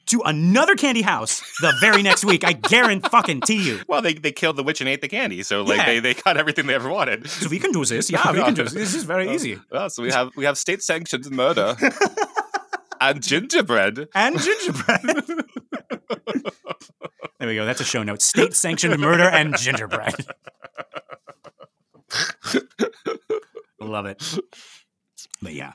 to 0.07 0.21
another 0.25 0.75
candy 0.75 1.01
house 1.01 1.39
the 1.61 1.73
very 1.81 2.03
next 2.03 2.23
week. 2.25 2.43
I 2.45 2.53
guarantee 2.53 3.63
you. 3.63 3.79
Well, 3.87 4.01
they, 4.01 4.13
they 4.13 4.31
killed 4.31 4.57
the 4.57 4.63
witch 4.63 4.81
and 4.81 4.89
ate 4.89 5.01
the 5.01 5.07
candy, 5.07 5.41
so 5.43 5.63
like 5.63 5.77
Yeah. 5.77 5.85
they, 5.85 5.99
they 5.99 6.13
got 6.13 6.37
everything 6.37 6.67
they 6.67 6.75
ever 6.75 6.89
wanted. 6.89 7.27
So 7.29 7.49
we 7.49 7.57
can 7.59 7.71
do 7.71 7.83
this. 7.85 8.11
Yeah, 8.11 8.31
we 8.31 8.39
can 8.43 8.53
do 8.53 8.63
this. 8.63 8.73
This 8.73 8.93
is 8.93 9.03
very 9.03 9.29
easy. 9.31 9.59
Well, 9.71 9.89
so 9.89 10.03
we 10.03 10.11
have 10.11 10.29
we 10.35 10.45
have 10.45 10.57
state 10.57 10.83
sanctioned 10.83 11.29
murder 11.31 11.75
and 13.01 13.23
gingerbread. 13.23 14.09
And 14.13 14.39
gingerbread. 14.39 15.01
there 17.39 17.47
we 17.47 17.55
go. 17.55 17.65
That's 17.65 17.81
a 17.81 17.85
show 17.85 18.03
note. 18.03 18.21
State 18.21 18.53
sanctioned 18.53 18.99
murder 18.99 19.23
and 19.29 19.57
gingerbread. 19.57 20.13
Love 23.79 24.05
it. 24.05 24.21
But 25.41 25.53
yeah. 25.53 25.73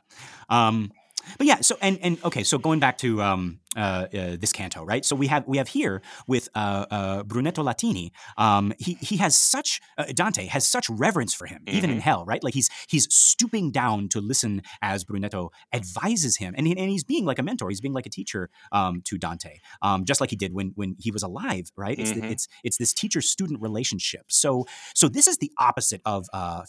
Um, 0.49 0.93
but 1.39 1.47
yeah, 1.47 1.61
so 1.63 1.77
and 1.81 1.99
and 2.03 2.23
okay, 2.25 2.45
so 2.45 2.59
going 2.59 2.81
back 2.81 2.99
to 2.99 3.23
um, 3.23 3.61
uh, 3.77 4.07
uh, 4.15 4.37
this 4.39 4.53
canto, 4.53 4.85
right? 4.85 5.05
So 5.05 5.17
we 5.17 5.27
have 5.29 5.45
we 5.47 5.59
have 5.59 5.69
here 5.69 6.03
with 6.27 6.49
uh, 6.55 6.87
uh, 6.91 7.23
Brunetto 7.25 7.63
Latini. 7.65 8.11
Um, 8.37 8.73
he 8.79 8.95
he 8.95 9.17
has 9.19 9.39
such 9.39 9.81
uh, 9.99 10.05
Dante 10.15 10.47
has 10.47 10.67
such 10.67 10.89
reverence 10.91 11.35
for 11.35 11.47
him, 11.47 11.63
even 11.69 11.91
in 11.91 12.01
hell, 12.01 12.25
right? 12.25 12.43
Like 12.43 12.55
he's 12.55 12.69
he's 12.89 13.07
stooping 13.13 13.71
down 13.73 14.09
to 14.11 14.21
listen 14.21 14.63
as 14.83 15.05
Brunetto 15.05 15.51
advises 15.73 16.37
him, 16.39 16.55
and 16.57 16.67
he, 16.67 16.77
and 16.77 16.91
he's 16.91 17.05
being 17.05 17.25
like 17.25 17.39
a 17.39 17.43
mentor. 17.43 17.69
He's 17.69 17.81
being 17.81 17.95
like 17.95 18.07
a 18.07 18.11
teacher 18.11 18.51
um, 18.73 19.03
to 19.05 19.19
Dante, 19.19 19.59
um, 19.83 20.05
just 20.05 20.21
like 20.21 20.31
he 20.31 20.37
did 20.37 20.53
when 20.53 20.73
when 20.75 20.97
he 20.99 21.11
was 21.11 21.23
alive, 21.23 21.71
right? 21.77 21.99
It's 21.99 22.11
the- 22.13 22.21
Mhm. 22.23 22.31
it's 22.31 22.49
it's 22.63 22.77
this 22.79 22.93
teacher 22.95 23.21
student 23.21 23.61
relationship. 23.61 24.23
So 24.29 24.67
so 24.95 25.09
this 25.09 25.27
is 25.27 25.39
the 25.39 25.51
opposite 25.59 26.01
of 26.05 26.27
uh, 26.33 26.63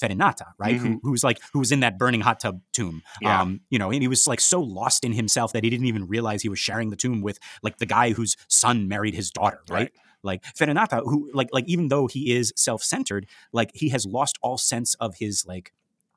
right? 0.60 0.76
Who, 0.78 1.00
who's 1.04 1.24
like 1.24 1.40
who 1.54 1.60
was 1.60 1.72
in 1.72 1.82
that 1.82 1.98
burning 1.98 2.22
hot 2.22 2.40
tub 2.40 2.62
tomb. 2.74 3.02
Yeah. 3.22 3.42
Um, 3.42 3.62
you 3.70 3.80
know, 3.80 3.92
and 3.92 4.02
he 4.02 4.08
was 4.08 4.28
like 4.28 4.40
so 4.42 4.60
lost 4.62 5.04
in 5.04 5.14
himself 5.14 5.54
that 5.54 5.64
he 5.64 5.70
didn't 5.70 5.86
even 5.88 6.08
realize 6.08 6.42
he 6.42 6.50
was 6.50 6.60
sharing 6.60 6.90
the 6.96 7.02
tomb 7.04 7.22
with 7.28 7.38
like 7.66 7.78
the 7.84 7.86
guy 7.98 8.08
whose 8.18 8.34
son 8.48 8.88
married 8.94 9.16
his 9.22 9.30
daughter, 9.40 9.60
right? 9.70 9.80
Right. 9.80 9.92
Like 10.30 10.42
Farinata, 10.60 10.98
who 11.12 11.18
like 11.40 11.50
like 11.58 11.68
even 11.74 11.86
though 11.90 12.08
he 12.16 12.22
is 12.38 12.52
self-centered, 12.68 13.24
like 13.60 13.70
he 13.82 13.88
has 13.96 14.04
lost 14.18 14.36
all 14.42 14.58
sense 14.58 14.96
of 15.06 15.10
his 15.24 15.46
like 15.54 15.68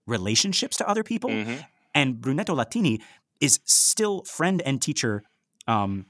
relationships 0.07 0.77
to 0.79 0.89
other 0.89 1.05
people. 1.05 1.31
Mhm. 1.31 1.65
And 1.95 2.09
Brunetto 2.23 2.55
Latini 2.57 3.01
is 3.41 3.61
still 3.65 4.23
friend 4.25 4.63
and 4.63 4.81
teacher 4.81 5.23
um, 5.67 6.07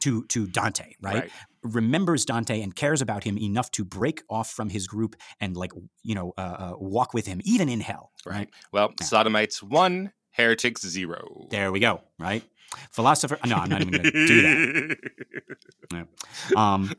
to 0.00 0.24
to 0.34 0.46
Dante, 0.46 0.94
right? 1.00 1.30
remembers 1.64 2.24
Dante 2.24 2.60
and 2.62 2.74
cares 2.74 3.02
about 3.02 3.24
him 3.24 3.36
enough 3.36 3.68
to 3.72 3.84
break 3.84 4.22
off 4.30 4.48
from 4.48 4.70
his 4.70 4.86
group 4.86 5.16
and 5.40 5.56
like 5.56 5.72
you 6.08 6.14
know 6.14 6.32
uh, 6.38 6.40
uh, 6.40 6.74
walk 6.78 7.12
with 7.14 7.26
him 7.26 7.40
even 7.44 7.68
in 7.68 7.80
hell. 7.80 8.12
Right 8.24 8.48
Well, 8.72 8.88
Yeah. 9.00 9.06
sodomites 9.06 9.62
one, 9.62 10.12
heretics 10.30 10.82
zero. 10.86 11.48
there 11.50 11.70
we 11.72 11.80
go. 11.80 12.02
Right, 12.18 12.42
philosopher. 12.90 13.38
No, 13.46 13.56
I'm 13.56 13.68
not 13.68 13.80
even 13.80 13.92
going 13.92 14.04
to 14.04 14.26
do 14.26 14.42
that. 14.42 14.98
Um, 16.56 16.92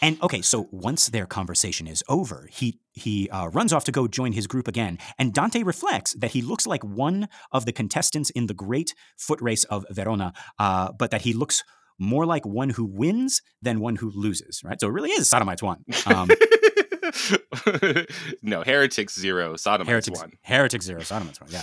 and 0.00 0.22
okay, 0.22 0.42
so 0.42 0.68
once 0.70 1.06
their 1.08 1.26
conversation 1.26 1.86
is 1.86 2.04
over, 2.08 2.48
he 2.52 2.78
he 2.92 3.28
uh, 3.30 3.48
runs 3.48 3.72
off 3.72 3.84
to 3.84 3.92
go 3.92 4.06
join 4.06 4.32
his 4.32 4.46
group 4.46 4.68
again, 4.68 4.98
and 5.18 5.32
Dante 5.32 5.62
reflects 5.62 6.14
that 6.14 6.32
he 6.32 6.42
looks 6.42 6.66
like 6.66 6.84
one 6.84 7.28
of 7.50 7.64
the 7.64 7.72
contestants 7.72 8.30
in 8.30 8.46
the 8.46 8.54
great 8.54 8.94
foot 9.16 9.40
race 9.40 9.64
of 9.64 9.84
Verona, 9.90 10.32
uh, 10.58 10.92
but 10.92 11.10
that 11.10 11.22
he 11.22 11.32
looks 11.32 11.64
more 11.98 12.26
like 12.26 12.46
one 12.46 12.70
who 12.70 12.84
wins 12.84 13.42
than 13.60 13.80
one 13.80 13.96
who 13.96 14.10
loses. 14.14 14.62
Right, 14.64 14.80
so 14.80 14.88
it 14.88 14.92
really 14.92 15.10
is 15.10 15.28
Sodomites 15.28 15.62
one. 15.62 15.84
Um, 16.06 16.28
no, 18.42 18.62
heretics 18.62 19.18
zero, 19.18 19.56
sodomites 19.56 19.90
heretics, 19.90 20.20
one. 20.20 20.32
heretics 20.42 20.84
zero, 20.84 21.02
Sodomites 21.02 21.40
one. 21.40 21.50
Yeah. 21.50 21.62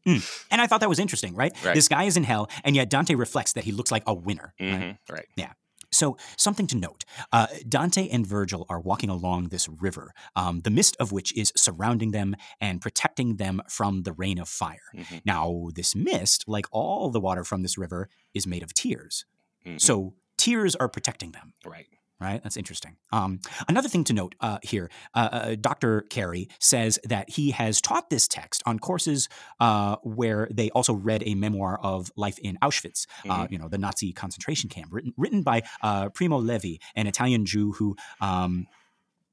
And 0.05 0.61
I 0.61 0.67
thought 0.67 0.81
that 0.81 0.89
was 0.89 0.99
interesting, 0.99 1.35
right? 1.35 1.53
Right. 1.65 1.75
This 1.75 1.89
guy 1.89 2.05
is 2.05 2.17
in 2.17 2.25
hell, 2.25 2.49
and 2.65 2.75
yet 2.77 2.91
Dante 2.91 3.15
reflects 3.15 3.53
that 3.55 3.65
he 3.65 3.73
looks 3.73 3.91
like 3.91 4.03
a 4.07 4.15
winner. 4.15 4.55
right? 4.61 4.71
Mhm, 4.81 4.99
Right. 5.11 5.27
So, 5.95 6.17
something 6.39 6.67
to 6.69 6.77
note 6.79 7.05
uh, 7.33 7.49
Dante 7.69 8.09
and 8.09 8.27
Virgil 8.27 8.65
are 8.71 8.81
walking 8.81 9.11
along 9.11 9.49
this 9.51 9.69
river, 9.69 10.15
um, 10.35 10.61
the 10.61 10.71
mist 10.71 10.97
of 10.99 11.13
which 11.13 11.37
is 11.37 11.53
surrounding 11.55 12.13
them 12.13 12.35
and 12.63 12.81
protecting 12.81 13.37
them 13.37 13.61
from 13.69 14.05
the 14.05 14.13
rain 14.15 14.39
of 14.39 14.49
fire. 14.49 14.89
Mhm, 14.97 15.21
Now, 15.27 15.69
this 15.75 15.95
mist, 15.95 16.45
like 16.47 16.65
all 16.73 17.11
the 17.11 17.21
water 17.21 17.45
from 17.45 17.61
this 17.61 17.77
river, 17.77 18.09
is 18.33 18.47
made 18.47 18.63
of 18.63 18.73
tears. 18.73 19.27
mhm. 19.67 19.79
So, 19.79 20.15
tears 20.39 20.75
are 20.77 20.89
protecting 20.89 21.33
them. 21.33 21.53
right. 21.67 21.89
Right, 22.23 22.41
that's 22.41 22.57
interesting. 22.57 22.99
Um, 23.11 23.41
another 23.69 23.89
thing 23.89 24.05
to 24.05 24.13
note 24.13 24.37
uh, 24.41 24.59
here, 24.63 24.91
uh, 25.13 25.29
uh, 25.33 25.57
Dr. 25.61 26.03
Carey 26.03 26.49
says 26.61 26.97
that 27.03 27.29
he 27.29 27.51
has 27.51 27.81
taught 27.81 28.11
this 28.11 28.29
text 28.29 28.63
on 28.65 28.79
courses 28.79 29.29
uh, 29.59 29.97
where 30.05 30.47
they 30.49 30.71
also 30.71 30.95
read 30.95 31.25
a 31.27 31.35
memoir 31.35 31.81
of 31.83 32.13
life 32.15 32.39
in 32.39 32.59
Auschwitz, 32.63 33.07
uh, 33.29 33.49
you 33.51 33.59
know, 33.59 33.67
the 33.67 33.77
Nazi 33.77 34.13
concentration 34.13 34.71
camp, 34.71 34.93
written 34.93 35.13
written 35.17 35.43
by 35.43 35.63
uh, 35.83 36.11
Primo 36.11 36.39
Levi, 36.39 36.77
an 36.95 37.09
Italian 37.09 37.45
Jew 37.45 37.73
who. 37.73 37.97
Um, 38.21 38.69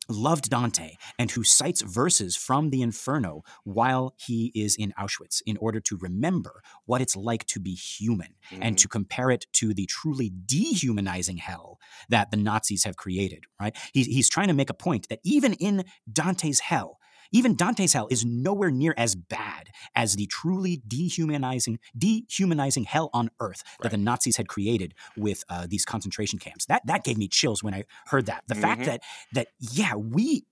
Loved 0.10 0.50
Dante 0.50 0.95
and 1.17 1.32
who 1.32 1.43
cites 1.43 1.82
verses 1.82 2.36
from 2.36 2.69
the 2.72 2.82
Inferno 2.82 3.43
while 3.63 4.13
he 4.17 4.52
is 4.56 4.76
in 4.76 4.93
Auschwitz 5.00 5.41
in 5.45 5.56
order 5.58 5.80
to 5.82 5.98
remember 5.98 6.62
what 6.86 7.02
it's 7.02 7.15
like 7.15 7.45
to 7.45 7.60
be 7.60 7.74
human 7.76 8.36
and 8.52 8.76
Mhm. 8.76 8.80
to 8.80 8.88
compare 8.88 9.30
it 9.32 9.45
to 9.54 9.74
the 9.74 9.86
truly 9.86 10.32
dehumanizing 10.45 11.38
hell 11.38 11.80
that 12.10 12.32
the 12.32 12.38
Nazis 12.38 12.84
have 12.84 12.98
created, 12.98 13.45
right? 13.60 13.76
He's, 13.93 14.08
he's 14.08 14.30
trying 14.30 14.48
to 14.48 14.54
make 14.54 14.69
a 14.69 14.74
point 14.74 15.08
that 15.10 15.20
even 15.24 15.53
in 15.53 15.86
Dante's 16.12 16.60
hell, 16.60 16.99
even 17.32 17.55
Dante's 17.55 17.93
hell 17.93 18.07
is 18.09 18.25
nowhere 18.25 18.71
near 18.71 18.93
as 18.97 19.15
bad 19.15 19.69
as 19.95 20.15
the 20.15 20.25
truly 20.27 20.82
dehumanizing, 20.88 21.80
dehumanizing 21.97 22.86
hell 22.86 23.09
on 23.13 23.30
earth 23.39 23.63
that 23.82 23.91
the 23.91 23.97
Nazis 23.97 24.38
had 24.38 24.47
created 24.47 24.93
with 25.17 25.43
uh, 25.49 25.67
these 25.69 25.86
concentration 25.86 26.39
camps. 26.39 26.65
That 26.65 26.86
that 26.86 27.03
gave 27.03 27.17
me 27.17 27.27
chills 27.27 27.63
when 27.63 27.73
I 27.73 27.84
heard 28.07 28.25
that. 28.27 28.43
The 28.47 28.55
fact 28.55 28.82
Mhm. 28.82 28.86
that 28.86 29.01
that 29.34 29.47
yeah, 29.59 29.95
we 29.95 30.45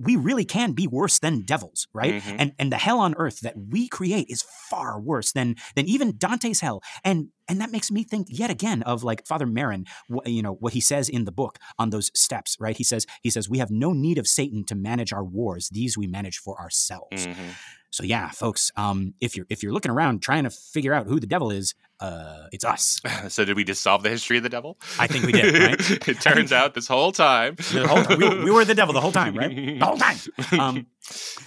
we 0.00 0.16
really 0.16 0.44
can 0.44 0.72
be 0.72 0.86
worse 0.86 1.18
than 1.18 1.42
devils, 1.42 1.86
right? 1.92 2.22
Mhm. 2.22 2.36
And 2.38 2.52
and 2.58 2.72
the 2.72 2.76
hell 2.78 2.98
on 3.00 3.14
earth 3.16 3.40
that 3.40 3.54
we 3.56 3.88
create 3.88 4.26
is 4.28 4.42
far 4.70 5.00
worse 5.00 5.32
than 5.32 5.56
than 5.74 5.86
even 5.86 6.16
Dante's 6.18 6.60
hell. 6.60 6.82
And 7.04 7.28
and 7.48 7.60
that 7.60 7.70
makes 7.70 7.90
me 7.90 8.04
think 8.04 8.28
yet 8.30 8.50
again 8.50 8.82
of 8.82 9.02
like 9.04 9.26
Father 9.26 9.46
Merrin, 9.46 9.86
wh- 10.08 10.26
you 10.28 10.42
know, 10.42 10.54
what 10.54 10.72
he 10.72 10.80
says 10.80 11.08
in 11.08 11.24
the 11.24 11.32
book 11.32 11.58
on 11.78 11.90
those 11.90 12.10
steps, 12.14 12.56
right? 12.60 12.76
He 12.76 12.84
says 12.84 13.06
he 13.22 13.30
says 13.30 13.48
we 13.48 13.58
have 13.58 13.70
no 13.70 13.92
need 13.92 14.18
of 14.18 14.26
Satan 14.26 14.64
to 14.66 14.74
manage 14.74 15.12
our 15.12 15.24
wars; 15.24 15.68
these 15.70 15.96
we 15.98 16.06
manage 16.06 16.38
for 16.38 16.58
ourselves. 16.60 17.26
Mhm. 17.26 17.54
So 17.92 18.04
yeah, 18.04 18.30
folks, 18.30 18.72
um, 18.74 19.12
if 19.20 19.36
you're 19.36 19.46
if 19.50 19.62
you're 19.62 19.72
looking 19.72 19.90
around 19.90 20.22
trying 20.22 20.44
to 20.44 20.50
figure 20.50 20.94
out 20.94 21.06
who 21.06 21.20
the 21.20 21.26
devil 21.26 21.50
is, 21.50 21.74
uh, 22.00 22.46
it's 22.50 22.64
us. 22.64 23.02
so 23.28 23.44
did 23.44 23.54
we 23.54 23.64
just 23.64 23.82
solve 23.82 24.02
the 24.02 24.08
history 24.08 24.38
of 24.38 24.42
the 24.42 24.48
devil? 24.48 24.78
I 24.98 25.06
think 25.06 25.26
we 25.26 25.32
did. 25.32 25.54
Right? 25.54 26.08
it 26.08 26.20
turns 26.22 26.52
out 26.52 26.72
this 26.72 26.88
whole 26.88 27.12
time, 27.12 27.56
whole 27.60 28.02
time 28.02 28.18
we, 28.18 28.44
we, 28.44 28.50
were 28.50 28.64
the 28.64 28.74
devil 28.74 28.94
the 28.94 29.00
whole 29.00 29.12
time, 29.12 29.36
right? 29.36 29.54
The 29.54 29.84
whole 29.84 29.98
time. 29.98 30.16
Um, 30.58 30.86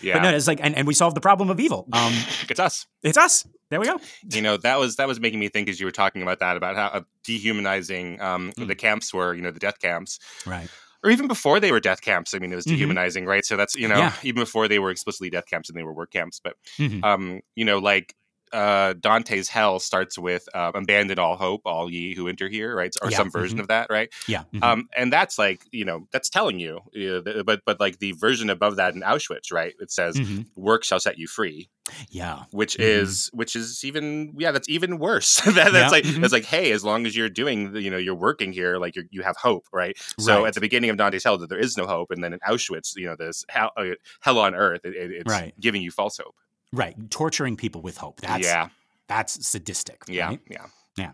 yeah, 0.01 0.13
but 0.13 0.21
no, 0.21 0.35
it's 0.35 0.47
like, 0.47 0.59
and, 0.61 0.75
and 0.75 0.85
we 0.85 0.93
solved 0.93 1.17
the 1.17 1.21
problem 1.21 1.49
of 1.49 1.59
evil. 1.59 1.87
Um, 1.91 2.13
it's 2.47 2.59
us. 2.59 2.85
It's 3.01 3.17
us. 3.17 3.47
There 3.71 3.79
we 3.79 3.87
go. 3.87 3.99
You 4.31 4.43
know 4.43 4.57
that 4.57 4.77
was 4.77 4.97
that 4.97 5.07
was 5.07 5.19
making 5.19 5.39
me 5.39 5.49
think 5.49 5.67
as 5.67 5.79
you 5.79 5.87
were 5.87 5.91
talking 5.91 6.21
about 6.21 6.39
that 6.41 6.57
about 6.57 6.75
how 6.75 6.87
uh, 6.87 7.01
dehumanizing 7.23 8.21
um, 8.21 8.51
mm. 8.51 8.67
the 8.67 8.75
camps 8.75 9.11
were. 9.11 9.33
You 9.33 9.41
know 9.41 9.51
the 9.51 9.59
death 9.59 9.79
camps, 9.79 10.19
right? 10.45 10.69
Or 11.03 11.11
even 11.11 11.27
before 11.27 11.59
they 11.59 11.71
were 11.71 11.79
death 11.79 12.01
camps. 12.01 12.33
I 12.33 12.39
mean, 12.39 12.51
it 12.51 12.55
was 12.55 12.65
mm-hmm. 12.65 12.75
dehumanizing, 12.75 13.23
mm-hmm. 13.23 13.29
right? 13.29 13.45
So 13.45 13.57
that's 13.57 13.75
you 13.75 13.87
know 13.87 13.97
yeah. 13.97 14.13
even 14.23 14.41
before 14.41 14.67
they 14.67 14.79
were 14.79 14.91
explicitly 14.91 15.29
death 15.29 15.45
camps 15.47 15.69
and 15.69 15.77
they 15.77 15.83
were 15.83 15.93
work 15.93 16.11
camps. 16.11 16.39
But 16.43 16.55
mm-hmm. 16.77 17.03
um, 17.03 17.41
you 17.55 17.65
know, 17.65 17.79
like 17.79 18.15
uh, 18.51 18.93
Dante's 18.93 19.49
hell 19.49 19.79
starts 19.79 20.17
with 20.17 20.47
uh, 20.53 20.71
"Abandon 20.73 21.19
all 21.19 21.35
hope, 21.35 21.61
all 21.65 21.89
ye 21.89 22.15
who 22.15 22.27
enter 22.27 22.47
here," 22.47 22.75
right? 22.75 22.93
Or 23.01 23.09
yeah. 23.09 23.17
some 23.17 23.31
version 23.31 23.57
mm-hmm. 23.57 23.63
of 23.63 23.67
that, 23.69 23.87
right? 23.89 24.11
Yeah. 24.27 24.43
Mm-hmm. 24.53 24.63
Um, 24.63 24.87
and 24.95 25.11
that's 25.11 25.37
like 25.37 25.63
you 25.71 25.85
know 25.85 26.07
that's 26.11 26.29
telling 26.29 26.59
you, 26.59 26.79
uh, 26.99 27.43
but 27.43 27.61
but 27.65 27.79
like 27.79 27.99
the 27.99 28.13
version 28.13 28.49
above 28.49 28.77
that 28.77 28.95
in 28.95 29.01
Auschwitz, 29.01 29.51
right? 29.51 29.73
It 29.79 29.91
says, 29.91 30.15
mm-hmm. 30.15 30.41
"Work 30.55 30.83
shall 30.83 30.99
set 30.99 31.17
you 31.17 31.27
free." 31.27 31.69
Yeah. 32.09 32.43
Which 32.51 32.73
mm-hmm. 32.73 32.83
is 32.83 33.29
which 33.33 33.55
is 33.55 33.83
even 33.83 34.33
yeah 34.37 34.51
that's 34.51 34.69
even 34.69 34.97
worse. 34.97 35.35
that, 35.45 35.53
that's 35.53 35.73
yeah. 35.73 35.89
like 35.89 36.03
mm-hmm. 36.03 36.21
that's 36.21 36.33
like 36.33 36.45
hey, 36.45 36.71
as 36.71 36.83
long 36.83 37.05
as 37.05 37.15
you're 37.15 37.29
doing 37.29 37.75
you 37.75 37.91
know 37.91 37.97
you're 37.97 38.15
working 38.15 38.51
here, 38.51 38.77
like 38.77 38.95
you 38.95 39.03
you 39.11 39.21
have 39.21 39.37
hope, 39.37 39.65
right? 39.73 39.97
So 40.19 40.41
right. 40.41 40.47
at 40.47 40.53
the 40.53 40.61
beginning 40.61 40.89
of 40.89 40.97
Dante's 40.97 41.23
Hell, 41.23 41.37
there 41.37 41.59
is 41.59 41.77
no 41.77 41.85
hope, 41.85 42.11
and 42.11 42.23
then 42.23 42.33
in 42.33 42.39
Auschwitz, 42.39 42.93
you 42.95 43.05
know, 43.05 43.15
this 43.15 43.45
hell, 43.49 43.71
uh, 43.77 43.91
hell 44.21 44.39
on 44.39 44.55
earth, 44.55 44.81
it, 44.83 44.95
it, 44.95 45.11
it's 45.11 45.31
right. 45.31 45.53
giving 45.59 45.81
you 45.81 45.91
false 45.91 46.17
hope. 46.17 46.35
Right, 46.75 47.09
torturing 47.09 47.55
people 47.55 47.81
with 47.81 47.97
hope. 47.97 48.21
That's 48.21 48.43
yeah. 48.43 48.69
That's 49.07 49.47
sadistic. 49.47 50.01
Yeah. 50.07 50.27
Right? 50.27 50.41
Yeah. 50.49 50.65
Yeah. 50.97 51.11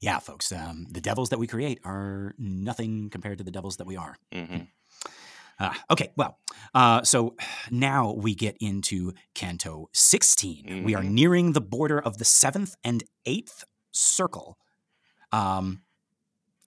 Yeah, 0.00 0.18
folks. 0.18 0.50
Um, 0.50 0.86
the 0.90 1.00
devils 1.00 1.30
that 1.30 1.38
we 1.38 1.46
create 1.46 1.80
are 1.84 2.34
nothing 2.38 3.10
compared 3.10 3.38
to 3.38 3.44
the 3.44 3.50
devils 3.50 3.76
that 3.76 3.86
we 3.86 3.96
are. 3.96 4.16
Mm-hmm. 4.32 4.64
Uh, 5.58 5.72
okay, 5.90 6.10
well, 6.16 6.38
uh, 6.74 7.02
so 7.02 7.36
now 7.70 8.12
we 8.12 8.34
get 8.34 8.56
into 8.60 9.12
Canto 9.34 9.88
16. 9.92 10.64
Mm-hmm. 10.64 10.84
We 10.84 10.94
are 10.94 11.02
mm-hmm. 11.02 11.14
nearing 11.14 11.52
the 11.52 11.60
border 11.60 12.00
of 12.00 12.18
the 12.18 12.24
seventh 12.24 12.74
and 12.82 13.04
eighth 13.24 13.64
circle. 13.92 14.58
Um, 15.30 15.82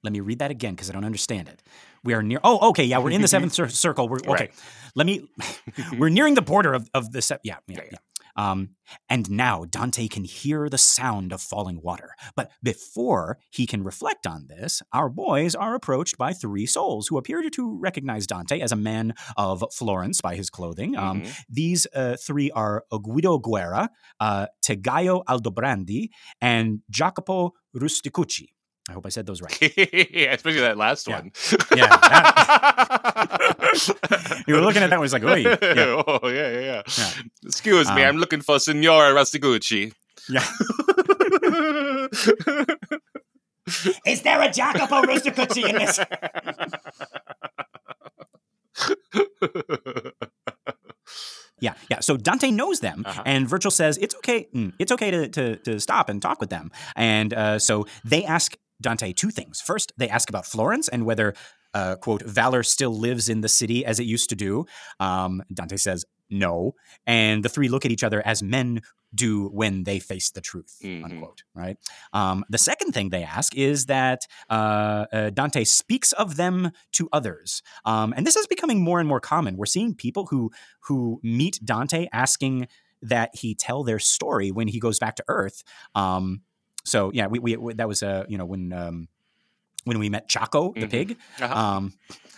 let 0.04 0.14
me 0.14 0.22
read 0.22 0.40
that 0.40 0.52
again 0.52 0.74
because 0.74 0.90
I 0.90 0.94
don't 0.94 1.04
understand 1.04 1.50
it. 1.50 1.62
We 2.04 2.14
are 2.14 2.24
near. 2.24 2.40
Oh, 2.44 2.70
okay, 2.70 2.86
yeah, 2.86 3.00
we're 3.00 3.12
in 3.12 3.22
the 3.22 3.28
seventh 3.28 3.54
cir- 3.60 3.68
circle. 3.68 4.08
We're 4.08 4.18
okay. 4.18 4.32
Right. 4.32 4.52
Let 4.96 5.06
me. 5.06 5.28
we're 5.98 6.10
nearing 6.10 6.36
the 6.36 6.42
border 6.42 6.74
of 6.74 6.90
of 6.94 7.12
the. 7.12 7.22
Se- 7.22 7.40
yeah, 7.44 7.58
yeah, 7.68 7.80
yeah. 7.80 7.84
yeah. 7.92 7.98
Um, 8.38 8.70
and 9.10 9.30
now 9.30 9.66
Dante 9.66 10.08
can 10.08 10.24
hear 10.24 10.70
the 10.70 10.78
sound 10.78 11.34
of 11.34 11.42
falling 11.42 11.82
water. 11.82 12.12
But 12.36 12.52
before 12.64 13.38
he 13.50 13.66
can 13.66 13.84
reflect 13.84 14.26
on 14.26 14.48
this, 14.48 14.82
our 14.94 15.10
boys 15.10 15.56
are 15.56 15.76
approached 15.76 16.18
by 16.18 16.34
three 16.34 16.66
souls 16.66 17.08
who 17.08 17.18
appear 17.18 17.48
to 17.50 17.78
recognize 17.80 18.28
Dante 18.28 18.60
as 18.60 18.72
a 18.72 18.76
man 18.76 19.14
of 19.36 19.64
Florence 19.74 20.22
by 20.22 20.36
his 20.36 20.50
clothing. 20.50 20.98
Um, 20.98 21.22
mm-hmm. 21.22 21.32
These 21.50 21.88
uh, 21.94 22.16
three 22.18 22.52
are 22.52 22.84
Guido 22.92 23.40
Guerra, 23.40 23.90
uh, 24.20 24.48
Tegaio 24.66 25.24
Aldobrandi, 25.26 26.10
and 26.42 26.80
Jacopo 26.90 27.52
Rusticucci. 27.76 28.48
I 28.90 28.94
hope 28.94 29.06
I 29.06 29.10
said 29.10 29.26
those 29.26 29.42
right. 29.42 29.62
yeah, 29.62 30.34
especially 30.34 30.62
that 30.62 30.78
last 30.78 31.08
yeah. 31.08 31.20
one. 31.20 31.32
yeah. 31.76 31.88
That... 31.88 32.44
you 34.48 34.56
were 34.56 34.62
looking 34.62 34.82
at 34.82 34.90
that 34.90 34.98
one, 34.98 35.06
it's 35.06 35.14
like, 35.14 35.24
oh, 35.24 35.36
yeah. 35.36 35.58
Oh, 35.62 36.20
yeah, 36.28 36.52
yeah, 36.52 36.60
yeah. 36.60 36.82
yeah. 36.98 37.12
Excuse 37.46 37.88
me, 37.92 38.04
um, 38.04 38.10
I'm 38.10 38.18
looking 38.18 38.42
for 38.42 38.60
Signora 38.60 39.14
Rastigucci. 39.14 39.94
Yeah. 40.30 40.46
Is 44.06 44.22
there 44.22 44.42
a 44.42 44.52
Jacopo 44.52 45.02
Rusticucci 45.04 45.70
in 45.70 45.76
this? 45.76 46.00
Yeah, 51.60 51.74
yeah. 51.90 52.00
So 52.02 52.18
Dante 52.18 52.52
knows 52.52 52.82
them, 52.82 53.04
uh-huh. 53.06 53.24
and 53.26 53.48
Virgil 53.48 53.72
says 53.72 53.98
it's 53.98 54.16
okay. 54.18 54.48
Mm, 54.54 54.74
it's 54.80 54.92
okay 54.92 55.10
to, 55.12 55.28
to, 55.30 55.56
to 55.58 55.80
stop 55.80 56.10
and 56.10 56.22
talk 56.22 56.40
with 56.40 56.50
them. 56.50 56.72
And 56.96 57.34
uh, 57.34 57.60
so 57.60 57.88
they 58.06 58.24
ask 58.24 58.56
Dante 58.82 59.14
two 59.14 59.30
things. 59.30 59.62
First, 59.62 59.94
they 59.98 60.10
ask 60.10 60.30
about 60.30 60.46
Florence 60.46 60.88
and 60.88 61.06
whether, 61.06 61.34
uh, 61.74 61.96
quote, 61.96 62.24
valor 62.24 62.64
still 62.64 62.98
lives 62.98 63.30
in 63.30 63.42
the 63.42 63.50
city 63.50 63.86
as 63.86 64.00
it 64.00 64.04
used 64.04 64.30
to 64.30 64.36
do. 64.36 64.66
Um, 65.00 65.44
Dante 65.54 65.78
says 65.78 66.06
no. 66.30 66.74
And 67.06 67.44
the 67.44 67.50
three 67.50 67.70
look 67.70 67.86
at 67.86 67.92
each 67.92 68.04
other 68.04 68.26
as 68.26 68.44
men 68.44 68.82
do 69.16 69.48
when 69.48 69.84
they 69.84 70.00
face 70.00 70.32
the 70.32 70.42
truth, 70.42 70.80
mm-hmm. 70.84 71.06
unquote, 71.06 71.44
right? 71.56 71.78
Um, 72.12 72.44
the 72.50 72.58
second 72.58 72.92
thing 72.92 73.10
they 73.10 73.24
ask 73.24 73.56
is 73.56 73.86
that 73.86 74.28
uh, 74.50 75.06
uh, 75.14 75.30
Dante 75.30 75.64
speaks 75.64 76.12
of 76.12 76.36
them 76.36 76.72
to 76.94 77.08
others. 77.14 77.62
Um, 77.86 78.14
and 78.18 78.28
this 78.28 78.36
is 78.36 78.48
becoming 78.48 78.84
more 78.84 79.00
and 79.00 79.08
more 79.08 79.22
common. 79.22 79.56
We're 79.56 79.66
seeing 79.66 79.96
people 79.96 80.26
who, 80.26 80.52
who 80.82 81.20
meet 81.24 81.60
Dante 81.64 82.08
asking 82.12 82.68
that 83.02 83.36
he 83.36 83.56
tell 83.56 83.84
their 83.84 84.00
story 84.00 84.52
when 84.52 84.68
he 84.68 84.80
goes 84.80 85.00
back 85.00 85.16
to 85.16 85.24
Earth. 85.28 85.64
Um, 85.96 86.42
so 86.88 87.12
yeah, 87.14 87.28
we, 87.28 87.40
we, 87.40 87.74
that 87.74 87.88
was 87.88 88.02
uh, 88.02 88.26
you 88.28 88.38
know 88.38 88.46
when 88.46 88.72
um, 88.74 89.08
when 89.84 90.00
we 90.00 90.10
met 90.10 90.30
Ciacco 90.30 90.74
the 90.74 90.82
mm-hmm. 90.82 90.90
pig, 90.90 91.18
uh-huh. 91.40 91.54
um, 91.54 91.94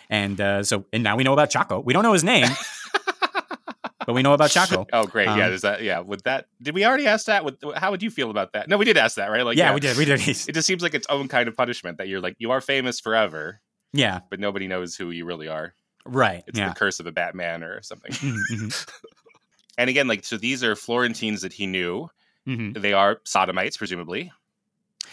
and 0.10 0.40
uh, 0.42 0.64
so 0.64 0.86
and 0.92 1.04
now 1.04 1.16
we 1.16 1.24
know 1.24 1.34
about 1.34 1.52
Ciacco. 1.52 1.84
We 1.84 1.94
don't 1.94 2.04
know 2.04 2.14
his 2.14 2.24
name. 2.24 2.48
but 4.06 4.14
we 4.14 4.24
know 4.24 4.34
about 4.34 4.50
Ciacco. 4.50 4.88
Oh, 4.92 5.06
great! 5.06 5.28
Um, 5.28 5.38
yeah, 5.38 5.50
is 5.50 5.62
that 5.62 5.84
yeah? 5.84 6.00
Would 6.00 6.24
that 6.24 6.48
did 6.62 6.74
we 6.74 6.86
already 6.86 7.06
ask 7.06 7.28
that? 7.28 7.46
Would, 7.46 7.58
how 7.76 7.92
would 7.92 8.02
you 8.02 8.10
feel 8.10 8.32
about 8.32 8.54
that? 8.54 8.68
No, 8.68 8.78
we 8.78 8.86
did 8.86 8.98
ask 8.98 9.18
that, 9.18 9.28
right? 9.28 9.44
Like, 9.44 9.58
yeah, 9.58 9.70
yeah. 9.70 9.74
we 9.76 9.80
did. 9.80 9.98
We 9.98 10.06
did. 10.06 10.28
it 10.28 10.54
just 10.54 10.68
seems 10.68 10.82
like 10.82 10.96
its 10.96 11.08
own 11.10 11.28
kind 11.28 11.48
of 11.48 11.56
punishment 11.56 12.00
that 12.00 12.08
you're 12.08 12.22
like 12.22 12.36
you 12.40 12.52
are 12.52 12.62
famous 12.62 13.00
forever. 13.00 13.62
Yeah, 13.94 14.22
but 14.30 14.40
nobody 14.40 14.68
knows 14.68 14.96
who 14.96 15.12
you 15.12 15.26
really 15.26 15.48
are. 15.48 15.74
Right. 16.06 16.44
It's 16.48 16.58
yeah. 16.58 16.70
the 16.70 16.76
curse 16.76 17.00
of 17.00 17.06
a 17.06 17.12
Batman 17.12 17.64
or 17.64 17.82
something. 17.84 18.12
Mm-hmm. 18.12 18.56
mm-hmm. 18.56 18.90
and 19.78 19.90
again, 19.90 20.08
like 20.08 20.26
so, 20.26 20.38
these 20.38 20.64
are 20.64 20.76
Florentines 20.76 21.42
that 21.42 21.54
he 21.54 21.68
knew. 21.68 22.10
Mm-hmm. 22.48 22.82
They 22.82 22.94
are 22.94 23.22
sodomites, 23.26 23.78
presumably. 23.78 24.32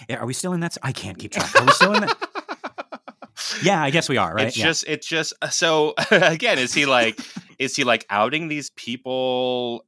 Yeah, 0.09 0.17
are 0.17 0.27
we 0.27 0.33
still 0.33 0.53
in 0.53 0.61
that? 0.61 0.77
I 0.83 0.93
can't 0.93 1.19
keep 1.19 1.33
track. 1.33 1.55
Are 1.55 1.65
we 1.65 1.73
still 1.73 1.95
in 1.95 2.03
that? 2.03 2.17
yeah, 3.63 3.83
I 3.83 3.91
guess 3.91 4.09
we 4.09 4.17
are, 4.17 4.35
right? 4.35 4.49
It's 4.49 4.57
yeah. 4.57 4.67
just, 4.67 4.85
it's 4.87 5.07
just. 5.07 5.33
Uh, 5.43 5.49
so 5.49 5.95
again, 6.11 6.59
is 6.59 6.75
he 6.75 6.87
like, 6.87 7.19
is 7.59 7.77
he 7.77 7.85
like 7.85 8.07
outing 8.11 8.49
these 8.49 8.71
people? 8.71 9.85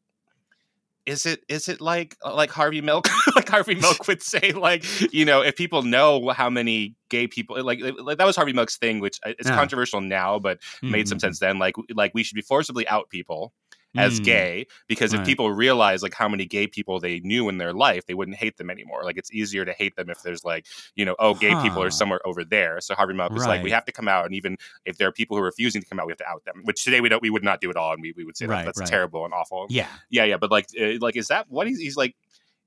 Is 1.06 1.24
it 1.24 1.42
is 1.48 1.68
it 1.68 1.80
like 1.80 2.18
uh, 2.22 2.34
like 2.34 2.50
Harvey 2.50 2.82
Milk 2.82 3.08
like 3.34 3.48
Harvey 3.48 3.74
Milk 3.74 4.06
would 4.08 4.22
say 4.22 4.52
like 4.52 4.84
you 5.10 5.24
know 5.24 5.40
if 5.40 5.56
people 5.56 5.82
know 5.82 6.28
how 6.28 6.50
many 6.50 6.96
gay 7.08 7.26
people 7.26 7.56
like, 7.64 7.80
like 7.80 8.18
that 8.18 8.26
was 8.26 8.36
Harvey 8.36 8.52
Milk's 8.52 8.76
thing 8.76 9.00
which 9.00 9.18
uh, 9.24 9.30
is 9.38 9.46
yeah. 9.46 9.54
controversial 9.54 10.02
now 10.02 10.38
but 10.38 10.60
mm-hmm. 10.60 10.90
made 10.90 11.08
some 11.08 11.16
mm-hmm. 11.16 11.28
sense 11.28 11.38
then 11.38 11.58
like 11.58 11.76
like 11.94 12.12
we 12.12 12.22
should 12.22 12.34
be 12.34 12.42
forcibly 12.42 12.86
out 12.88 13.08
people 13.08 13.54
as 13.96 14.20
mm. 14.20 14.24
gay 14.24 14.66
because 14.86 15.14
if 15.14 15.24
people 15.24 15.50
realize 15.50 16.02
like 16.02 16.12
how 16.12 16.28
many 16.28 16.44
gay 16.44 16.66
people 16.66 17.00
they 17.00 17.20
knew 17.20 17.48
in 17.48 17.56
their 17.56 17.72
life 17.72 18.04
they 18.06 18.14
wouldn't 18.14 18.36
hate 18.36 18.56
them 18.58 18.68
anymore 18.70 19.02
like 19.02 19.16
it's 19.16 19.32
easier 19.32 19.64
to 19.64 19.72
hate 19.72 19.96
them 19.96 20.10
if 20.10 20.22
there's 20.22 20.44
like 20.44 20.66
you 20.94 21.04
know 21.04 21.16
oh 21.18 21.34
gay 21.34 21.50
huh. 21.50 21.62
people 21.62 21.82
are 21.82 21.90
somewhere 21.90 22.20
over 22.26 22.44
there 22.44 22.80
so 22.80 22.94
harvey 22.94 23.14
milk 23.14 23.32
is 23.34 23.46
like 23.46 23.62
we 23.62 23.70
have 23.70 23.84
to 23.84 23.92
come 23.92 24.06
out 24.06 24.26
and 24.26 24.34
even 24.34 24.56
if 24.84 24.98
there 24.98 25.08
are 25.08 25.12
people 25.12 25.36
who 25.36 25.42
are 25.42 25.46
refusing 25.46 25.80
to 25.80 25.88
come 25.88 25.98
out 25.98 26.06
we 26.06 26.12
have 26.12 26.18
to 26.18 26.28
out 26.28 26.44
them 26.44 26.60
which 26.64 26.84
today 26.84 27.00
we 27.00 27.08
don't 27.08 27.22
we 27.22 27.30
would 27.30 27.44
not 27.44 27.60
do 27.60 27.70
at 27.70 27.76
all 27.76 27.92
and 27.92 28.02
we, 28.02 28.12
we 28.16 28.24
would 28.24 28.36
say 28.36 28.46
right, 28.46 28.58
that 28.58 28.66
that's 28.66 28.80
right. 28.80 28.88
terrible 28.88 29.24
and 29.24 29.32
awful 29.32 29.66
yeah 29.70 29.88
yeah 30.10 30.24
yeah 30.24 30.36
but 30.36 30.50
like 30.50 30.66
uh, 30.80 30.98
like 31.00 31.16
is 31.16 31.28
that 31.28 31.46
what 31.48 31.66
he's, 31.66 31.78
he's 31.78 31.96
like 31.96 32.14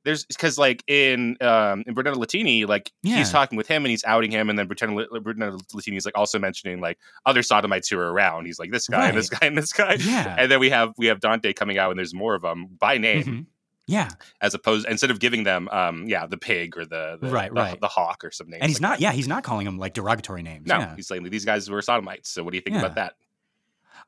there's 0.04 0.26
because 0.26 0.58
like 0.58 0.84
in 0.88 1.38
um 1.42 1.84
in 1.86 1.94
Brunetto 1.94 2.16
Latini, 2.16 2.68
like 2.68 2.92
yeah. 3.04 3.18
he's 3.18 3.32
talking 3.32 3.58
with 3.58 3.68
him 3.68 3.84
and 3.86 3.92
he's 3.92 4.04
outing 4.04 4.32
him, 4.32 4.50
and 4.50 4.58
then 4.58 4.68
Brunetto, 4.68 5.08
Brunetto 5.22 5.60
Latini 5.74 5.98
is 5.98 6.06
like 6.06 6.18
also 6.18 6.40
mentioning 6.40 6.82
like 6.82 6.98
other 7.26 7.44
sodomites 7.44 7.90
who 7.90 8.00
are 8.00 8.12
around. 8.12 8.46
He's 8.46 8.60
like 8.60 8.72
this 8.72 8.88
guy 8.88 9.00
right. 9.00 9.10
and 9.10 9.18
this 9.18 9.30
guy 9.30 9.48
and 9.48 9.58
this 9.58 9.74
guy. 9.74 9.98
Yeah. 10.00 10.36
And 10.38 10.52
then 10.52 10.60
we 10.60 10.70
have 10.70 10.94
we 10.98 11.08
have 11.08 11.20
Dante 11.20 11.54
coming 11.54 11.78
out 11.78 11.92
and 11.92 12.00
there's 12.00 12.14
more 12.14 12.36
of 12.36 12.42
them 12.42 12.68
by 12.80 12.98
name. 12.98 13.24
Mm-hmm. 13.24 13.42
Yeah. 13.88 14.10
As 14.40 14.54
opposed 14.54 14.88
instead 14.88 15.12
of 15.12 15.20
giving 15.20 15.44
them 15.44 15.68
um 15.70 16.08
yeah, 16.08 16.26
the 16.26 16.38
pig 16.38 16.78
or 16.78 16.86
the, 16.86 17.18
the 17.22 17.30
right, 17.30 17.54
the, 17.54 17.60
right. 17.60 17.82
the 17.82 17.88
hawk 17.88 18.24
or 18.24 18.32
something. 18.32 18.60
And 18.60 18.70
he's 18.70 18.78
like 18.78 18.82
not 18.82 19.00
that. 19.00 19.02
yeah, 19.02 19.12
he's 19.12 19.28
not 19.28 19.44
calling 19.44 19.66
them 19.66 19.78
like 19.78 19.94
derogatory 19.94 20.44
names. 20.44 20.68
No, 20.68 20.80
yeah. 20.80 20.96
he's 20.96 21.08
saying 21.08 21.24
these 21.24 21.46
guys 21.46 21.70
were 21.70 21.82
sodomites. 21.82 22.30
So 22.30 22.44
what 22.44 22.52
do 22.52 22.58
you 22.58 22.62
think 22.62 22.76
yeah. 22.76 22.82
about 22.82 22.96
that? 22.96 23.14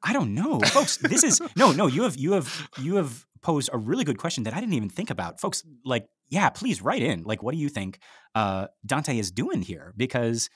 I 0.02 0.14
don't 0.14 0.34
know. 0.34 0.60
Folks, 0.60 0.98
this 0.98 1.24
is 1.24 1.42
no, 1.56 1.72
no, 1.72 1.88
you 1.88 2.04
have 2.04 2.18
you 2.18 2.34
have 2.34 2.70
you 2.80 2.96
have 2.96 3.26
posed 3.44 3.70
a 3.72 3.78
really 3.78 4.04
good 4.04 4.18
question 4.18 4.44
that 4.46 4.54
I 4.54 4.60
didn't 4.60 4.74
even 4.74 4.90
think 4.90 5.10
about. 5.10 5.40
Folks, 5.40 5.64
like 5.86 6.08
yeah, 6.30 6.50
please 6.50 6.82
write 6.82 7.04
in. 7.04 7.24
Like, 7.24 7.44
what 7.44 7.54
do 7.54 7.60
you 7.60 7.70
think 7.70 8.00
uh, 8.34 8.68
Dante 8.86 9.18
is 9.18 9.32
doing 9.32 9.62
here? 9.62 9.94
Because, 9.96 10.50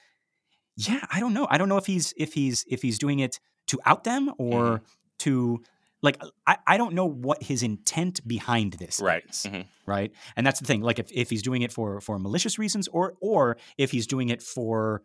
yeah, 0.75 1.05
I 1.11 1.19
don't 1.19 1.33
know. 1.33 1.47
I 1.49 1.57
don't 1.59 1.69
know 1.69 1.77
if 1.77 1.85
he's 1.85 2.13
if 2.17 2.33
he's 2.33 2.65
if 2.67 2.81
he's 2.81 2.97
doing 2.97 3.19
it 3.19 3.39
to 3.67 3.79
out 3.85 4.03
them 4.03 4.31
or 4.39 4.63
mm-hmm. 4.63 4.85
to 5.19 5.63
like 6.01 6.21
I, 6.45 6.57
I 6.65 6.77
don't 6.77 6.93
know 6.93 7.05
what 7.05 7.43
his 7.43 7.63
intent 7.63 8.27
behind 8.27 8.73
this 8.73 8.99
right 9.01 9.23
is, 9.29 9.45
mm-hmm. 9.47 9.61
right 9.85 10.11
and 10.35 10.45
that's 10.45 10.59
the 10.59 10.65
thing 10.65 10.81
like 10.81 10.99
if, 10.99 11.11
if 11.11 11.29
he's 11.29 11.41
doing 11.41 11.63
it 11.63 11.71
for 11.71 11.99
for 12.01 12.19
malicious 12.19 12.59
reasons 12.59 12.87
or 12.87 13.15
or 13.21 13.57
if 13.77 13.91
he's 13.91 14.07
doing 14.07 14.29
it 14.29 14.41
for 14.41 15.01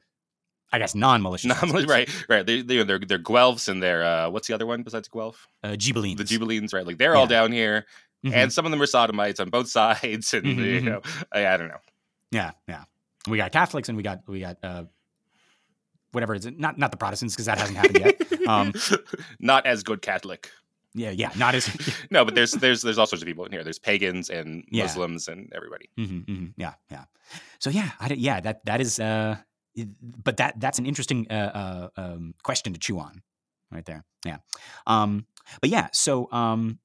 I 0.73 0.79
guess 0.79 0.95
non-malicious. 0.95 1.49
Non-malicious 1.49 1.89
right, 1.91 2.09
right. 2.29 2.47
They, 2.47 2.63
they, 2.63 2.83
they're 2.83 2.99
they're 2.99 3.19
Guelphs 3.19 3.69
and 3.69 3.83
they're 3.83 4.03
uh, 4.03 4.31
what's 4.31 4.49
the 4.49 4.55
other 4.55 4.67
one 4.67 4.83
besides 4.83 5.09
Guelph? 5.09 5.47
Uh, 5.63 5.71
Ghibellines. 5.73 6.17
The 6.17 6.25
Ghibellines, 6.25 6.73
right? 6.73 6.87
Like 6.87 6.99
they're 6.99 7.13
yeah. 7.13 7.19
all 7.19 7.27
down 7.27 7.53
here 7.53 7.87
Mhm. 8.25 8.33
and 8.35 8.53
some 8.53 8.65
of 8.65 8.71
them 8.71 8.81
are 8.81 8.87
sodomites 8.87 9.41
on 9.41 9.51
both 9.51 9.69
sides, 9.79 10.33
and 10.33 10.45
Mhm, 10.47 10.57
you 10.65 10.81
mhm. 10.81 10.85
know, 10.85 11.01
I, 11.33 11.47
I 11.47 11.57
don't 11.57 11.69
know. 11.69 11.81
Yeah, 12.31 12.53
yeah. 12.69 12.85
We 13.27 13.37
got 13.37 13.51
Catholics 13.53 13.89
and 13.89 13.97
we 13.97 14.03
got 14.05 14.21
we 14.29 14.41
got 14.41 14.57
uh, 14.63 14.85
whatever 16.13 16.35
is 16.35 16.47
it? 16.47 16.59
Not 16.59 16.79
not 16.79 16.91
the 16.91 16.97
Protestants 16.97 17.35
because 17.35 17.47
that 17.47 17.59
hasn't 17.59 17.77
happened 17.79 17.99
yet. 17.99 18.49
Um, 18.49 18.73
Not 19.41 19.67
as 19.67 19.83
good 19.83 20.03
Catholic. 20.03 20.51
yeah, 20.95 21.11
yeah. 21.11 21.31
Not 21.37 21.55
as. 21.55 21.69
No, 22.11 22.25
but 22.25 22.35
there's 22.35 22.53
there's 22.53 22.83
there's 22.83 22.99
all 22.99 23.07
sorts 23.07 23.23
of 23.23 23.27
people 23.27 23.45
in 23.45 23.53
here. 23.53 23.63
There's 23.65 23.79
pagans 23.79 24.31
and 24.31 24.65
Yeah. 24.71 24.85
Muslims 24.85 25.29
and 25.29 25.53
everybody. 25.55 25.89
Mhm, 25.99 26.25
mhm, 26.27 26.53
yeah, 26.57 26.75
yeah. 26.91 27.05
So 27.59 27.71
yeah, 27.71 27.91
I, 28.01 28.13
yeah. 28.15 28.41
That 28.41 28.65
that 28.67 28.81
is. 28.81 28.99
Uh, 29.01 29.37
but 30.03 30.37
that 30.37 30.61
that's 30.61 30.79
an 30.79 30.87
interesting 30.87 31.27
uh, 31.31 31.89
uh, 31.97 32.01
um, 32.01 32.35
question 32.43 32.73
to 32.73 32.79
chew 32.81 32.99
on, 32.99 33.23
right 33.71 33.85
there. 33.85 34.05
Yeah. 34.25 34.39
Um, 34.87 35.27
but 35.61 35.71
yeah. 35.71 35.89
So 35.93 36.29
um, 36.33 36.79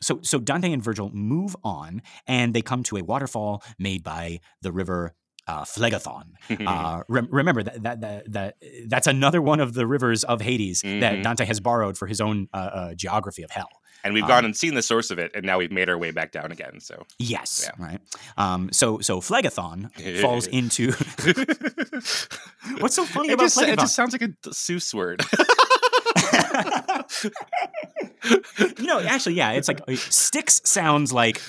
so 0.00 0.20
so 0.22 0.38
Dante 0.38 0.72
and 0.72 0.82
Virgil 0.82 1.10
move 1.12 1.56
on, 1.64 2.02
and 2.26 2.54
they 2.54 2.62
come 2.62 2.82
to 2.84 2.96
a 2.96 3.02
waterfall 3.04 3.62
made 3.78 4.02
by 4.02 4.40
the 4.62 4.72
river. 4.72 5.14
Uh, 5.44 5.64
Phlegethon. 5.64 6.34
Uh, 6.64 7.02
rem- 7.08 7.26
remember 7.32 7.64
that, 7.64 7.82
that 7.82 8.00
that 8.00 8.32
that 8.32 8.54
that's 8.86 9.08
another 9.08 9.42
one 9.42 9.58
of 9.58 9.74
the 9.74 9.88
rivers 9.88 10.22
of 10.22 10.40
Hades 10.40 10.82
that 10.82 10.92
Mhm. 11.14 11.22
Dante 11.24 11.44
has 11.46 11.58
borrowed 11.58 11.98
for 11.98 12.06
his 12.06 12.20
own 12.20 12.46
uh, 12.54 12.56
uh, 12.56 12.94
geography 12.94 13.42
of 13.42 13.50
hell. 13.50 13.68
And 14.04 14.14
we've 14.14 14.24
um, 14.24 14.28
gone 14.28 14.44
and 14.44 14.56
seen 14.56 14.74
the 14.74 14.82
source 14.82 15.10
of 15.10 15.18
it, 15.18 15.30
and 15.34 15.44
now 15.44 15.58
we've 15.58 15.70
made 15.70 15.88
our 15.88 15.96
way 15.96 16.10
back 16.10 16.32
down 16.32 16.50
again. 16.50 16.80
So 16.80 17.06
Yes, 17.18 17.68
Yeah. 17.68 17.84
right. 17.84 18.00
Um, 18.36 18.70
so 18.72 18.98
so 19.00 19.20
Phlegethon 19.20 20.20
falls 20.20 20.46
into. 20.48 20.92
What's 22.80 22.96
so 22.96 23.04
funny 23.04 23.30
it 23.30 23.34
about 23.34 23.44
just, 23.44 23.62
it 23.62 23.78
just 23.78 23.94
sounds 23.94 24.12
like 24.12 24.22
a 24.22 24.28
Seuss 24.48 24.92
word. 24.92 25.22
you 28.78 28.86
know, 28.86 29.00
actually, 29.00 29.34
yeah, 29.34 29.52
it's 29.52 29.68
like 29.68 29.80
Styx 29.96 30.60
sounds 30.64 31.12
like 31.12 31.40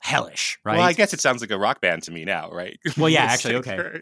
hellish, 0.00 0.58
right? 0.64 0.78
Well, 0.78 0.86
I 0.86 0.92
guess 0.92 1.12
it 1.12 1.20
sounds 1.20 1.40
like 1.40 1.50
a 1.50 1.58
rock 1.58 1.80
band 1.80 2.02
to 2.04 2.12
me 2.12 2.24
now, 2.24 2.50
right? 2.50 2.78
Well, 2.96 3.08
yeah, 3.08 3.24
actually, 3.24 3.56
okay. 3.56 4.00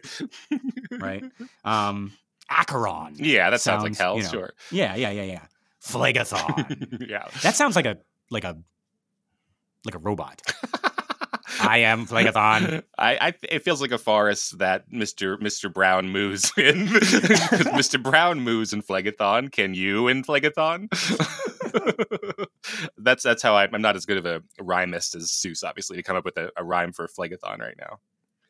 right. 0.91 1.23
Um, 1.63 2.13
Acheron. 2.49 3.13
Yeah, 3.15 3.49
that 3.49 3.61
sounds, 3.61 3.83
like 3.83 3.97
hell. 3.97 4.17
you 4.17 4.23
know, 4.23 4.29
Sure. 4.29 4.53
Yeah, 4.71 4.95
yeah, 4.95 5.11
yeah, 5.11 5.23
yeah. 5.23 5.41
Phlegethon. 5.87 7.07
yeah. 7.09 7.27
that 7.41 7.55
sounds 7.55 7.75
like 7.75 7.85
a 7.85 7.97
like 8.29 8.43
a 8.43 8.57
like 9.85 9.95
a 9.95 9.99
robot. 9.99 10.41
I 11.59 11.79
am 11.79 12.05
Phlegethon. 12.05 12.83
I, 12.97 13.17
I 13.19 13.33
it 13.49 13.63
feels 13.63 13.81
like 13.81 13.91
a 13.91 13.97
forest 13.97 14.59
that 14.59 14.91
Mr. 14.91 15.37
Mr. 15.41 15.73
Brown 15.73 16.09
moves 16.09 16.51
in. 16.57 16.87
Mr. 16.87 18.01
Brown 18.01 18.41
moves 18.41 18.73
in 18.73 18.81
Phlegethon. 18.83 19.51
Can 19.51 19.73
you 19.73 20.07
in 20.07 20.23
Phlegethon? 20.23 20.87
that's 22.97 23.23
that's 23.23 23.41
how 23.41 23.55
I, 23.55 23.67
I'm 23.71 23.81
not 23.81 23.95
as 23.95 24.05
good 24.05 24.17
of 24.17 24.25
a 24.25 24.43
rhymist 24.61 25.15
as 25.15 25.31
Seuss, 25.31 25.63
obviously, 25.63 25.97
to 25.97 26.03
come 26.03 26.15
up 26.15 26.25
with 26.25 26.37
a, 26.37 26.51
a 26.57 26.63
rhyme 26.63 26.91
for 26.91 27.07
Phlegethon 27.07 27.59
right 27.59 27.77
now. 27.79 27.99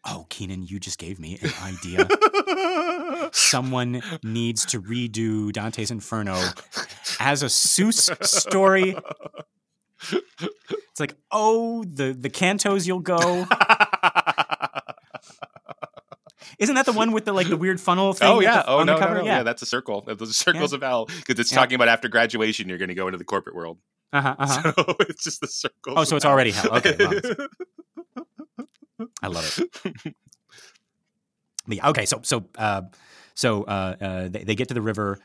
Oh, 0.06 0.26
Keenan, 0.30 0.64
you 0.64 0.80
just 0.80 1.00
gave 1.00 1.20
me 1.20 1.38
an 1.42 1.52
idea. 1.64 2.08
Someone 3.34 4.02
needs 4.24 4.66
to 4.68 4.82
redo 4.82 5.52
Dante's 5.52 5.92
Inferno 5.92 6.42
as 7.20 7.44
a 7.44 7.48
Seuss 7.48 8.24
story. 8.26 8.96
It's 10.12 11.00
like, 11.00 11.16
oh, 11.32 11.84
the 11.84 12.14
the 12.14 12.30
cantos 12.30 12.86
you'll 12.88 13.00
go. 13.00 13.46
Isn't 16.60 16.76
that 16.76 16.86
the 16.86 16.94
one 16.94 17.12
with 17.12 17.26
the 17.26 17.34
like 17.34 17.50
the 17.50 17.58
weird 17.58 17.80
funnel 17.80 18.14
thing? 18.14 18.28
oh 18.28 18.40
yeah. 18.40 18.64
the- 18.64 18.70
Oh 18.70 18.78
on 18.80 18.86
no, 18.88 18.94
the 18.96 19.00
no, 19.00 19.06
cover? 19.06 19.20
no. 19.20 19.26
Yeah. 19.26 19.44
that's 19.44 19.62
a 19.62 19.66
circle. 19.66 20.02
Those 20.02 20.36
circles 20.36 20.74
of 20.74 20.82
hell 20.82 21.06
because 21.06 21.40
it's 21.40 21.52
Yeah. 21.52 21.58
talking 21.60 21.76
about 21.76 21.88
after 21.88 22.08
graduation 22.08 22.68
you're 22.70 22.78
going 22.80 22.88
to 22.90 22.96
go 22.96 23.08
into 23.08 23.18
the 23.18 23.24
corporate 23.26 23.56
world. 23.56 23.78
Uh-huh, 24.14 24.36
uh-huh. 24.40 24.74
So 24.88 24.96
it's 25.02 25.24
just 25.24 25.42
the 25.42 25.48
circle. 25.48 25.94
Oh, 25.98 26.04
so 26.04 26.16
it's 26.16 26.26
already 26.26 26.52
hell. 26.52 26.78
Okay, 26.78 26.96
hell. 26.98 27.48
I 29.22 29.28
love 29.28 29.60
it. 29.60 30.16
Yeah, 31.68 31.90
okay, 31.90 32.06
so 32.06 32.22
so 32.24 32.46
uh, 32.58 32.84
so 33.36 33.64
uh, 33.64 33.96
uh, 34.02 34.28
they, 34.30 34.44
they 34.46 34.56
get 34.56 34.70
to 34.70 34.74
the 34.74 34.82
river 34.82 35.20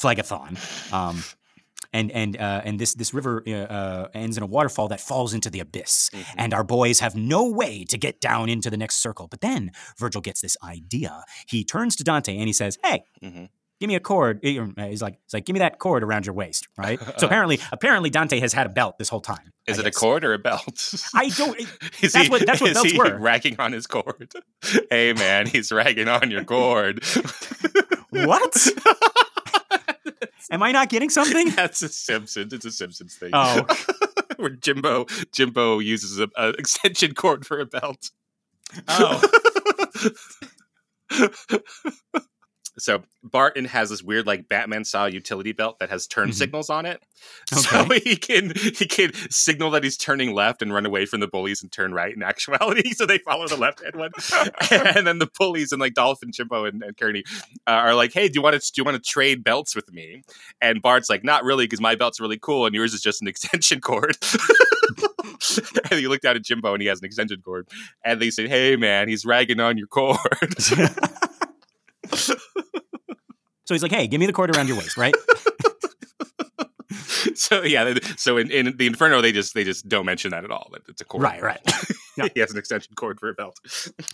Phlegethon, 0.00 0.92
um, 0.92 1.22
and 1.92 2.10
and 2.12 2.36
uh, 2.36 2.62
and 2.64 2.78
this 2.78 2.94
this 2.94 3.12
river 3.14 3.42
uh, 3.46 3.50
uh, 3.52 4.08
ends 4.14 4.36
in 4.36 4.42
a 4.42 4.46
waterfall 4.46 4.88
that 4.88 5.00
falls 5.00 5.32
into 5.34 5.50
the 5.50 5.60
abyss, 5.60 6.10
Mhm. 6.12 6.24
and 6.36 6.54
our 6.54 6.64
boys 6.64 7.00
have 7.00 7.14
no 7.16 7.48
way 7.50 7.84
to 7.84 7.96
get 7.98 8.20
down 8.20 8.48
into 8.48 8.70
the 8.70 8.76
next 8.76 8.96
circle. 8.96 9.26
But 9.28 9.40
then 9.40 9.70
Virgil 9.98 10.20
gets 10.20 10.40
this 10.40 10.56
idea. 10.62 11.24
He 11.48 11.64
turns 11.64 11.96
to 11.96 12.04
Dante 12.04 12.36
and 12.36 12.46
he 12.46 12.52
says, 12.52 12.78
"Hey." 12.84 13.04
Mhm. 13.22 13.48
Give 13.80 13.86
me 13.86 13.94
a 13.94 14.00
cord. 14.00 14.40
Uh, 14.44 14.86
He's 14.88 15.00
like, 15.00 15.20
he's 15.24 15.32
like, 15.32 15.44
give 15.46 15.54
me 15.54 15.60
that 15.60 15.78
cord 15.78 16.02
around 16.02 16.26
your 16.26 16.34
waist, 16.34 16.66
right? 16.76 16.98
So 17.18 17.28
apparently, 17.28 17.60
apparently 17.70 18.10
Dante 18.10 18.40
has 18.40 18.52
had 18.52 18.66
a 18.66 18.68
belt 18.68 18.98
this 18.98 19.08
whole 19.08 19.20
time. 19.20 19.52
Is 19.68 19.78
I 19.78 19.82
it 19.82 19.86
a 19.86 19.90
cord 19.92 20.24
or 20.24 20.34
a 20.34 20.38
belt? 20.38 20.92
I 21.14 21.28
don't. 21.28 21.56
Is 22.02 22.12
That's 22.12 22.28
what- 22.28 22.44
that's 22.44 22.60
what 22.60 22.74
belts 22.74 22.90
he 22.90 22.98
were. 22.98 23.16
Ragging 23.16 23.54
on 23.60 23.70
his 23.72 23.86
cord. 23.86 24.32
Hey 24.90 25.12
man, 25.12 25.46
he's 25.46 25.70
ragging 25.70 26.08
on 26.08 26.28
your 26.32 26.42
cord. 26.42 27.04
What? 28.10 28.68
Am 30.50 30.62
I 30.62 30.72
not 30.72 30.88
getting 30.88 31.10
something? 31.10 31.50
That's 31.56 31.82
a 31.82 31.88
Simpsons. 31.88 32.52
It's 32.52 32.64
a 32.64 32.70
Simpsons 32.70 33.16
thing. 33.16 33.30
Oh. 33.32 33.66
Where 34.36 34.50
Jimbo 34.50 35.06
Jimbo 35.32 35.80
uses 35.80 36.18
an 36.18 36.30
extension 36.58 37.14
cord 37.14 37.44
for 37.44 37.58
a 37.58 37.66
belt. 37.66 38.10
Oh. 38.86 39.20
So 42.78 43.02
Barton 43.24 43.64
has 43.64 43.90
this 43.90 44.02
weird 44.02 44.26
like 44.26 44.48
Batman 44.48 44.84
style 44.84 45.08
utility 45.08 45.52
belt 45.52 45.78
that 45.80 45.90
has 45.90 46.06
turn 46.06 46.28
Mhm. 46.30 46.34
signals 46.34 46.70
on 46.70 46.86
it. 46.86 47.02
So 47.48 47.82
he 48.04 48.14
can 48.16 48.52
he 48.54 48.86
can 48.86 49.12
signal 49.30 49.72
that 49.72 49.82
he's 49.82 49.96
turning 49.96 50.32
left 50.34 50.62
and 50.62 50.72
run 50.72 50.86
away 50.86 51.04
from 51.04 51.18
the 51.18 51.26
bullies 51.26 51.62
and 51.62 51.72
turn 51.72 51.92
right 51.92 52.14
in 52.14 52.22
actuality. 52.22 52.92
So 52.94 53.06
they 53.06 53.18
follow 53.18 53.48
the 53.48 53.56
left 53.56 53.82
hand 53.82 53.96
one. 53.96 54.10
and 54.96 55.04
then 55.06 55.18
the 55.18 55.28
bullies 55.38 55.72
and 55.72 55.80
like 55.80 55.94
Dolphin, 55.94 56.30
Jimbo, 56.32 56.64
and, 56.66 56.82
and 56.82 56.96
Kearney 56.96 57.24
uh, 57.66 57.70
are 57.70 57.94
like, 57.94 58.12
"Hey, 58.12 58.28
do 58.28 58.34
you 58.36 58.42
want 58.42 58.54
to 58.54 58.60
do 58.60 58.80
you 58.80 58.84
want 58.84 59.02
to 59.02 59.02
trade 59.02 59.42
belts 59.42 59.74
with 59.74 59.92
me?" 59.92 60.22
And 60.60 60.80
Bart's 60.80 61.10
like, 61.10 61.24
"Not 61.24 61.42
really, 61.42 61.64
because 61.64 61.80
my 61.80 61.96
belt's 61.96 62.20
really 62.20 62.38
cool, 62.38 62.66
and 62.66 62.74
yours 62.74 62.94
is 62.94 63.00
just 63.00 63.20
an 63.20 63.26
extension 63.28 63.80
cord." 63.80 64.16
and 65.90 66.00
you 66.00 66.08
look 66.08 66.20
down 66.20 66.36
at 66.36 66.44
Jimbo, 66.44 66.72
and 66.74 66.82
he 66.82 66.88
has 66.88 67.00
an 67.00 67.04
extension 67.06 67.40
cord, 67.42 67.66
and 68.04 68.20
they 68.22 68.30
say, 68.30 68.46
"Hey, 68.46 68.76
man, 68.76 69.08
he's 69.08 69.24
ragging 69.24 69.58
on 69.60 69.76
your 69.76 69.88
cord." 69.88 70.18
So 73.68 73.74
he's 73.74 73.82
like, 73.82 73.92
hey, 73.92 74.06
give 74.06 74.18
me 74.18 74.24
the 74.24 74.32
cord 74.32 74.56
around 74.56 74.66
your 74.66 74.78
waist, 74.78 74.96
right? 74.96 75.14
so 77.34 77.62
yeah, 77.62 77.92
so 78.16 78.38
in, 78.38 78.50
in 78.50 78.74
the 78.78 78.86
Inferno, 78.86 79.20
they 79.20 79.30
just 79.30 79.52
they 79.52 79.62
just 79.62 79.86
don't 79.86 80.06
mention 80.06 80.30
that 80.30 80.42
at 80.42 80.50
all. 80.50 80.70
That 80.72 80.88
it's 80.88 81.02
a 81.02 81.04
cord. 81.04 81.22
right, 81.22 81.42
right. 81.42 81.60
Yeah. 82.16 82.28
he 82.34 82.40
has 82.40 82.50
an 82.50 82.56
extension 82.58 82.94
cord 82.96 83.20
for 83.20 83.28
a 83.28 83.34
belt. 83.34 83.60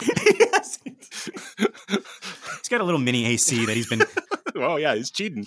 Yes. 0.02 0.78
he's 0.84 2.68
got 2.68 2.80
a 2.82 2.84
little 2.84 3.00
mini 3.00 3.24
AC 3.26 3.64
that 3.64 3.76
he's 3.76 3.88
been 3.88 4.02
oh 4.56 4.74
yeah, 4.76 4.94
he's 4.96 5.10
cheating. 5.12 5.46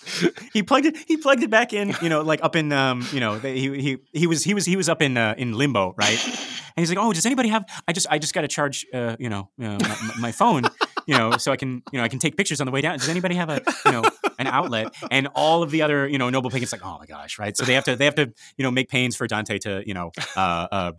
he 0.53 0.63
plugged 0.63 0.85
it 0.85 0.95
he 1.05 1.17
plugged 1.17 1.43
it 1.43 1.49
back 1.49 1.73
in, 1.73 1.93
you 2.01 2.07
know, 2.07 2.21
like 2.21 2.41
up 2.43 2.55
in 2.55 2.71
um, 2.71 3.05
you 3.11 3.19
know, 3.19 3.37
he 3.39 3.77
he 3.81 3.97
he 4.13 4.25
was 4.25 4.41
he 4.45 4.53
was 4.53 4.65
he 4.65 4.77
was 4.77 4.87
up 4.87 5.01
in 5.01 5.17
uh, 5.17 5.35
in 5.37 5.51
limbo, 5.53 5.93
right? 5.97 6.17
And 6.25 6.81
he's 6.83 6.89
like, 6.89 6.97
"Oh, 6.97 7.11
does 7.11 7.25
anybody 7.25 7.49
have 7.49 7.65
I 7.89 7.93
just 7.93 8.07
I 8.09 8.19
just 8.19 8.33
got 8.33 8.41
to 8.41 8.47
charge 8.47 8.85
uh, 8.93 9.17
you 9.19 9.27
know, 9.29 9.49
uh, 9.61 9.77
my- 9.77 10.11
my 10.19 10.31
phone, 10.31 10.63
you 11.07 11.17
know, 11.17 11.37
so 11.37 11.51
I 11.51 11.55
can, 11.55 11.81
you 11.91 11.97
know, 11.97 12.03
I 12.03 12.09
can 12.09 12.19
take 12.19 12.37
pictures 12.37 12.61
on 12.61 12.65
the 12.65 12.71
way 12.71 12.81
down. 12.81 12.99
Does 12.99 13.09
anybody 13.09 13.35
have 13.35 13.49
a, 13.49 13.61
you 13.85 13.91
know, 13.91 14.03
an 14.37 14.47
outlet?" 14.47 14.93
And 15.09 15.27
all 15.33 15.63
of 15.63 15.71
the 15.71 15.81
other, 15.81 16.07
you 16.07 16.17
know, 16.19 16.29
noble 16.29 16.51
pagans 16.51 16.71
like, 16.71 16.85
"Oh 16.85 16.97
my 16.99 17.05
gosh," 17.07 17.39
right? 17.39 17.57
So 17.57 17.65
they 17.65 17.73
have 17.73 17.85
to 17.85 17.95
they 17.95 18.05
have 18.05 18.15
to, 18.15 18.31
you 18.57 18.63
know, 18.63 18.71
make 18.71 18.89
pains 18.89 19.15
for 19.15 19.25
Dante 19.25 19.57
to, 19.59 19.83
you 19.85 19.93
know, 19.93 20.11
uh 20.35 20.67
uh 20.71 20.91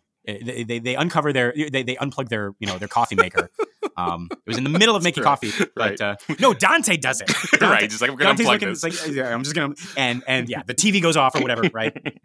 they, 0.43 0.63
they, 0.65 0.79
they 0.79 0.95
uncover 0.95 1.33
their 1.33 1.53
they, 1.57 1.83
they 1.83 1.97
unplug 1.97 2.29
their 2.29 2.53
you 2.59 2.67
know 2.67 2.79
their 2.79 2.89
coffee 2.89 3.17
maker. 3.17 3.51
Um, 3.97 4.29
it 4.31 4.39
was 4.47 4.59
in 4.59 4.63
the 4.65 4.71
middle 4.71 4.95
of 4.95 5.03
making 5.03 5.25
Right, 5.25 5.29
coffee, 5.41 5.51
but 5.75 6.01
uh, 6.01 6.15
no, 6.39 6.55
Dante 6.55 6.97
does 6.97 7.21
it. 7.21 7.27
Dante, 7.59 7.67
right, 7.67 7.91
just 7.91 8.01
like 8.01 8.11
we're 8.13 8.17
gonna 8.17 8.31
Dante's 8.37 8.47
unplug 8.47 8.51
looking, 8.53 8.69
this. 8.69 8.83
like, 8.85 8.93
yeah, 9.17 9.35
I'm 9.35 9.43
just 9.43 9.57
gonna, 9.57 9.75
and 9.97 10.23
and 10.29 10.49
yeah, 10.49 10.63
the 10.65 10.75
TV 10.75 11.03
goes 11.03 11.17
off 11.17 11.35
or 11.35 11.41
whatever, 11.41 11.63
right? 11.75 11.93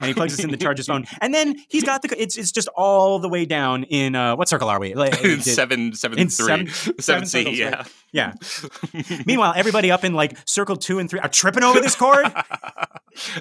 And 0.00 0.08
he 0.08 0.14
plugs 0.14 0.36
this 0.36 0.44
in 0.44 0.50
to 0.52 0.56
charge 0.56 0.76
his 0.78 0.86
phone, 0.86 1.04
and 1.20 1.34
then 1.34 1.56
he's 1.68 1.82
got 1.82 2.02
the, 2.02 2.14
it's 2.20 2.36
it's 2.36 2.52
just 2.52 2.68
all 2.76 3.18
the 3.18 3.28
way 3.28 3.44
down 3.44 3.82
in 3.84 4.14
uh, 4.14 4.36
what 4.36 4.48
circle 4.48 4.68
are 4.68 4.78
we? 4.78 4.94
Like, 4.94 5.14
in 5.24 5.40
did- 5.40 5.42
seven 5.42 5.94
seven 5.94 6.18
in 6.18 6.28
three 6.28 6.46
seven- 6.46 6.68
seven 6.68 7.00
seven 7.02 7.26
C, 7.26 7.38
circles, 7.40 7.58
yeah. 7.58 7.76
right. 7.76 7.92
yeah. 8.12 9.22
Meanwhile, 9.26 9.54
everybody 9.56 9.90
up 9.90 10.04
in 10.04 10.14
like 10.14 10.36
circle 10.44 10.76
two 10.76 11.00
and 11.00 11.10
three 11.10 11.18
are 11.20 11.28
tripping 11.28 11.64
over 11.64 11.80
this 11.80 11.96
cord. 11.96 12.26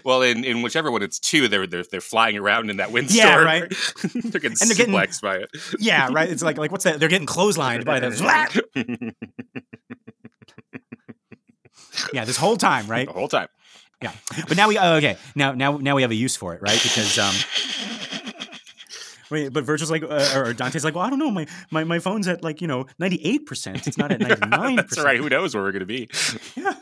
Well, 0.04 0.22
in, 0.22 0.44
in 0.44 0.62
whichever 0.62 0.92
one 0.92 1.02
it's 1.04 1.20
two, 1.20 1.48
they're 1.48 1.66
they're 1.68 1.84
they're 1.90 2.02
flying 2.02 2.38
around 2.38 2.70
in 2.70 2.78
that 2.78 2.92
windstorm. 2.92 3.28
Yeah, 3.28 3.38
right. 3.38 3.74
they're 4.14 4.42
getting 4.42 4.58
And 4.62 4.70
they're 4.70 4.76
getting- 4.76 4.94
suplexed 4.94 5.22
by 5.22 5.38
it. 5.38 5.50
yeah, 5.80 6.10
right. 6.12 6.30
It's 6.30 6.44
like 6.44 6.58
like 6.58 6.72
what's 6.72 6.84
that? 6.84 7.00
They're 7.00 7.10
getting 7.10 7.28
clotheslined 7.28 7.86
by 7.86 8.00
the. 8.00 9.14
Yeah, 12.14 12.26
this 12.26 12.36
whole 12.38 12.58
time, 12.58 12.88
right? 12.88 13.08
the 13.08 13.14
whole 13.14 13.28
time. 13.30 13.48
Yeah, 14.02 14.12
but 14.48 14.58
now 14.58 14.68
we 14.68 14.78
oh, 14.78 14.96
okay. 14.96 15.18
Now 15.36 15.54
now 15.54 15.78
now 15.78 15.96
we 15.96 16.02
have 16.02 16.12
a 16.12 16.16
use 16.16 16.36
for 16.36 16.54
it, 16.54 16.62
right? 16.62 16.80
Because 16.82 17.18
um, 17.18 17.34
wait, 19.32 19.54
but 19.54 19.64
Virgil's 19.64 19.90
like, 19.90 20.04
uh, 20.04 20.34
or 20.36 20.54
Dante's 20.54 20.84
like, 20.84 20.94
well, 20.96 21.06
I 21.06 21.10
don't 21.10 21.20
know, 21.20 21.32
my 21.32 21.48
my, 21.72 21.86
my 21.86 22.00
phone's 22.00 22.28
at 22.28 22.44
like 22.44 22.60
you 22.62 22.68
know 22.68 22.86
ninety 23.00 23.22
eight 23.26 23.46
percent. 23.46 23.88
It's 23.88 23.98
not 23.98 24.12
at 24.12 24.20
ninety 24.20 24.46
nine 24.48 24.76
That's 24.76 24.90
percent. 24.90 25.06
right. 25.06 25.18
Who 25.18 25.30
knows 25.30 25.56
where 25.56 25.64
we're 25.64 25.72
gonna 25.72 25.86
be? 25.86 26.10
Yeah. 26.56 26.74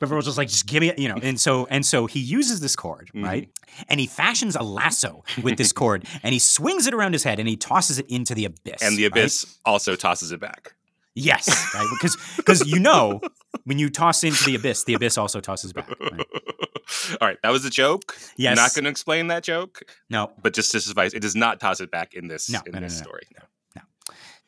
But 0.00 0.08
Virgil's 0.08 0.24
just 0.24 0.38
like, 0.38 0.48
just 0.48 0.66
give 0.66 0.80
me, 0.80 0.92
you 0.96 1.08
know. 1.08 1.18
And 1.22 1.38
so 1.38 1.66
and 1.70 1.86
so 1.86 2.06
he 2.06 2.18
uses 2.20 2.60
this 2.60 2.74
cord, 2.74 3.10
Mhm. 3.14 3.22
right? 3.24 3.48
And 3.88 4.00
he 4.00 4.06
fashions 4.06 4.56
a 4.56 4.62
lasso 4.62 5.22
with 5.42 5.56
this 5.58 5.72
cord, 5.72 6.06
and 6.24 6.32
he 6.32 6.38
swings 6.40 6.86
it 6.88 6.94
around 6.94 7.12
his 7.12 7.22
head, 7.22 7.38
and 7.38 7.46
he 7.48 7.56
tosses 7.56 7.98
it 7.98 8.06
into 8.08 8.34
the 8.34 8.46
abyss. 8.46 8.82
and 8.82 8.96
the 8.96 9.04
right? 9.04 9.12
abyss 9.12 9.58
also 9.64 9.94
tosses 9.94 10.32
it 10.32 10.40
back. 10.40 10.74
Yes, 11.14 11.48
right? 11.74 11.86
Because 11.90 12.16
because 12.36 12.66
you 12.66 12.78
know 12.80 13.20
when 13.64 13.78
you 13.78 13.90
toss 13.90 14.24
into 14.24 14.42
the 14.44 14.54
abyss, 14.54 14.84
the 14.84 14.94
abyss 14.94 15.18
also 15.18 15.40
tosses 15.40 15.72
back. 15.72 15.88
Right? 16.00 16.26
All 17.20 17.28
right, 17.28 17.38
that 17.42 17.50
was 17.50 17.64
a 17.64 17.70
joke. 17.70 18.16
Yes. 18.36 18.56
Not 18.56 18.74
going 18.74 18.84
to 18.84 18.90
explain 18.90 19.26
that 19.28 19.42
joke, 19.44 19.82
No, 20.08 20.32
but 20.42 20.54
just 20.54 20.72
to 20.72 20.80
suffice, 20.80 21.12
it 21.12 21.20
does 21.20 21.36
not 21.36 21.60
toss 21.60 21.80
it 21.80 21.90
back 21.90 22.14
in 22.14 22.26
this 22.28 22.48
No, 22.48 22.60
in 22.64 22.72
no, 22.72 22.78
no, 22.78 22.86
this 22.86 22.98
no, 22.98 23.04
story. 23.04 23.22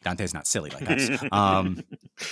Dante's 0.03 0.35
not 0.35 0.47
silly 0.47 0.71
like 0.71 0.91
us. 0.91 1.11
Um, 1.33 1.83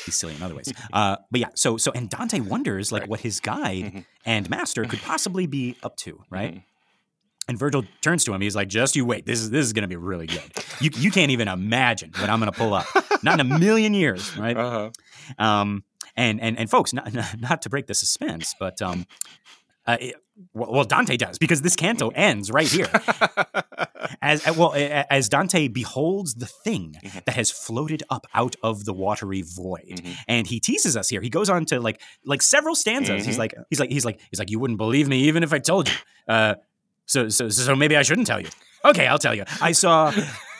he's 0.04 0.14
silly 0.14 0.34
in 0.34 0.42
other 0.42 0.54
ways. 0.54 0.72
Uh, 0.92 1.16
but 1.30 1.40
yeah, 1.40 1.48
so 1.54 1.76
so 1.76 1.92
and 1.92 2.08
Dante 2.10 2.40
wonders 2.40 2.92
like 2.92 3.02
Right. 3.02 3.10
what 3.10 3.20
his 3.20 3.40
guide 3.40 3.84
Mhm. 3.92 4.04
and 4.24 4.50
master 4.50 4.84
could 4.84 5.00
possibly 5.02 5.46
be 5.46 5.76
up 5.82 5.96
to, 5.98 6.22
right? 6.30 6.54
Mhm. 6.56 6.62
And 7.48 7.58
Virgil 7.58 7.84
turns 8.00 8.24
to 8.24 8.32
him. 8.32 8.40
He's 8.40 8.54
like, 8.54 8.68
"Just 8.68 8.94
you 8.94 9.04
wait. 9.04 9.26
This 9.26 9.40
is 9.40 9.50
this 9.50 9.66
is 9.66 9.72
going 9.72 9.82
to 9.82 9.88
be 9.88 9.96
really 9.96 10.26
good. 10.26 10.42
You 10.80 10.90
you 10.94 11.10
can't 11.10 11.32
even 11.32 11.48
imagine 11.48 12.12
what 12.18 12.30
I'm 12.30 12.38
going 12.38 12.52
to 12.52 12.56
pull 12.56 12.74
up. 12.74 12.86
Not 13.24 13.40
in 13.40 13.52
a 13.52 13.58
million 13.58 13.92
years, 13.92 14.36
right? 14.36 14.56
Uh-huh. 14.56 14.90
Um, 15.44 15.82
and 16.16 16.40
and 16.40 16.56
and 16.58 16.70
folks, 16.70 16.92
not 16.92 17.12
not, 17.12 17.40
not 17.40 17.62
to 17.62 17.68
break 17.70 17.86
the 17.88 17.94
suspense, 17.94 18.54
but 18.60 18.80
um, 18.80 19.04
uh, 19.86 19.96
it- 20.00 20.14
well, 20.54 20.72
well, 20.72 20.84
Dante 20.84 21.16
does 21.16 21.38
because 21.38 21.62
this 21.62 21.76
canto 21.76 22.08
ends 22.10 22.50
right 22.50 22.66
here. 22.68 22.88
As 24.22 24.46
uh, 24.46 24.52
well 24.56 24.72
as 24.74 25.28
Dante 25.28 25.68
beholds 25.68 26.34
the 26.34 26.46
thing 26.46 26.94
Mhm. 27.02 27.24
that 27.24 27.34
has 27.36 27.50
floated 27.50 28.02
up 28.10 28.26
out 28.34 28.56
of 28.62 28.84
the 28.84 28.92
watery 28.92 29.42
void, 29.42 30.00
Mhm. 30.02 30.16
and 30.28 30.46
he 30.46 30.58
teases 30.60 30.96
us 30.96 31.08
here. 31.08 31.20
He 31.22 31.30
goes 31.30 31.48
on 31.48 31.64
to 31.66 31.80
like 31.80 32.00
like 32.24 32.42
several 32.42 32.74
stanzas. 32.74 33.24
He's 33.24 33.36
Mhm. 33.36 33.38
like 33.38 33.54
he's 33.70 33.80
like 33.80 33.90
he's 33.90 34.04
like 34.04 34.20
he's 34.30 34.38
like 34.38 34.50
you 34.50 34.58
wouldn't 34.58 34.78
believe 34.78 35.06
me 35.08 35.24
even 35.24 35.42
if 35.42 35.52
I 35.52 35.58
told 35.58 35.88
you. 35.88 35.94
Uh, 36.28 36.54
so 37.06 37.28
so 37.28 37.48
so 37.50 37.74
maybe 37.76 37.96
I 37.96 38.02
shouldn't 38.02 38.26
tell 38.26 38.40
you. 38.40 38.48
Okay, 38.84 39.06
I'll 39.06 39.18
tell 39.18 39.34
you. 39.34 39.44
I 39.60 39.72
saw, 39.72 40.12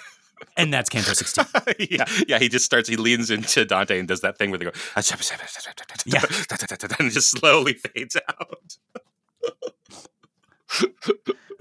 and 0.57 0.73
that's 0.73 0.89
Canto 0.89 1.13
sixteen. 1.13 1.45
yeah, 1.91 2.05
yeah. 2.29 2.39
He 2.39 2.49
just 2.49 2.65
starts. 2.65 2.89
He 2.89 2.97
leans 2.97 3.31
into 3.31 3.65
Dante 3.65 3.99
and 3.99 4.07
does 4.09 4.21
that 4.21 4.39
thing 4.39 4.51
where 4.51 4.59
they 4.59 4.65
go, 4.67 4.73
Yeah. 6.07 6.23
and 6.99 7.09
it 7.09 7.11
just 7.11 7.31
slowly 7.31 7.75
fades 7.75 8.17
out. 8.29 8.77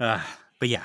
Uh, 0.00 0.20
but 0.58 0.68
yeah. 0.68 0.84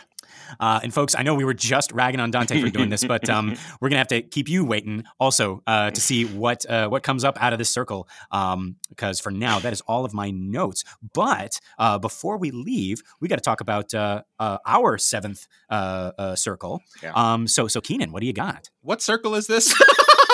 Uh, 0.59 0.79
and 0.83 0.93
folks, 0.93 1.15
I 1.15 1.23
know 1.23 1.33
we 1.35 1.43
were 1.43 1.53
just 1.53 1.91
ragging 1.91 2.19
on 2.19 2.31
Dante 2.31 2.61
for 2.61 2.69
doing 2.69 2.89
this, 2.89 3.03
but 3.03 3.29
um, 3.29 3.55
we're 3.81 3.89
gonna 3.89 3.99
have 3.99 4.07
to 4.09 4.21
keep 4.21 4.47
you 4.47 4.63
waiting 4.63 5.03
also 5.19 5.63
uh, 5.65 5.91
to 5.91 6.01
see 6.01 6.25
what 6.25 6.69
uh, 6.69 6.87
what 6.87 7.03
comes 7.03 7.23
up 7.23 7.41
out 7.41 7.53
of 7.53 7.59
this 7.59 7.69
circle. 7.69 8.07
Um, 8.31 8.75
because 8.89 9.19
for 9.19 9.31
now, 9.31 9.59
that 9.59 9.73
is 9.73 9.81
all 9.81 10.05
of 10.05 10.13
my 10.13 10.31
notes. 10.31 10.83
But 11.13 11.59
uh, 11.77 11.99
before 11.99 12.37
we 12.37 12.51
leave, 12.51 13.01
we 13.19 13.27
got 13.27 13.37
to 13.37 13.41
talk 13.41 13.61
about 13.61 13.93
uh, 13.93 14.23
uh, 14.39 14.59
our 14.65 14.97
seventh 14.97 15.47
uh, 15.69 16.11
uh, 16.17 16.35
circle. 16.35 16.81
Yeah. 17.01 17.13
Um, 17.15 17.47
so 17.47 17.67
so 17.67 17.81
Keenan, 17.81 18.11
what 18.11 18.21
do 18.21 18.27
you 18.27 18.33
got? 18.33 18.69
What 18.81 19.01
circle 19.01 19.35
is 19.35 19.47
this? 19.47 19.73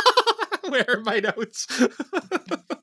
Where 0.68 0.86
are 0.90 1.02
my 1.02 1.20
notes? 1.20 1.68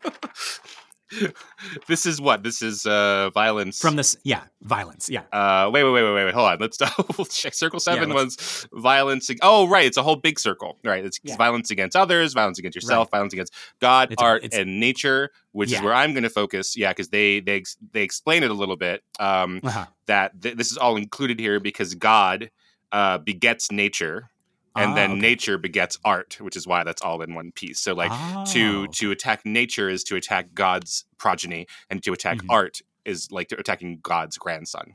this 1.88 2.06
is 2.06 2.20
what? 2.20 2.42
This 2.42 2.62
is 2.62 2.84
uh 2.86 3.30
violence 3.30 3.78
From 3.78 3.96
this, 3.96 4.16
yeah, 4.24 4.42
violence, 4.62 5.08
yeah. 5.08 5.22
Uh, 5.32 5.70
wait, 5.72 5.84
wait, 5.84 5.92
wait, 5.92 6.02
wait, 6.02 6.24
wait. 6.26 6.34
Hold 6.34 6.48
on. 6.52 6.58
Let's 6.60 6.76
double 6.76 7.24
check. 7.24 7.54
Circle 7.54 7.80
seven 7.80 8.10
let's- 8.10 8.36
was 8.36 8.68
violence. 8.72 9.30
ag- 9.30 9.38
Oh, 9.42 9.68
right. 9.68 9.86
It's 9.86 9.96
a 9.96 10.02
whole 10.02 10.16
big 10.16 10.38
circle. 10.38 10.78
Right. 10.84 11.04
It's 11.04 11.18
Yeah. 11.22 11.36
violence 11.36 11.70
against 11.70 11.96
others, 11.96 12.34
violence 12.34 12.58
against 12.58 12.76
yourself, 12.76 13.10
violence 13.10 13.32
against 13.32 13.54
God, 13.80 14.12
It's 14.12 14.22
art, 14.22 14.44
it's- 14.44 14.60
and 14.60 14.80
nature. 14.80 15.30
Which 15.52 15.70
Yeah. 15.70 15.78
is 15.78 15.84
where 15.84 15.94
I'm 15.94 16.12
going 16.12 16.22
to 16.24 16.30
focus. 16.30 16.76
Yeah, 16.76 16.90
because 16.90 17.08
they 17.08 17.40
they 17.40 17.64
they 17.92 18.02
explain 18.02 18.42
it 18.42 18.50
a 18.50 18.54
little 18.54 18.76
bit. 18.76 19.02
Um, 19.18 19.60
Uh-huh. 19.64 19.86
that 20.06 20.40
th- 20.42 20.56
this 20.56 20.70
is 20.70 20.76
all 20.78 20.96
included 20.96 21.40
here 21.40 21.58
because 21.60 21.94
God 21.94 22.50
uh, 22.92 23.18
begets 23.18 23.70
nature, 23.70 24.30
and 24.78 24.92
Ah, 24.92 24.94
then 24.94 25.10
okay. 25.12 25.20
nature 25.20 25.58
begets 25.58 25.98
art, 26.04 26.38
which 26.40 26.56
is 26.56 26.66
why 26.66 26.84
that's 26.84 27.02
all 27.02 27.20
in 27.22 27.34
one 27.34 27.52
piece. 27.52 27.80
So 27.80 27.94
like 27.94 28.10
Oh, 28.12 28.44
to 28.52 28.86
to 28.88 29.10
attack 29.10 29.44
nature 29.44 29.88
is 29.88 30.02
to 30.04 30.16
attack 30.16 30.54
God's 30.54 31.04
progeny, 31.18 31.66
and 31.90 32.02
to 32.04 32.12
attack 32.12 32.38
Mhm. 32.38 32.46
art 32.50 32.80
is 33.04 33.30
like 33.30 33.52
attacking 33.52 34.00
God's 34.02 34.36
grandson. 34.38 34.94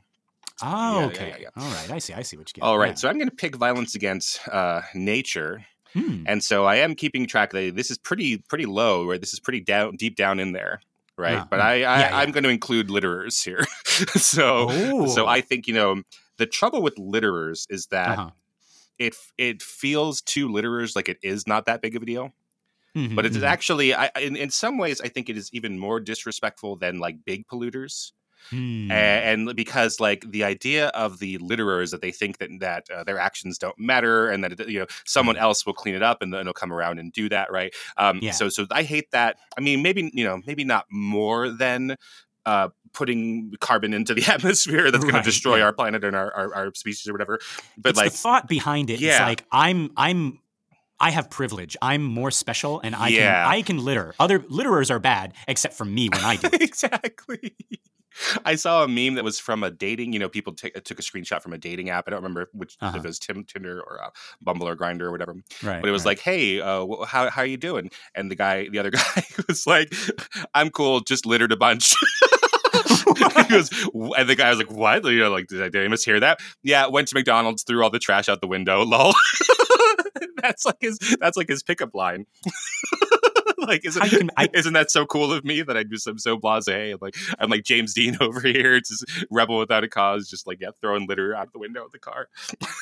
Oh, 0.62 1.00
Yeah, 1.00 1.06
okay. 1.06 1.28
yeah, 1.30 1.36
yeah. 1.40 1.48
All 1.56 1.68
right. 1.72 1.90
I 1.90 1.98
see. 1.98 2.12
I 2.14 2.22
see 2.22 2.36
what 2.36 2.48
you 2.48 2.54
get. 2.54 2.62
All 2.64 2.78
right, 2.78 2.96
so 2.98 3.08
I'm 3.08 3.18
going 3.18 3.28
to 3.28 3.34
pick 3.34 3.56
violence 3.56 3.96
against 3.96 4.46
uh, 4.48 4.82
nature, 4.94 5.64
Hmm. 5.94 6.22
and 6.26 6.42
so 6.42 6.64
I 6.64 6.76
am 6.76 6.94
keeping 6.94 7.26
track. 7.26 7.50
That 7.50 7.74
this 7.74 7.90
is 7.90 7.98
pretty 7.98 8.38
pretty 8.48 8.66
low, 8.66 9.04
right? 9.04 9.20
This 9.20 9.32
is 9.32 9.40
pretty 9.40 9.60
down 9.60 9.96
deep 9.96 10.14
down 10.16 10.38
in 10.38 10.52
there, 10.52 10.80
right? 11.18 11.38
Uh, 11.38 11.46
but 11.50 11.60
I, 11.60 11.72
I 11.72 11.98
yeah. 12.00 12.10
I'm 12.18 12.30
going 12.30 12.44
to 12.44 12.50
include 12.50 12.88
litterers 12.88 13.44
here. 13.44 13.64
so 14.20 14.68
so 15.06 15.24
Oh. 15.24 15.28
I 15.28 15.40
think 15.40 15.66
you 15.66 15.74
know 15.74 16.02
the 16.38 16.46
trouble 16.46 16.82
with 16.82 16.96
litterers 16.96 17.66
is 17.68 17.86
that 17.86 18.18
Uh-huh. 18.18 18.30
It 18.98 19.14
it 19.38 19.62
feels 19.62 20.22
to 20.22 20.48
litterers 20.48 20.96
like 20.96 21.08
it 21.08 21.18
is 21.22 21.46
not 21.46 21.66
that 21.66 21.82
big 21.82 21.96
of 21.96 22.02
a 22.02 22.06
deal, 22.06 22.32
Mhm, 22.94 23.06
but 23.14 23.26
it 23.26 23.36
is 23.36 23.42
mhm. 23.42 23.44
actually 23.44 23.94
I, 23.94 24.10
in 24.20 24.36
in 24.36 24.50
some 24.50 24.78
ways 24.78 25.00
I 25.00 25.08
think 25.08 25.28
it 25.28 25.36
is 25.36 25.50
even 25.52 25.78
more 25.78 26.00
disrespectful 26.00 26.76
than 26.76 26.98
like 26.98 27.24
big 27.24 27.46
polluters. 27.46 28.12
Hmm. 28.50 28.90
A- 28.90 29.24
and 29.32 29.56
because 29.56 29.98
like 29.98 30.30
the 30.30 30.44
idea 30.44 30.88
of 30.88 31.18
the 31.18 31.38
litterer 31.38 31.82
is 31.82 31.90
that 31.92 32.02
they 32.02 32.12
think 32.12 32.38
that 32.38 32.50
that 32.60 32.84
uh, 32.90 33.02
their 33.04 33.18
actions 33.18 33.56
don't 33.58 33.78
matter 33.78 34.28
and 34.28 34.44
that 34.44 34.60
it, 34.60 34.68
you 34.68 34.78
know 34.80 34.86
someone 35.06 35.36
else 35.38 35.64
will 35.64 35.72
clean 35.72 35.94
it 35.94 36.02
up 36.02 36.20
and 36.20 36.34
then 36.34 36.42
it'll 36.42 36.52
come 36.52 36.72
around 36.72 36.98
and 36.98 37.12
do 37.12 37.28
that 37.30 37.50
right 37.50 37.74
um 37.96 38.20
Yeah. 38.20 38.30
so 38.30 38.50
so 38.50 38.66
i 38.72 38.82
hate 38.82 39.10
that 39.12 39.38
i 39.56 39.62
mean 39.62 39.82
maybe 39.82 40.10
you 40.12 40.24
know 40.24 40.40
maybe 40.46 40.64
not 40.64 40.84
more 40.90 41.48
than 41.48 41.96
uh 42.46 42.68
putting 42.92 43.52
carbon 43.60 43.92
into 43.92 44.14
the 44.14 44.24
atmosphere 44.32 44.90
that's 44.90 45.02
going 45.04 45.14
Right, 45.14 45.24
to 45.24 45.30
destroy 45.30 45.56
yeah. 45.56 45.64
our 45.64 45.72
planet 45.72 46.04
and 46.04 46.14
our, 46.14 46.32
our, 46.32 46.54
our 46.54 46.74
species 46.74 47.08
or 47.08 47.12
whatever 47.12 47.40
but 47.76 47.90
it's 47.90 47.96
like 47.98 48.12
the 48.12 48.16
thought 48.18 48.46
behind 48.48 48.88
it. 48.90 48.94
It's 48.94 49.02
Yeah. 49.02 49.26
like 49.26 49.44
I'm 49.50 49.90
I'm 49.96 50.38
I 51.00 51.10
have 51.10 51.28
privilege. 51.28 51.76
I'm 51.82 52.04
more 52.04 52.30
special, 52.30 52.80
and 52.80 52.94
I 52.94 53.08
Yeah. 53.08 53.42
can 53.44 53.52
I 53.52 53.62
can 53.62 53.78
litter. 53.84 54.14
Other 54.20 54.38
litterers 54.38 54.90
are 54.92 55.00
bad, 55.00 55.34
except 55.48 55.74
for 55.74 55.84
me 55.84 56.08
when 56.08 56.20
I 56.22 56.36
do. 56.36 56.46
it. 56.52 56.62
exactly. 56.62 57.52
I 58.44 58.54
saw 58.54 58.84
a 58.84 58.88
meme 58.88 59.14
that 59.14 59.24
was 59.24 59.38
from 59.38 59.62
a 59.62 59.70
dating. 59.70 60.12
You 60.12 60.18
know, 60.18 60.28
people 60.28 60.52
take, 60.52 60.74
took 60.84 60.98
a 60.98 61.02
screenshot 61.02 61.42
from 61.42 61.52
a 61.52 61.58
dating 61.58 61.90
app. 61.90 62.04
I 62.06 62.10
don't 62.10 62.18
remember 62.22 62.48
which 62.52 62.76
Uh-huh. 62.80 62.96
if 62.98 63.04
it 63.04 63.08
was 63.08 63.18
Tim, 63.18 63.44
Tinder 63.44 63.80
or 63.80 64.02
uh, 64.02 64.10
Bumble 64.42 64.68
or 64.68 64.76
Grindr 64.76 65.02
or 65.02 65.10
whatever. 65.12 65.34
right. 65.62 65.80
But 65.80 65.88
it 65.88 65.92
was 65.92 66.02
right. 66.04 66.10
like, 66.12 66.20
"Hey, 66.20 66.60
uh, 66.60 66.86
wh- 66.86 67.06
how 67.06 67.30
how 67.30 67.42
you 67.42 67.56
doing?" 67.56 67.90
And 68.14 68.30
the 68.30 68.36
guy, 68.36 68.68
the 68.68 68.78
other 68.78 68.90
guy, 69.00 69.24
was 69.48 69.66
like, 69.66 69.92
"I'm 70.54 70.70
cool, 70.70 71.00
just 71.00 71.26
littered 71.26 71.52
a 71.52 71.56
bunch." 71.56 71.92
he 73.36 73.44
goes, 73.44 73.70
and 74.16 74.28
the 74.28 74.34
guy 74.36 74.48
was 74.50 74.58
like, 74.58 74.70
"What?" 74.70 75.04
You 75.04 75.18
know, 75.20 75.30
like, 75.30 75.46
did 75.48 75.62
I, 75.62 75.68
did 75.68 75.84
I 75.84 75.88
mishear 75.94 76.20
that? 76.20 76.40
Yeah, 76.62 76.86
went 76.86 77.08
to 77.08 77.14
McDonald's, 77.14 77.62
threw 77.62 77.82
all 77.82 77.90
the 77.90 77.98
trash 77.98 78.28
out 78.28 78.40
the 78.40 78.46
window. 78.48 78.82
Lol. 78.84 79.12
that's 80.36 80.64
like 80.64 80.76
his. 80.80 80.98
That's 81.20 81.36
like 81.36 81.48
his 81.48 81.62
pickup 81.62 81.94
line. 81.94 82.26
like, 83.68 83.84
isn't 83.84 84.02
can- 84.08 84.30
I- 84.36 84.48
isn't 84.54 84.72
that 84.72 84.90
so 84.90 85.06
cool 85.06 85.32
of 85.32 85.44
me 85.44 85.62
that 85.62 85.76
I 85.76 85.84
just 85.84 86.06
am 86.06 86.18
so 86.18 86.38
blasé? 86.38 87.00
Like 87.00 87.16
I'm 87.38 87.50
like 87.50 87.64
James 87.64 87.94
Dean 87.94 88.16
over 88.20 88.40
here, 88.40 88.78
just 88.80 89.04
rebel 89.30 89.58
without 89.58 89.84
a 89.84 89.88
cause, 89.88 90.28
just 90.28 90.46
like 90.46 90.60
yeah, 90.60 90.70
throwing 90.80 91.06
litter 91.06 91.34
out 91.34 91.52
the 91.52 91.58
window 91.58 91.84
of 91.84 91.92
the 91.92 91.98
car. 91.98 92.28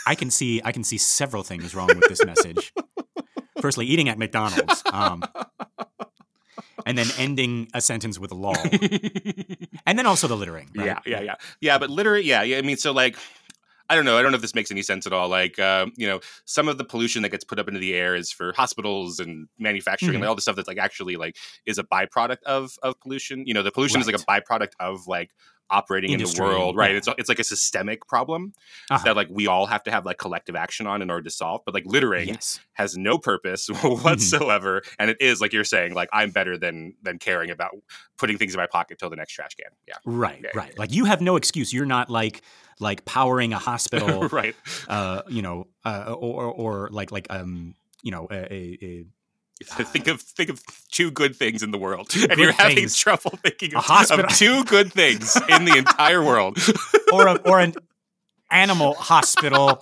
I 0.07 0.15
can 0.15 0.31
see 0.31 0.61
I 0.65 0.73
can 0.73 0.85
see 0.85 0.99
several 0.99 1.43
things 1.43 1.75
wrong 1.75 1.89
with 1.89 2.09
this 2.09 2.25
message. 2.25 2.73
Firstly, 3.61 3.87
eating 3.87 4.09
at 4.09 4.19
McDonald's, 4.19 4.83
um, 4.93 5.23
and 6.85 6.99
then 6.99 7.07
ending 7.17 7.69
a 7.75 7.81
sentence 7.81 8.19
with 8.19 8.33
a 8.33 8.35
lol, 8.35 8.57
and 9.87 9.97
then 9.99 10.07
also 10.07 10.27
the 10.27 10.37
littering. 10.37 10.69
Right? 10.75 10.87
Yeah, 10.87 10.99
yeah, 11.07 11.21
yeah, 11.21 11.35
yeah. 11.61 11.79
But 11.79 11.91
literally, 11.91 12.25
yeah, 12.25 12.43
yeah. 12.43 12.59
I 12.59 12.63
mean, 12.63 12.77
so 12.77 12.93
like, 12.93 13.17
I 13.93 13.95
don't 13.95 14.07
know. 14.07 14.17
I 14.17 14.23
don't 14.23 14.33
know 14.33 14.37
if 14.37 14.43
this 14.43 14.55
makes 14.55 14.71
any 14.71 14.81
sense 14.83 15.07
at 15.07 15.13
all. 15.13 15.29
Like, 15.29 15.59
um, 15.59 15.93
you 15.99 16.07
know, 16.07 16.21
some 16.47 16.67
of 16.67 16.79
the 16.79 16.85
pollution 16.85 17.21
that 17.23 17.29
gets 17.29 17.45
put 17.45 17.59
up 17.59 17.69
into 17.69 17.79
the 17.79 17.93
air 17.95 18.15
is 18.17 18.31
for 18.33 18.55
hospitals 18.55 19.21
and 19.21 19.49
manufacturing, 19.59 20.13
Mhm. 20.15 20.23
and 20.23 20.25
all 20.29 20.35
the 20.35 20.41
stuff 20.41 20.57
that's 20.57 20.67
like 20.69 20.79
actually 20.79 21.17
like 21.17 21.37
is 21.67 21.77
a 21.79 21.85
byproduct 21.85 22.43
of 22.47 22.73
of 22.83 22.99
pollution. 23.01 23.47
You 23.47 23.53
know, 23.53 23.63
the 23.63 23.71
pollution 23.71 24.01
is 24.01 24.07
like 24.07 24.17
a 24.17 24.19
byproduct 24.21 24.73
of 24.81 25.07
like 25.07 25.31
operating 25.71 26.11
Industry, 26.13 26.45
in 26.45 26.51
the 26.53 26.57
world, 26.59 26.77
right? 26.77 26.91
yeah. 26.93 26.97
It's 26.99 27.09
it's 27.19 27.29
like 27.29 27.39
a 27.39 27.45
systemic 27.45 28.07
problem 28.07 28.53
Uh-huh. 28.91 29.03
that 29.05 29.17
like 29.17 29.29
we 29.31 29.47
all 29.47 29.67
have 29.67 29.83
to 29.85 29.91
have 29.91 30.05
like 30.05 30.19
collective 30.19 30.55
action 30.55 30.87
on 30.87 31.01
in 31.03 31.11
order 31.11 31.23
to 31.25 31.31
solve. 31.31 31.63
But 31.65 31.75
like 31.75 31.85
littering 31.87 32.29
Yes. 32.29 32.61
has 32.75 32.97
no 32.97 33.19
purpose 33.19 33.69
Mm-hmm. 33.73 34.03
whatsoever, 34.05 34.83
and 34.99 35.11
it 35.11 35.17
is 35.21 35.41
like 35.41 35.53
you're 35.53 35.65
saying, 35.65 35.95
like 35.95 36.09
I'm 36.13 36.31
better 36.31 36.59
than 36.59 36.95
than 37.03 37.19
caring 37.19 37.51
about 37.51 37.71
putting 38.19 38.39
things 38.39 38.55
in 38.55 38.59
my 38.59 38.67
pocket 38.67 38.99
till 38.99 39.11
the 39.11 39.17
next 39.17 39.33
trash 39.33 39.55
can. 39.55 39.71
Yeah. 39.89 39.95
Right. 40.05 40.41
Yeah, 40.45 40.51
right. 40.55 40.79
Like 40.79 40.93
you 40.93 41.05
have 41.07 41.21
no 41.21 41.37
excuse. 41.37 41.73
You're 41.73 41.87
not 41.87 42.11
like 42.11 42.43
like 42.81 43.05
powering 43.05 43.53
a 43.53 43.59
hospital. 43.59 44.29
right. 44.29 44.55
uh, 44.89 45.23
you 45.29 45.43
know, 45.43 45.67
uh, 45.85 46.15
or, 46.19 46.45
or 46.45 46.89
like 46.91 47.11
like 47.13 47.27
um, 47.31 47.75
you 48.03 48.11
know, 48.11 48.27
a, 48.31 48.53
a, 48.53 48.79
a 48.83 49.05
think 49.65 50.07
of 50.09 50.21
think 50.21 50.51
of 50.51 50.61
two 50.91 51.11
good 51.11 51.37
things 51.37 51.63
in 51.63 51.71
the 51.71 51.79
world, 51.79 52.09
Two 52.11 52.27
and 52.29 52.39
you're 52.41 52.53
having 52.53 52.77
things. 52.77 52.97
trouble 52.97 53.31
thinking 53.45 53.75
of, 53.77 53.85
of 54.11 54.29
two 54.37 54.65
good 54.65 54.93
things 54.93 55.37
in 55.49 55.65
the 55.65 55.77
entire 55.77 56.23
world. 56.23 56.59
or 57.13 57.27
a, 57.29 57.35
or 57.45 57.61
an 57.61 57.75
animal 58.51 58.95
hospital. 58.95 59.81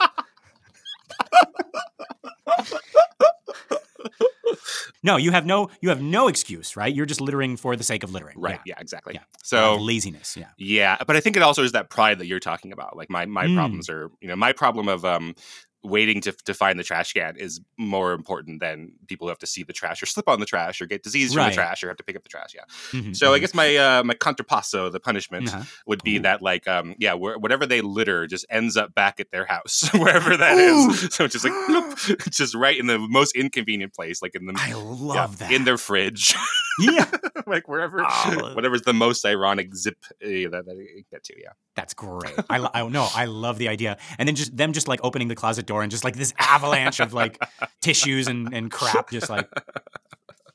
No, 5.03 5.17
you 5.17 5.31
have 5.31 5.47
no 5.47 5.71
you 5.81 5.89
have 5.89 6.03
no 6.03 6.29
excuse, 6.29 6.77
right? 6.77 6.95
You're 6.95 7.07
just 7.07 7.23
littering 7.23 7.57
for 7.57 7.75
the 7.75 7.83
sake 7.85 8.03
of 8.03 8.13
littering. 8.13 8.39
Right. 8.39 8.61
Yeah, 8.67 8.75
exactly. 8.79 9.15
Yeah. 9.15 9.23
So 9.43 9.77
laziness. 9.79 10.37
Yeah. 10.37 10.49
Yeah, 10.59 10.99
but 11.07 11.17
I 11.17 11.21
think 11.21 11.37
it 11.37 11.43
also 11.43 11.63
is 11.63 11.73
that 11.73 11.89
pride 11.89 12.19
that 12.19 12.27
you're 12.27 12.39
talking 12.41 12.71
about. 12.73 12.97
Like 12.99 13.09
my 13.09 13.25
my 13.25 13.47
Mm. 13.47 13.55
problems 13.55 13.89
are, 13.89 14.11
you 14.21 14.29
know, 14.29 14.37
my 14.37 14.53
problem 14.53 14.89
of 14.89 15.05
um 15.07 15.35
waiting 15.83 16.21
to 16.21 16.33
to 16.33 16.53
find 16.53 16.79
the 16.79 16.85
trash 16.85 17.13
can 17.15 17.37
is 17.37 17.61
more 17.79 18.13
important 18.13 18.61
than 18.61 18.93
people 19.09 19.27
who 19.27 19.31
have 19.31 19.39
to 19.39 19.47
see 19.47 19.63
the 19.63 19.73
trash 19.73 20.03
or 20.03 20.07
slip 20.07 20.29
on 20.29 20.39
the 20.39 20.45
trash 20.47 20.81
or 20.83 20.87
get 20.87 21.03
disease 21.03 21.33
from 21.33 21.39
Right. 21.45 21.49
the 21.51 21.55
trash 21.55 21.83
or 21.83 21.89
have 21.89 21.97
to 21.97 22.05
pick 22.05 22.17
up 22.17 22.23
the 22.23 22.29
trash. 22.29 22.55
Yeah. 22.55 22.63
Mhm, 22.93 23.17
So 23.17 23.33
I 23.33 23.39
mhm. 23.39 23.41
guess 23.41 23.55
my 23.55 23.77
uh 23.77 24.03
my 24.05 24.15
contrapasso, 24.15 24.93
the 24.93 25.01
punishment, 25.01 25.49
Uh-huh. 25.49 25.65
would 25.87 26.03
be 26.03 26.17
Ooh. 26.17 26.21
that 26.23 26.43
like 26.43 26.69
um 26.69 26.95
yeah 26.99 27.15
whatever 27.15 27.65
they 27.67 27.81
litter 27.81 28.27
just 28.27 28.45
ends 28.51 28.77
up 28.77 28.95
back 28.95 29.21
at 29.21 29.31
their 29.31 29.47
house 29.47 29.89
wherever 29.95 30.37
that 30.37 30.59
Ooh. 30.59 30.91
is. 30.91 31.09
So 31.15 31.25
it's 31.25 31.33
just 31.33 31.45
like 31.45 31.55
bloop, 31.69 32.31
just 32.31 32.55
right 32.55 32.79
in 32.79 32.87
the 32.87 32.99
most 32.99 33.35
inconvenient 33.37 33.95
place, 33.95 34.21
like 34.23 34.35
in 34.35 34.47
the 34.47 34.55
I 34.57 34.69
yeah, 34.69 34.75
love 34.77 35.39
that. 35.39 35.51
in 35.53 35.65
their 35.65 35.79
fridge, 35.79 36.35
yeah. 36.81 37.07
like 37.47 37.69
wherever 37.69 38.05
Oh. 38.07 38.53
whatever's 38.55 38.83
the 38.83 38.93
most 38.93 39.25
ironic 39.25 39.75
zip 39.75 39.97
uh, 40.05 40.27
that, 40.53 40.65
that 40.67 40.77
you 40.77 41.05
get 41.11 41.25
to. 41.25 41.35
Yeah. 41.41 41.51
That's 41.77 41.95
great. 41.95 42.35
I, 42.51 42.69
I 42.75 42.89
no, 42.89 43.09
I 43.15 43.25
love 43.27 43.57
the 43.59 43.69
idea. 43.69 43.97
And 44.19 44.29
then 44.29 44.35
just 44.37 44.55
them 44.57 44.73
just 44.73 44.89
like 44.89 45.01
opening 45.03 45.29
the 45.29 45.35
closet 45.37 45.67
door 45.71 45.83
and 45.83 45.91
just 45.91 46.05
like 46.05 46.17
this 46.17 46.33
avalanche 46.39 46.99
of 47.01 47.13
like 47.23 47.39
tissues 47.81 48.27
and, 48.29 48.53
and 48.53 48.71
crap 48.71 49.11
just 49.11 49.31
like 49.31 49.49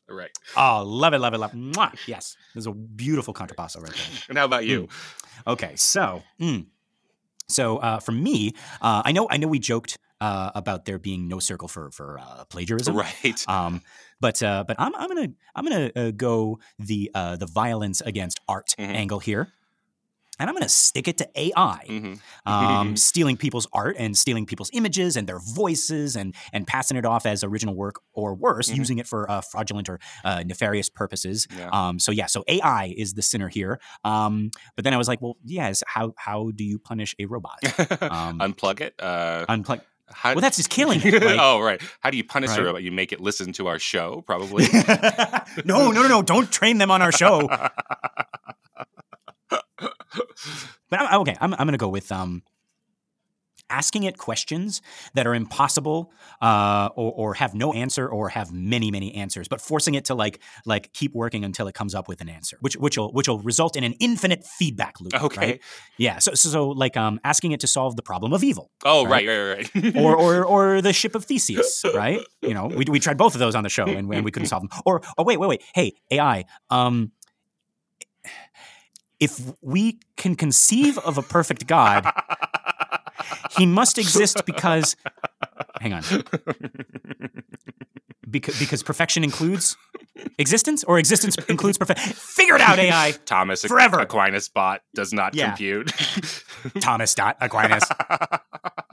Right. 0.08 0.32
oh, 0.56 0.84
love 0.86 1.14
it, 1.16 1.20
love 1.20 1.34
it, 1.34 1.40
love 1.40 1.54
it. 1.54 1.58
Mwah. 1.58 1.92
Yes. 2.08 2.38
There's 2.54 2.68
a 2.68 2.72
beautiful 2.72 3.34
contrapasso 3.34 3.82
right 3.82 3.92
there. 3.92 4.20
And 4.30 4.38
how 4.38 4.46
about 4.46 4.66
you? 4.66 4.88
Okay, 5.48 5.74
so 5.76 6.22
mm. 6.40 6.68
so 7.50 7.78
uh, 7.78 8.00
for 8.00 8.12
me, 8.14 8.54
uh, 8.82 9.02
I 9.04 9.12
know 9.12 9.28
I 9.30 9.38
know 9.38 9.48
we 9.48 9.60
joked 9.60 9.98
uh, 10.22 10.52
about 10.56 10.86
there 10.86 11.00
being 11.00 11.28
no 11.28 11.40
circle 11.40 11.68
for 11.68 11.92
for 11.92 12.20
uh, 12.20 12.46
plagiarism, 12.46 12.96
Right. 12.96 13.44
Um, 13.50 13.82
but 14.22 14.42
uh, 14.44 14.64
but 14.68 14.76
I'm 14.80 14.96
I'm 14.96 15.08
gonna 15.10 15.30
I'm 15.56 15.66
gonna 15.68 15.92
uh, 15.96 16.12
go 16.16 16.60
the 16.80 17.12
uh, 17.14 17.36
the 17.36 17.48
violence 17.48 18.00
against 18.02 18.40
art 18.48 18.70
Mhm. 18.80 18.96
angle 18.96 19.20
here, 19.20 19.44
and 20.40 20.50
I'm 20.50 20.56
gonna 20.56 20.70
stick 20.70 21.08
it 21.08 21.18
to 21.20 21.28
AI. 21.36 21.80
hmm 21.88 22.14
um, 22.46 22.96
stealing 23.10 23.38
people's 23.38 23.68
art 23.74 23.96
and 23.98 24.18
stealing 24.18 24.46
people's 24.46 24.70
images 24.74 25.16
and 25.18 25.28
their 25.28 25.40
voices 25.40 26.16
and 26.16 26.36
and 26.54 26.68
passing 26.68 26.98
it 26.98 27.06
off 27.06 27.26
as 27.26 27.44
original 27.44 27.76
work 27.76 28.02
or 28.14 28.34
worse, 28.36 28.70
Mhm. 28.70 28.78
using 28.78 28.98
it 29.00 29.08
for 29.08 29.30
uh, 29.30 29.42
fraudulent 29.42 29.90
or 29.90 30.00
uh, 30.24 30.44
nefarious 30.46 30.90
purposes. 30.90 31.48
Yeah. 31.58 31.70
Um, 31.72 32.00
so 32.00 32.12
yeah, 32.12 32.26
so 32.28 32.44
AI 32.48 32.94
is 32.98 33.14
the 33.14 33.22
sinner 33.22 33.48
here. 33.50 33.80
Um, 34.04 34.52
but 34.76 34.84
then 34.84 34.94
I 34.94 34.98
was 34.98 35.08
like, 35.08 35.22
well, 35.22 35.38
yes, 35.44 35.84
how 35.88 36.14
how 36.18 36.52
do 36.56 36.64
you 36.64 36.80
punish 36.80 37.16
a 37.20 37.26
robot? 37.26 37.60
Um, 38.02 38.40
Unplug 38.40 38.82
it. 38.82 38.94
Uh, 39.00 39.46
Unplug. 39.50 39.82
how, 40.12 40.34
Well, 40.34 40.42
that's 40.42 40.58
just 40.58 40.70
killing 40.70 41.02
it. 41.04 41.14
Like, 41.24 41.40
oh, 41.40 41.60
right. 41.62 41.82
How 42.02 42.10
do 42.12 42.18
you 42.18 42.24
punish 42.24 42.50
Right. 42.52 42.60
a 42.60 42.64
robot? 42.64 42.84
You 42.84 42.92
make 42.92 43.12
it 43.12 43.20
listen 43.20 43.52
to 43.54 43.68
our 43.68 43.80
show, 43.80 44.22
probably. 44.28 44.66
no, 45.66 45.92
no, 45.92 46.02
no, 46.04 46.08
no! 46.08 46.22
Don't 46.22 46.52
train 46.52 46.78
them 46.78 46.92
on 46.92 47.02
our 47.02 47.12
show. 47.12 47.50
But 50.90 51.02
I'm, 51.02 51.22
okay, 51.22 51.36
I'm, 51.40 51.54
I'm 51.54 51.60
going 51.68 51.72
to 51.72 51.78
go 51.78 51.90
with 51.90 52.12
um, 52.12 52.44
asking 53.68 54.04
it 54.04 54.16
questions 54.20 54.82
that 55.16 55.26
are 55.26 55.34
impossible 55.34 56.12
uh, 56.40 56.90
or, 56.96 57.12
or 57.14 57.34
have 57.34 57.56
no 57.56 57.74
answer 57.74 58.08
or 58.08 58.30
have 58.30 58.52
many, 58.52 58.92
many 58.92 59.16
answers, 59.16 59.48
but 59.48 59.60
forcing 59.60 59.96
it 59.96 60.06
to 60.06 60.14
like 60.14 60.40
like 60.68 60.94
keep 60.94 61.16
working 61.16 61.44
until 61.44 61.68
it 61.68 61.74
comes 61.74 61.96
up 61.96 62.08
with 62.08 62.22
an 62.22 62.30
answer, 62.30 62.58
which 62.62 62.76
which 62.76 62.96
will 62.96 63.12
which 63.12 63.28
will 63.28 63.40
result 63.40 63.76
in 63.76 63.84
an 63.84 63.94
infinite 64.00 64.46
feedback 64.46 65.02
loop. 65.02 65.16
okay. 65.20 65.42
right? 65.42 65.62
Yeah. 65.98 66.20
So, 66.20 66.36
so 66.36 66.50
so 66.50 66.68
like 66.70 66.96
um, 66.96 67.20
asking 67.24 67.54
it 67.54 67.60
to 67.62 67.68
solve 67.68 67.96
the 67.96 68.04
problem 68.04 68.34
of 68.34 68.44
evil, 68.44 68.70
Oh, 68.84 69.04
Right. 69.06 69.28
right, 69.28 69.38
right, 69.74 69.74
right. 69.84 69.96
or 69.98 70.16
or 70.16 70.46
or 70.46 70.82
the 70.82 70.94
ship 70.94 71.16
of 71.16 71.26
Theseus, 71.26 71.84
right? 71.96 72.20
You 72.44 72.54
know, 72.54 72.68
we 72.68 72.86
we 72.88 73.00
tried 73.00 73.18
both 73.18 73.34
of 73.34 73.40
those 73.40 73.56
on 73.56 73.64
the 73.64 73.70
show 73.70 73.86
and, 73.86 74.14
and 74.14 74.24
we 74.24 74.30
couldn't 74.32 74.48
solve 74.50 74.62
them. 74.62 74.70
Or 74.86 75.02
oh 75.18 75.24
wait, 75.24 75.40
wait, 75.40 75.48
wait. 75.48 75.64
Hey, 75.74 75.94
AI. 76.12 76.46
Um, 76.70 77.14
if 79.20 79.40
we 79.62 80.00
can 80.18 80.36
conceive 80.36 80.98
of 81.00 81.18
a 81.18 81.22
perfect 81.22 81.68
God, 81.68 82.06
he 83.58 83.66
must 83.66 83.98
exist 83.98 84.46
because. 84.46 84.96
Hang 85.82 85.94
on. 85.94 86.04
Because 88.28 88.58
because 88.60 88.82
perfection 88.84 89.24
includes 89.24 89.78
existence, 90.40 90.84
or 90.84 90.98
existence 90.98 91.36
includes 91.48 91.78
perfection. 91.78 92.12
Figure 92.14 92.56
it 92.56 92.62
out, 92.62 92.80
AI. 92.80 93.12
Thomas 93.26 93.62
Forever. 93.64 94.00
Aquinas 94.00 94.50
bot 94.50 94.82
does 94.96 95.14
not 95.14 95.36
Yeah. 95.36 95.48
compute. 95.50 95.92
Thomas 96.82 97.14
Dot 97.14 97.38
Aquinas. 97.40 97.84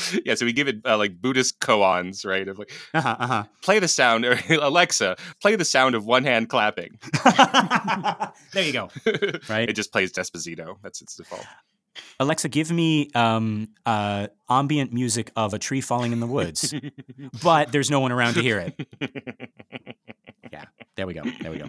yeah, 0.24 0.34
so 0.34 0.44
we 0.44 0.52
give 0.52 0.68
it 0.68 0.76
uh, 0.84 0.96
like 0.98 1.20
Buddhist 1.20 1.60
koans, 1.60 2.24
right? 2.26 2.46
Of 2.48 2.58
like, 2.58 2.70
Uh-huh, 2.94 3.16
uh-huh. 3.18 3.44
play 3.62 3.78
the 3.78 3.88
sound, 3.88 4.24
or 4.24 4.38
Alexa, 4.50 5.16
play 5.42 5.56
the 5.56 5.64
sound 5.64 5.94
of 5.94 6.04
one 6.06 6.24
hand 6.24 6.48
clapping. 6.48 6.98
there 8.52 8.64
you 8.64 8.72
go. 8.72 8.90
Right. 9.48 9.68
It 9.68 9.74
just 9.74 9.92
plays 9.92 10.12
Despacito. 10.12 10.76
That's 10.82 11.00
its 11.02 11.16
default. 11.16 11.46
Alexa, 12.20 12.48
give 12.48 12.70
me 12.70 13.10
um, 13.14 13.68
uh, 13.84 14.28
ambient 14.48 14.92
music 14.92 15.32
of 15.34 15.52
a 15.52 15.58
tree 15.58 15.80
falling 15.80 16.12
in 16.12 16.20
the 16.20 16.26
woods, 16.28 16.72
but 17.42 17.72
there's 17.72 17.90
no 17.90 17.98
one 18.00 18.12
around 18.12 18.34
to 18.34 18.42
hear 18.42 18.58
it. 18.60 18.88
Yeah, 20.52 20.64
there 20.96 21.06
we 21.06 21.14
go. 21.14 21.22
There 21.40 21.50
we 21.50 21.58
go. 21.58 21.68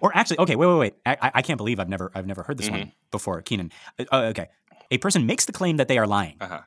Or 0.00 0.10
actually, 0.16 0.40
okay, 0.40 0.56
wait, 0.56 0.66
wait, 0.66 0.78
wait. 0.78 0.94
I, 1.06 1.30
I- 1.34 1.42
can't 1.42 1.56
believe 1.58 1.78
I've 1.80 1.88
never, 1.88 2.10
I've 2.14 2.26
never 2.26 2.42
heard 2.42 2.58
this 2.58 2.68
one 2.68 2.92
before. 3.10 3.40
Keenan. 3.42 3.70
Uh, 3.98 4.16
okay, 4.34 4.48
a 4.90 4.98
person 4.98 5.26
makes 5.26 5.44
the 5.44 5.52
claim 5.52 5.76
that 5.76 5.86
they 5.88 5.96
are 5.98 6.06
lying. 6.06 6.36
Uh-huh. 6.40 6.60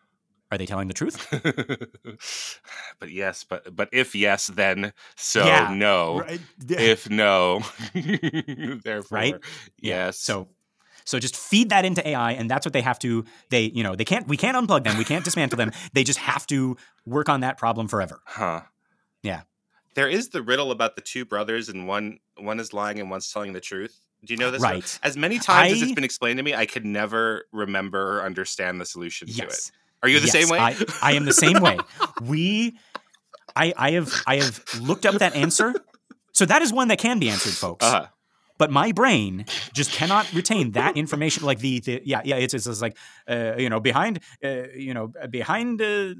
Are 0.51 0.57
they 0.57 0.65
telling 0.65 0.89
the 0.89 0.93
truth? 0.93 1.27
but 2.99 3.09
yes, 3.09 3.45
but 3.45 3.73
but 3.73 3.87
if 3.93 4.13
yes, 4.13 4.47
then 4.47 4.91
so 5.15 5.45
Yeah. 5.45 5.73
no. 5.73 6.19
Right. 6.19 6.41
If 6.69 7.09
no, 7.09 7.63
therefore 8.83 9.17
Right? 9.17 9.35
yes. 9.79 10.19
So, 10.19 10.49
so 11.05 11.19
just 11.19 11.37
feed 11.37 11.69
that 11.69 11.85
into 11.85 12.05
AI, 12.07 12.33
and 12.33 12.49
that's 12.49 12.65
what 12.65 12.73
they 12.73 12.81
have 12.81 12.99
to. 12.99 13.23
They, 13.49 13.71
you 13.73 13.81
know, 13.83 13.95
they 13.95 14.03
can't. 14.05 14.27
We 14.27 14.35
can't 14.37 14.57
unplug 14.57 14.83
them. 14.83 14.97
We 14.97 15.05
can't 15.05 15.23
dismantle 15.23 15.57
them. 15.57 15.71
They 15.93 16.03
just 16.03 16.19
have 16.19 16.45
to 16.47 16.75
work 17.05 17.29
on 17.29 17.39
that 17.39 17.57
problem 17.57 17.87
forever. 17.87 18.21
Huh. 18.25 18.61
Yeah. 19.23 19.41
There 19.95 20.07
is 20.07 20.29
the 20.29 20.41
riddle 20.41 20.71
about 20.71 20.95
the 20.95 21.01
two 21.01 21.25
brothers, 21.25 21.69
and 21.69 21.87
one 21.87 22.19
one 22.37 22.59
is 22.59 22.73
lying 22.73 22.99
and 22.99 23.09
one's 23.09 23.31
telling 23.31 23.53
the 23.53 23.61
truth. 23.61 23.99
Do 24.23 24.33
you 24.33 24.37
know 24.37 24.51
this? 24.51 24.61
Right. 24.61 24.99
As 25.01 25.17
many 25.17 25.39
times 25.39 25.73
as 25.73 25.81
it's 25.81 25.93
been 25.93 26.03
explained 26.03 26.37
to 26.37 26.43
me, 26.43 26.53
I 26.53 26.65
could 26.65 26.85
never 26.85 27.45
remember 27.51 28.19
or 28.19 28.23
understand 28.23 28.79
the 28.79 28.85
solution 28.85 29.27
to 29.27 29.43
it. 29.45 29.71
Are 30.03 30.09
you 30.09 30.19
the 30.19 30.25
Yes, 30.27 30.33
same 30.33 30.49
way? 30.49 30.59
I, 30.59 30.75
I 31.01 31.13
am 31.13 31.25
the 31.25 31.33
same 31.33 31.59
way. 31.61 31.77
We, 32.21 32.77
I, 33.55 33.73
I 33.77 33.91
have, 33.91 34.13
I 34.25 34.37
have 34.37 34.63
looked 34.81 35.05
up 35.05 35.15
that 35.15 35.35
answer. 35.35 35.73
So 36.33 36.45
that 36.45 36.61
is 36.61 36.71
one 36.73 36.87
that 36.87 36.99
can 36.99 37.19
be 37.19 37.29
answered, 37.29 37.53
folks. 37.53 37.85
uh 37.85 38.07
But 38.57 38.71
my 38.71 38.91
brain 38.91 39.45
just 39.73 39.91
cannot 39.91 40.31
retain 40.33 40.71
that 40.71 40.95
information. 40.97 41.43
Like 41.45 41.59
the, 41.59 41.79
the 41.79 42.01
yeah, 42.05 42.21
yeah, 42.23 42.35
it's, 42.37 42.53
it's, 42.53 42.67
it's 42.67 42.81
like, 42.81 42.95
uh, 43.27 43.55
you 43.57 43.69
know, 43.69 43.79
behind, 43.79 44.19
uh, 44.43 44.67
you 44.75 44.93
know, 44.93 45.11
behind. 45.29 45.81
Uh, 45.81 46.15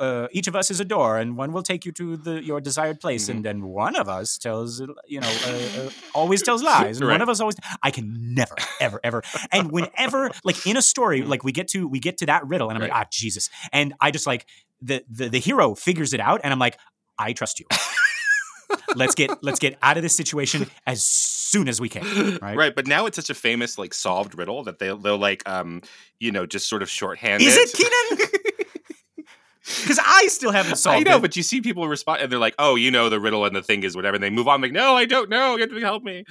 uh, 0.00 0.26
each 0.32 0.48
of 0.48 0.56
us 0.56 0.70
is 0.70 0.80
a 0.80 0.84
door, 0.84 1.18
and 1.18 1.36
one 1.36 1.52
will 1.52 1.62
take 1.62 1.84
you 1.84 1.92
to 1.92 2.16
the 2.16 2.42
your 2.42 2.60
desired 2.60 2.98
place, 3.00 3.28
and 3.28 3.44
then 3.44 3.66
one 3.66 3.94
of 3.96 4.08
us 4.08 4.38
tells, 4.38 4.80
you 5.06 5.20
know, 5.20 5.28
uh, 5.44 5.80
uh, 5.82 5.90
always 6.14 6.42
tells 6.42 6.62
lies, 6.62 6.98
and 6.98 7.06
Right. 7.06 7.14
one 7.14 7.22
of 7.22 7.28
us 7.28 7.38
always. 7.40 7.56
I 7.82 7.90
can 7.90 8.34
never, 8.34 8.56
ever, 8.80 8.98
ever, 9.04 9.22
and 9.52 9.70
whenever, 9.70 10.30
like 10.42 10.66
in 10.66 10.76
a 10.76 10.82
story, 10.82 11.22
like 11.22 11.44
we 11.44 11.52
get 11.52 11.68
to 11.68 11.86
we 11.86 12.00
get 12.00 12.16
to 12.18 12.26
that 12.26 12.46
riddle, 12.46 12.70
and 12.70 12.76
I'm 12.76 12.82
like, 12.82 12.92
ah, 12.92 13.06
Jesus, 13.10 13.50
and 13.72 13.94
I 14.00 14.10
just 14.10 14.26
like 14.26 14.46
the 14.80 15.04
the 15.10 15.28
the 15.28 15.38
hero 15.38 15.74
figures 15.74 16.14
it 16.14 16.20
out, 16.20 16.40
and 16.42 16.52
I'm 16.52 16.58
like, 16.58 16.78
I 17.18 17.32
trust 17.34 17.60
you. 17.60 17.66
let's 18.96 19.14
get 19.14 19.30
let's 19.42 19.58
get 19.58 19.76
out 19.82 19.96
of 19.96 20.02
this 20.02 20.14
situation 20.14 20.66
as 20.86 21.02
soon 21.04 21.68
as 21.68 21.80
we 21.80 21.88
can. 21.88 22.38
Right? 22.40 22.56
Right, 22.56 22.74
but 22.74 22.86
now 22.86 23.06
it's 23.06 23.16
such 23.16 23.30
a 23.30 23.34
famous 23.34 23.76
like 23.78 23.92
solved 23.92 24.38
riddle 24.38 24.64
that 24.64 24.78
they'll 24.78 24.96
they'll 24.96 25.18
like 25.18 25.46
um 25.48 25.82
you 26.18 26.32
know 26.32 26.46
just 26.46 26.68
sort 26.68 26.82
of 26.82 26.88
shorthand 26.88 27.42
Is 27.42 27.56
it 27.56 27.72
Keenan? 27.72 28.39
Because 29.82 30.00
I 30.04 30.26
still 30.28 30.52
haven't 30.52 30.76
solved. 30.76 30.94
I 30.94 30.98
solved 30.98 31.08
know, 31.08 31.16
it. 31.16 31.22
but 31.22 31.36
you 31.36 31.42
see 31.42 31.60
people 31.60 31.86
respond 31.88 32.22
and 32.22 32.30
they're 32.32 32.38
like, 32.38 32.54
"Oh, 32.58 32.74
you 32.76 32.90
know 32.90 33.08
the 33.08 33.20
riddle 33.20 33.44
and 33.44 33.54
the 33.54 33.62
thing 33.62 33.82
is 33.82 33.94
whatever." 33.96 34.14
And 34.16 34.22
they 34.24 34.30
move 34.30 34.48
on 34.48 34.60
like, 34.60 34.72
"No, 34.72 34.96
I 34.96 35.04
don't 35.04 35.28
know. 35.30 35.54
You 35.56 35.60
have 35.62 35.70
to 35.70 35.80
help 35.80 36.02
me." 36.02 36.24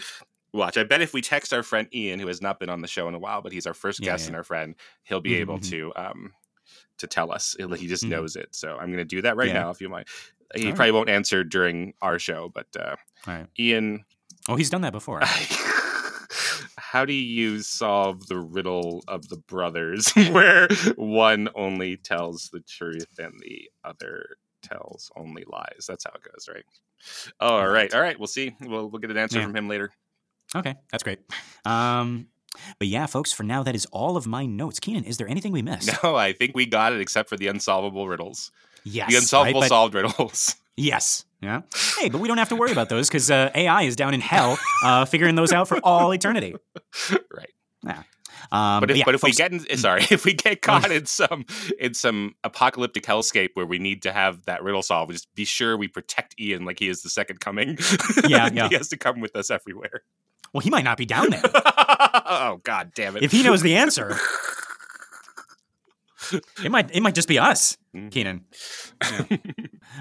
Watch. 0.53 0.77
I 0.77 0.83
bet 0.83 1.01
if 1.01 1.13
we 1.13 1.21
text 1.21 1.53
our 1.53 1.61
friend 1.61 1.87
Ian, 1.93 2.19
who 2.19 2.27
has 2.27 2.41
not 2.41 2.59
been 2.59 2.69
on 2.69 2.81
the 2.81 2.87
show 2.87 3.07
in 3.07 3.13
a 3.13 3.19
while, 3.19 3.41
but 3.43 3.51
he's 3.51 3.67
our 3.67 3.73
first 3.75 3.99
Yeah, 3.99 4.11
guest 4.13 4.23
yeah. 4.23 4.27
and 4.29 4.35
our 4.35 4.43
friend, 4.43 4.75
he'll 5.03 5.21
be 5.21 5.31
Mhm, 5.31 5.41
able 5.41 5.59
to 5.59 5.93
um 5.95 6.33
to 6.97 7.07
tell 7.07 7.31
us. 7.31 7.55
He 7.77 7.87
just 7.87 8.03
Mhm. 8.05 8.09
knows 8.09 8.35
it. 8.35 8.55
So 8.55 8.71
I'm 8.77 8.87
going 8.87 8.97
to 8.97 9.05
do 9.05 9.21
that 9.21 9.35
right 9.37 9.47
Yeah. 9.47 9.53
now. 9.53 9.69
If 9.69 9.79
you 9.79 9.89
mind, 9.89 10.07
he 10.55 10.63
All 10.63 10.69
right. 10.71 10.75
probably 10.75 10.91
won't 10.91 11.09
answer 11.09 11.43
during 11.43 11.93
our 12.01 12.17
show, 12.19 12.49
but 12.53 12.67
uh, 12.77 12.95
right. 13.27 13.45
Ian, 13.59 14.05
Oh, 14.47 14.55
he's 14.55 14.69
done 14.71 14.81
that 14.81 14.91
before. 14.93 15.21
how 16.91 17.05
do 17.05 17.13
you 17.13 17.59
solve 17.61 18.27
the 18.27 18.37
riddle 18.39 19.03
of 19.07 19.29
the 19.29 19.37
brothers 19.37 20.11
where 20.31 20.67
one 20.95 21.49
only 21.55 21.97
tells 21.97 22.49
the 22.51 22.61
truth 22.61 23.07
and 23.19 23.33
the 23.41 23.69
other 23.83 24.37
tells 24.63 25.11
only 25.15 25.43
lies? 25.47 25.85
That's 25.87 26.03
how 26.05 26.11
it 26.15 26.21
goes, 26.23 26.47
right? 26.53 26.63
All 27.39 27.67
right, 27.67 27.93
all 27.93 28.01
right. 28.01 28.17
We'll 28.19 28.27
see. 28.27 28.55
We'll 28.61 28.89
we'll 28.89 28.99
get 28.99 29.11
an 29.11 29.17
answer 29.17 29.39
Yeah. 29.39 29.45
from 29.45 29.55
him 29.55 29.67
later. 29.67 29.91
Okay, 30.55 30.75
that's 30.91 31.03
great. 31.03 31.19
Um, 31.63 32.27
but 32.79 32.87
yeah, 32.87 33.05
folks, 33.05 33.31
for 33.31 33.43
now, 33.43 33.61
that 33.63 33.75
is 33.75 33.85
all 33.91 34.17
of 34.17 34.25
my 34.25 34.45
notes. 34.47 34.79
Keenan, 34.79 35.03
is 35.03 35.17
there 35.17 35.27
anything 35.29 35.51
we 35.51 35.61
missed? 35.71 35.91
No, 36.03 36.15
I 36.15 36.33
think 36.33 36.55
we 36.55 36.65
got 36.65 36.91
it, 36.91 36.99
except 37.01 37.29
for 37.29 37.37
the 37.37 37.47
unsolvable 37.47 38.07
riddles, 38.07 38.51
Yes. 38.83 39.09
the 39.11 39.17
unsolvable 39.17 39.61
right? 39.61 39.69
Solved 39.69 39.93
riddles. 39.93 40.55
Yes. 40.75 41.25
Yeah. 41.41 41.61
Hey, 41.97 42.09
but 42.09 42.19
we 42.19 42.27
don't 42.27 42.37
have 42.37 42.49
to 42.49 42.55
worry 42.55 42.71
about 42.71 42.89
those 42.89 43.07
because 43.07 43.31
uh, 43.31 43.49
AI 43.55 43.83
is 43.83 43.95
down 43.95 44.13
in 44.13 44.19
hell 44.19 44.57
uh, 44.83 45.05
figuring 45.05 45.35
those 45.35 45.53
out 45.53 45.67
for 45.67 45.77
all 45.83 46.13
eternity. 46.13 46.55
right. 47.33 47.53
Yeah. 47.83 48.03
Um, 48.51 48.79
but 48.79 48.91
if, 48.91 48.97
yeah, 48.97 49.03
but 49.05 49.15
if 49.15 49.23
we 49.23 49.31
get 49.31 49.51
in, 49.51 49.77
sorry, 49.77 50.01
if 50.09 50.25
we 50.25 50.33
get 50.33 50.61
caught 50.61 50.91
in 50.91 51.05
some 51.05 51.45
in 51.79 51.93
some 51.93 52.35
apocalyptic 52.43 53.03
hellscape 53.03 53.49
where 53.53 53.65
we 53.65 53.79
need 53.79 54.01
to 54.03 54.11
have 54.11 54.45
that 54.45 54.63
riddle 54.63 54.81
solved, 54.81 55.11
just 55.11 55.33
be 55.35 55.45
sure 55.45 55.77
we 55.77 55.87
protect 55.87 56.39
Ian 56.39 56.65
like 56.65 56.79
he 56.79 56.87
is 56.87 57.01
the 57.01 57.09
second 57.09 57.39
coming. 57.39 57.77
Yeah, 58.27 58.49
yeah. 58.53 58.67
he 58.67 58.75
has 58.75 58.89
to 58.89 58.97
come 58.97 59.19
with 59.19 59.35
us 59.35 59.51
everywhere. 59.51 60.03
well, 60.53 60.61
he 60.61 60.69
might 60.69 60.83
not 60.83 60.97
be 60.97 61.05
down 61.05 61.29
there. 61.29 61.41
oh 61.45 62.59
God 62.63 62.91
damn 62.95 63.15
it! 63.15 63.23
if 63.23 63.31
he 63.31 63.43
knows 63.43 63.61
the 63.61 63.75
answer, 63.75 64.17
it 66.63 66.71
might 66.71 66.89
it 66.95 67.01
might 67.01 67.15
just 67.15 67.27
be 67.27 67.37
us, 67.37 67.77
Mhm. 67.95 68.11
Keenan. 68.11 68.45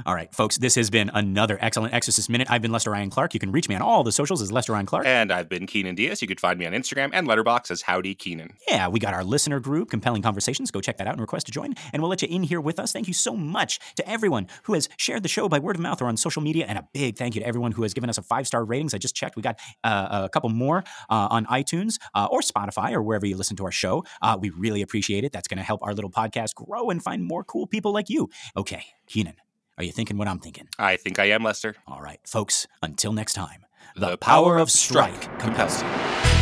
All 0.07 0.15
right, 0.15 0.33
folks, 0.35 0.59
this 0.59 0.75
has 0.75 0.91
been 0.91 1.11
another 1.15 1.57
excellent 1.61 1.95
Exorcist 1.95 2.29
Minute. 2.29 2.49
I've 2.51 2.61
been 2.61 2.71
Lester 2.73 2.91
Ryan 2.91 3.09
Clark. 3.09 3.33
You 3.33 3.41
can 3.41 3.51
reach 3.51 3.69
me 3.69 3.75
on 3.75 3.81
all 3.83 4.05
the 4.05 4.13
socials 4.13 4.43
as 4.43 4.53
Lester 4.53 4.73
Ryan 4.73 4.85
Clark. 4.87 5.07
and 5.07 5.33
I've 5.33 5.49
been 5.49 5.67
Keenan 5.67 5.95
Diaz. 5.95 6.21
You 6.21 6.29
could 6.29 6.41
find 6.41 6.59
me 6.59 6.67
on 6.67 6.73
Instagram 6.73 7.11
and 7.15 7.27
Letterboxd 7.27 7.71
as 7.71 7.83
Howdy 7.83 8.15
Keenan. 8.15 8.51
Yeah, 8.69 8.89
we 8.89 9.01
got 9.01 9.15
our 9.15 9.25
listener 9.25 9.59
group, 9.61 9.89
Compelling 9.91 10.21
Conversations. 10.21 10.71
Go 10.71 10.81
check 10.83 10.99
that 10.99 11.07
out 11.07 11.15
and 11.15 11.21
request 11.23 11.47
to 11.47 11.53
join. 11.53 11.75
And 11.93 12.03
we'll 12.03 12.11
let 12.11 12.21
you 12.21 12.29
in 12.31 12.43
here 12.43 12.61
with 12.61 12.79
us. 12.79 12.93
Thank 12.93 13.09
you 13.09 13.15
so 13.15 13.35
much 13.35 13.79
to 13.97 14.07
everyone 14.09 14.49
who 14.65 14.75
has 14.75 14.89
shared 14.99 15.23
the 15.23 15.29
show 15.29 15.49
by 15.49 15.59
word 15.59 15.77
of 15.77 15.83
mouth 15.83 16.03
or 16.03 16.07
on 16.07 16.17
social 16.19 16.43
media. 16.43 16.67
And 16.69 16.79
a 16.79 16.87
big 16.93 17.17
thank 17.17 17.35
you 17.35 17.41
to 17.41 17.47
everyone 17.47 17.73
who 17.73 17.83
has 17.83 17.95
given 17.95 18.11
us 18.11 18.19
a 18.19 18.23
five 18.23 18.47
star 18.47 18.65
ratings. 18.65 18.93
I 18.93 18.99
just 18.99 19.17
checked. 19.17 19.35
We 19.37 19.43
got 19.43 19.59
uh, 19.85 20.25
a 20.25 20.29
couple 20.29 20.51
more 20.51 20.85
uh, 21.09 21.29
on 21.31 21.47
iTunes 21.47 21.95
uh, 22.15 22.29
or 22.31 22.41
Spotify 22.41 22.93
or 22.93 23.03
wherever 23.03 23.25
you 23.25 23.37
listen 23.37 23.57
to 23.57 23.65
our 23.65 23.73
show. 23.73 24.05
Uh, 24.21 24.37
we 24.39 24.51
really 24.51 24.83
appreciate 24.83 25.25
it. 25.25 25.33
That's 25.33 25.49
going 25.49 25.59
to 25.59 25.65
help 25.65 25.83
our 25.83 25.95
little 25.95 26.11
podcast 26.11 26.55
grow 26.55 26.91
and 26.91 27.03
find 27.03 27.25
more 27.25 27.45
cool 27.45 27.67
people 27.67 27.78
like 27.87 28.09
you. 28.09 28.29
Okay, 28.57 28.85
Keenan, 29.07 29.35
are 29.77 29.85
you 29.85 29.93
thinking 29.93 30.17
what 30.19 30.29
I'm 30.29 30.39
thinking? 30.39 30.69
I 30.79 30.97
think 30.97 31.19
I 31.19 31.27
am 31.27 31.43
Lester. 31.45 31.77
All 31.87 32.01
right, 32.01 32.21
folks, 32.25 32.67
until 32.83 33.13
next 33.13 33.35
time, 33.35 33.65
The 33.97 34.17
power 34.19 34.59
of 34.59 34.71
strike 34.71 35.39
compels 35.39 35.83
you. 35.83 36.38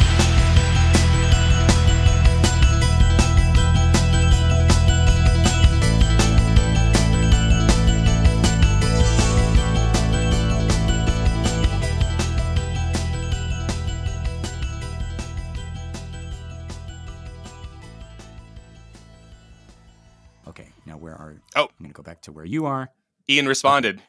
Oh. 21.56 21.62
I'm 21.62 21.68
going 21.78 21.90
to 21.90 21.94
go 21.94 22.02
back 22.02 22.22
to 22.22 22.32
where 22.32 22.44
you 22.44 22.66
are. 22.66 22.90
Ian 23.28 23.48
responded. 23.48 24.02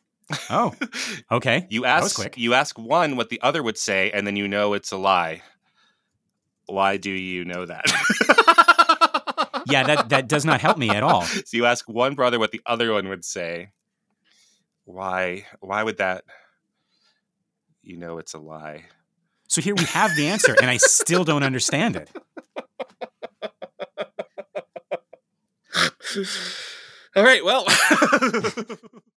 Oh, 0.50 0.76
okay. 1.32 1.66
You 1.70 1.86
ask 1.86 2.16
quick. 2.16 2.38
you 2.38 2.54
ask 2.54 2.78
one 2.78 3.16
what 3.16 3.30
the 3.30 3.41
other 3.41 3.64
would 3.64 3.78
say, 3.78 4.12
and 4.12 4.28
then 4.28 4.36
you 4.36 4.48
know 4.48 4.74
it's 4.74 4.91
a 4.91 4.98
lie. 4.98 5.41
Why 6.66 6.98
do 6.98 7.10
you 7.10 7.45
know 7.45 7.66
that? 7.66 7.86
Yeah, 9.70 9.84
that, 9.84 10.10
that 10.10 10.28
does 10.28 10.45
not 10.45 10.62
help 10.62 10.78
me 10.78 10.89
at 10.89 11.04
all. 11.04 11.22
so 11.24 11.43
you 11.52 11.66
ask 11.66 11.88
one 11.89 12.16
brother 12.16 12.39
what 12.39 12.52
the 12.52 12.62
other 12.66 12.93
one 12.93 13.10
would 13.10 13.26
say. 13.26 13.72
Why? 14.86 15.45
Why 15.60 15.84
would 15.84 15.98
that? 15.98 16.24
You 17.84 17.98
know 17.98 18.18
it's 18.18 18.34
a 18.34 18.39
lie. 18.39 18.86
So 19.50 19.62
here 19.62 19.76
we 19.76 19.84
have 19.86 20.16
the 20.16 20.28
answer, 20.28 20.56
and 20.60 20.70
I 20.70 20.78
still 20.78 21.24
don't 21.24 21.43
understand 21.43 21.95
it. 21.95 22.10
All 27.18 27.24
right. 27.24 27.43
Well. 27.43 27.65